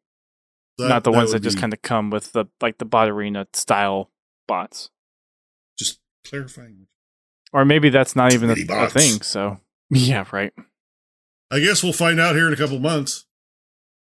That- 0.78 0.90
not 0.90 1.04
the 1.04 1.12
ones 1.12 1.32
that 1.32 1.40
just 1.42 1.58
kind 1.58 1.74
of 1.74 1.82
come 1.82 2.10
with 2.12 2.34
the 2.34 2.46
like 2.62 2.78
the 2.78 2.86
bot 2.86 3.10
arena 3.10 3.48
style 3.54 4.12
bots. 4.48 4.92
just 5.78 6.00
clarifying. 6.24 6.88
Or 7.52 7.66
maybe 7.66 7.90
that's 7.90 8.16
not 8.16 8.34
even 8.34 8.50
a, 8.50 8.54
a 8.54 8.90
thing. 8.90 9.22
So 9.22 9.60
yeah, 9.96 10.26
right. 10.32 10.54
I 11.52 11.60
guess 11.60 11.84
we'll 11.84 11.94
find 11.94 12.20
out 12.20 12.36
here 12.36 12.48
in 12.48 12.54
a 12.54 12.58
couple 12.58 12.80
months. 12.80 13.26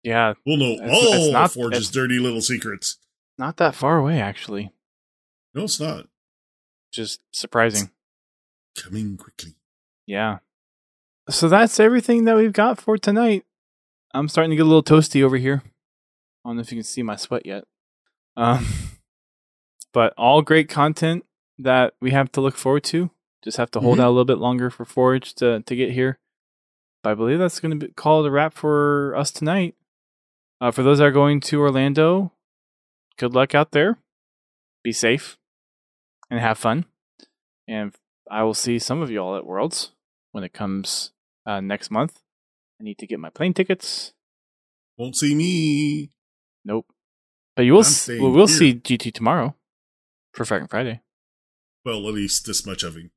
Yeah, 0.03 0.35
We'll 0.45 0.57
know 0.59 0.73
It's- 0.73 0.91
all 0.91 1.15
it's 1.25 1.33
not- 1.33 1.53
Forge's 1.53 1.79
it's- 1.89 1.91
dirty 1.93 2.19
little 2.19 2.41
secrets. 2.41 2.99
not 3.39 3.57
that 3.59 3.75
far 3.75 3.99
away 3.99 4.21
actually. 4.21 4.73
No, 5.55 5.65
it's 5.65 5.81
not. 5.81 6.09
Just 6.93 7.21
surprising. 7.33 7.91
Coming 8.77 9.17
quickly. 9.17 9.55
Yeah. 10.07 10.39
So 11.29 11.49
that's 11.49 11.81
everything 11.81 12.25
that 12.25 12.37
we've 12.37 12.53
got 12.53 12.81
for 12.81 12.97
tonight. 12.97 13.45
I'm 14.15 14.29
starting 14.29 14.51
to 14.51 14.57
get 14.57 14.63
a 14.63 14.69
little 14.69 14.83
toasty 14.83 15.23
over 15.23 15.37
here. 15.37 15.63
I 16.45 16.49
don't 16.51 16.57
know 16.57 16.63
if 16.63 16.71
you 16.71 16.77
can 16.77 16.85
see 16.85 17.03
my 17.03 17.17
sweat 17.17 17.45
yet. 17.45 17.65
Um, 18.37 18.65
but 19.93 20.15
all 20.17 20.43
great 20.43 20.69
content 20.69 21.25
that 21.59 21.95
we 22.01 22.13
have 22.13 22.31
to 22.33 22.41
look 22.41 22.57
forward 22.57 22.85
to. 22.85 23.11
Just 23.45 23.57
have 23.59 23.71
to 23.73 23.81
hold 23.81 23.99
Mhm. 23.99 24.03
out 24.03 24.09
a 24.09 24.11
little 24.11 24.25
bit 24.25 24.39
longer 24.39 24.71
for 24.71 24.85
Forge 24.85 25.35
to, 25.37 25.61
to 25.63 25.77
get 25.77 25.93
here. 25.93 26.19
But 27.03 27.11
I 27.11 27.15
believe 27.15 27.39
that's 27.39 27.61
going 27.61 27.79
to 27.79 27.87
be 27.87 27.93
called 27.93 28.27
a 28.27 28.31
wrap 28.31 28.55
for 28.55 29.15
us 29.17 29.31
tonight. 29.31 29.77
Uh, 30.61 30.71
for 30.71 30.83
those 30.83 30.99
that 30.99 31.05
are 31.07 31.11
going 31.13 31.41
to 31.41 31.61
Orlando, 31.61 32.33
good 33.19 33.35
luck 33.35 33.55
out 33.55 33.73
there. 33.73 33.99
Be 34.83 34.93
safe 34.93 35.37
and 36.31 36.41
have 36.41 36.59
fun. 36.59 36.87
And 37.69 37.95
I 38.31 38.43
will 38.43 38.55
see 38.55 38.79
some 38.79 39.03
of 39.03 39.11
y'all 39.11 39.37
at 39.37 39.45
Worlds 39.47 39.93
when 40.33 40.43
it 40.45 40.53
comes 40.53 41.13
uh, 41.45 41.61
next 41.61 41.91
month. 41.91 42.23
I 42.81 42.85
need 42.85 42.99
to 42.99 43.07
get 43.07 43.21
my 43.21 43.31
plane 43.31 43.55
tickets. 43.55 44.13
Won't 44.99 45.17
see 45.17 45.35
me. 45.35 46.11
Nope. 46.65 46.87
But 47.55 47.63
you 47.67 47.75
will. 47.75 47.81
S- 47.81 48.09
well, 48.09 48.33
we'll 48.33 48.47
here. 48.49 48.57
see 48.57 48.75
GT 48.75 49.13
tomorrow 49.13 49.55
for 50.33 50.45
Friday 50.45 50.67
Friday. 50.69 51.01
Well, 51.85 52.07
at 52.09 52.15
least 52.15 52.47
this 52.47 52.67
much 52.67 52.83
of 52.83 52.97
him. 52.97 53.11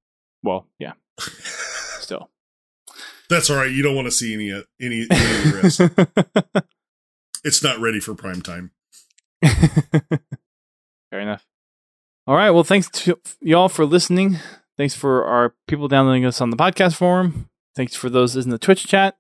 Well, 0.44 0.68
yeah. 0.80 0.94
Still. 2.00 2.30
That's 3.30 3.50
all 3.50 3.58
right. 3.58 3.72
You 3.72 3.84
don't 3.84 3.96
want 3.96 4.08
to 4.08 4.12
see 4.12 4.34
any 4.34 4.52
uh, 4.52 4.64
any, 4.80 5.08
any 5.10 5.52
rest. 5.62 5.82
It's 7.44 7.64
not 7.64 7.80
ready 7.80 8.00
for 8.00 8.16
prime 8.16 8.42
time. 8.42 8.72
Fair 9.44 11.22
enough. 11.22 11.46
All 12.28 12.36
right. 12.36 12.50
Well, 12.52 12.64
thanks 12.64 12.90
to 12.90 13.20
y'all 13.42 13.70
for 13.70 13.86
listening. 13.86 14.38
Thanks 14.78 14.94
for 14.94 15.26
our 15.26 15.56
people 15.68 15.88
downloading 15.88 16.26
us 16.26 16.42
on 16.42 16.50
the 16.50 16.58
podcast 16.58 16.96
forum. 16.96 17.50
Thanks 17.76 17.96
for 17.96 18.10
those 18.10 18.36
in 18.36 18.50
the 18.50 18.58
Twitch 18.58 18.88
chat. 18.88 19.16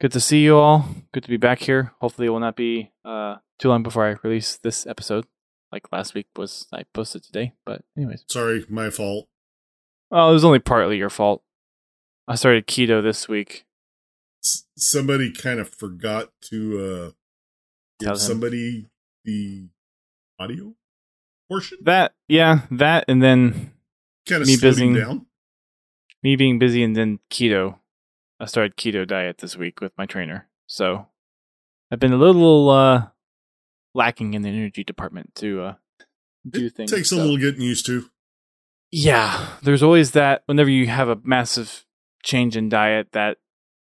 Good 0.00 0.12
to 0.12 0.20
see 0.20 0.42
you 0.42 0.56
all. 0.56 0.88
Good 1.12 1.24
to 1.24 1.28
be 1.28 1.36
back 1.36 1.60
here. 1.60 1.92
Hopefully, 2.00 2.26
it 2.26 2.30
will 2.30 2.40
not 2.40 2.56
be 2.56 2.92
uh, 3.04 3.36
too 3.58 3.68
long 3.68 3.82
before 3.82 4.06
I 4.06 4.16
release 4.22 4.56
this 4.56 4.86
episode. 4.86 5.26
Like 5.72 5.92
last 5.92 6.14
week 6.14 6.26
was 6.36 6.66
I 6.72 6.84
posted 6.94 7.22
today, 7.22 7.52
but 7.66 7.82
anyways. 7.96 8.24
Sorry, 8.28 8.64
my 8.68 8.90
fault. 8.90 9.28
Well, 10.10 10.30
it 10.30 10.32
was 10.32 10.44
only 10.44 10.58
partly 10.58 10.96
your 10.96 11.10
fault. 11.10 11.42
I 12.26 12.34
started 12.34 12.66
keto 12.66 13.02
this 13.02 13.28
week. 13.28 13.66
S- 14.44 14.64
somebody 14.76 15.32
kind 15.32 15.60
of 15.60 15.68
forgot 15.74 16.30
to 16.50 16.78
uh 16.80 17.10
give 18.00 18.18
somebody 18.18 18.88
the 19.24 19.68
audio 20.38 20.74
portion. 21.50 21.78
That 21.82 22.14
yeah, 22.28 22.60
that 22.70 23.04
and 23.08 23.22
then 23.22 23.72
Kind 24.28 24.42
of 24.42 24.48
me 24.48 24.56
busy- 24.60 24.94
down. 24.94 25.26
me 26.22 26.36
being 26.36 26.58
busy 26.58 26.82
and 26.82 26.94
then 26.96 27.18
keto. 27.30 27.78
I 28.40 28.46
started 28.46 28.76
keto 28.76 29.06
diet 29.06 29.38
this 29.38 29.56
week 29.56 29.80
with 29.80 29.92
my 29.98 30.06
trainer. 30.06 30.48
So 30.66 31.06
I've 31.90 31.98
been 32.00 32.12
a 32.12 32.16
little 32.18 32.70
uh 32.70 33.08
lacking 33.94 34.34
in 34.34 34.42
the 34.42 34.48
energy 34.50 34.84
department 34.84 35.34
to 35.36 35.62
uh 35.62 35.74
do 36.48 36.66
It 36.66 36.74
things. 36.76 36.90
takes 36.92 37.10
a 37.12 37.16
little 37.16 37.36
getting 37.38 37.62
used 37.62 37.84
to. 37.86 38.08
Yeah, 38.90 39.48
there's 39.62 39.82
always 39.82 40.12
that 40.12 40.42
whenever 40.46 40.70
you 40.70 40.86
have 40.86 41.08
a 41.08 41.18
massive 41.22 41.84
change 42.22 42.56
in 42.56 42.68
diet 42.68 43.08
that 43.12 43.38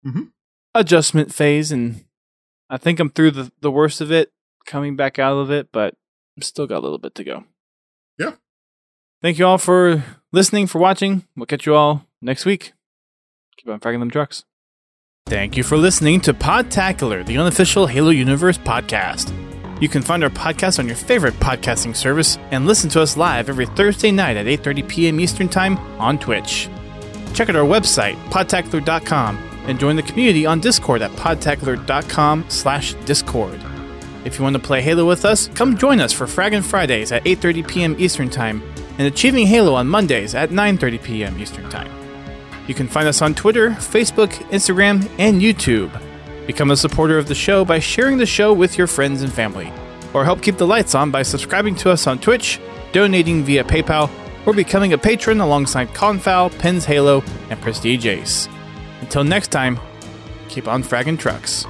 Mhm. 0.05 0.31
adjustment 0.73 1.33
phase 1.33 1.71
and 1.71 2.05
I 2.69 2.77
think 2.77 2.99
I'm 2.99 3.09
through 3.11 3.31
the 3.31 3.51
the 3.61 3.71
worst 3.71 4.01
of 4.01 4.11
it, 4.11 4.31
coming 4.65 4.95
back 4.95 5.19
out 5.19 5.37
of 5.37 5.51
it, 5.51 5.69
but 5.71 5.95
I've 6.37 6.43
still 6.43 6.65
got 6.67 6.79
a 6.79 6.81
little 6.85 6.97
bit 6.97 7.13
to 7.15 7.23
go. 7.23 7.43
Yeah. 8.17 8.33
Thank 9.21 9.37
you 9.39 9.45
all 9.45 9.57
for 9.59 10.03
listening, 10.31 10.67
for 10.67 10.79
watching. 10.79 11.25
We'll 11.35 11.45
catch 11.45 11.65
you 11.65 11.75
all 11.75 12.05
next 12.21 12.45
week. 12.45 12.73
Keep 13.57 13.69
on 13.69 13.79
fragging 13.79 13.99
them 13.99 14.09
trucks. 14.11 14.43
Thank 15.27 15.55
you 15.57 15.63
for 15.63 15.77
listening 15.77 16.21
to 16.21 16.33
Podtacular, 16.33 17.25
the 17.25 17.37
unofficial 17.37 17.87
Halo 17.87 18.09
Universe 18.11 18.57
podcast. 18.57 19.31
You 19.81 19.89
can 19.89 20.01
find 20.01 20.23
our 20.23 20.29
podcast 20.29 20.79
on 20.79 20.87
your 20.87 20.95
favorite 20.95 21.33
podcasting 21.35 21.95
service 21.95 22.37
and 22.51 22.65
listen 22.65 22.89
to 22.91 23.01
us 23.01 23.17
live 23.17 23.49
every 23.49 23.65
Thursday 23.65 24.11
night 24.11 24.37
at 24.37 24.45
8:30 24.45 24.87
p.m. 24.87 25.19
Eastern 25.19 25.49
Time 25.49 25.77
on 25.99 26.17
Twitch. 26.17 26.69
Check 27.33 27.49
out 27.49 27.57
our 27.57 27.65
website, 27.65 28.15
podtacular.com, 28.29 29.37
and 29.67 29.79
join 29.79 29.97
the 29.97 30.03
community 30.03 30.45
on 30.45 30.61
Discord 30.61 31.01
at 31.01 31.11
podtacular.com 31.11 32.45
slash 32.47 32.93
discord. 33.05 33.59
If 34.23 34.37
you 34.37 34.43
want 34.43 34.55
to 34.55 34.61
play 34.61 34.81
Halo 34.81 35.05
with 35.05 35.25
us, 35.25 35.49
come 35.49 35.77
join 35.77 35.99
us 35.99 36.13
for 36.13 36.25
Fraggin' 36.25 36.63
Fridays 36.63 37.11
at 37.11 37.23
8.30 37.25 37.67
p.m. 37.67 37.95
Eastern 37.99 38.29
Time 38.29 38.63
and 38.97 39.07
Achieving 39.07 39.45
Halo 39.45 39.75
on 39.75 39.87
Mondays 39.87 40.33
at 40.33 40.49
9.30 40.51 41.03
p.m. 41.03 41.39
Eastern 41.39 41.69
Time. 41.69 41.91
You 42.67 42.73
can 42.73 42.87
find 42.87 43.07
us 43.07 43.21
on 43.21 43.35
Twitter, 43.35 43.71
Facebook, 43.71 44.29
Instagram, 44.49 45.07
and 45.19 45.41
YouTube. 45.41 45.91
Become 46.45 46.71
a 46.71 46.77
supporter 46.77 47.17
of 47.17 47.27
the 47.27 47.35
show 47.35 47.65
by 47.65 47.79
sharing 47.79 48.17
the 48.17 48.25
show 48.25 48.53
with 48.53 48.77
your 48.77 48.87
friends 48.87 49.21
and 49.21 49.31
family. 49.31 49.71
Or 50.13 50.23
help 50.23 50.41
keep 50.41 50.57
the 50.57 50.67
lights 50.67 50.95
on 50.95 51.11
by 51.11 51.23
subscribing 51.23 51.75
to 51.77 51.91
us 51.91 52.07
on 52.07 52.19
Twitch, 52.19 52.59
donating 52.91 53.43
via 53.43 53.63
PayPal, 53.63 54.09
or 54.45 54.53
becoming 54.53 54.93
a 54.93 54.97
patron 54.97 55.41
alongside 55.41 55.89
Confowl, 55.89 56.57
Pins 56.59 56.85
Halo, 56.85 57.23
and 57.49 57.59
Prestige 57.61 58.05
Ace. 58.05 58.47
Until 59.01 59.23
next 59.23 59.49
time, 59.49 59.79
keep 60.47 60.67
on 60.67 60.83
fragging 60.83 61.17
trucks. 61.17 61.65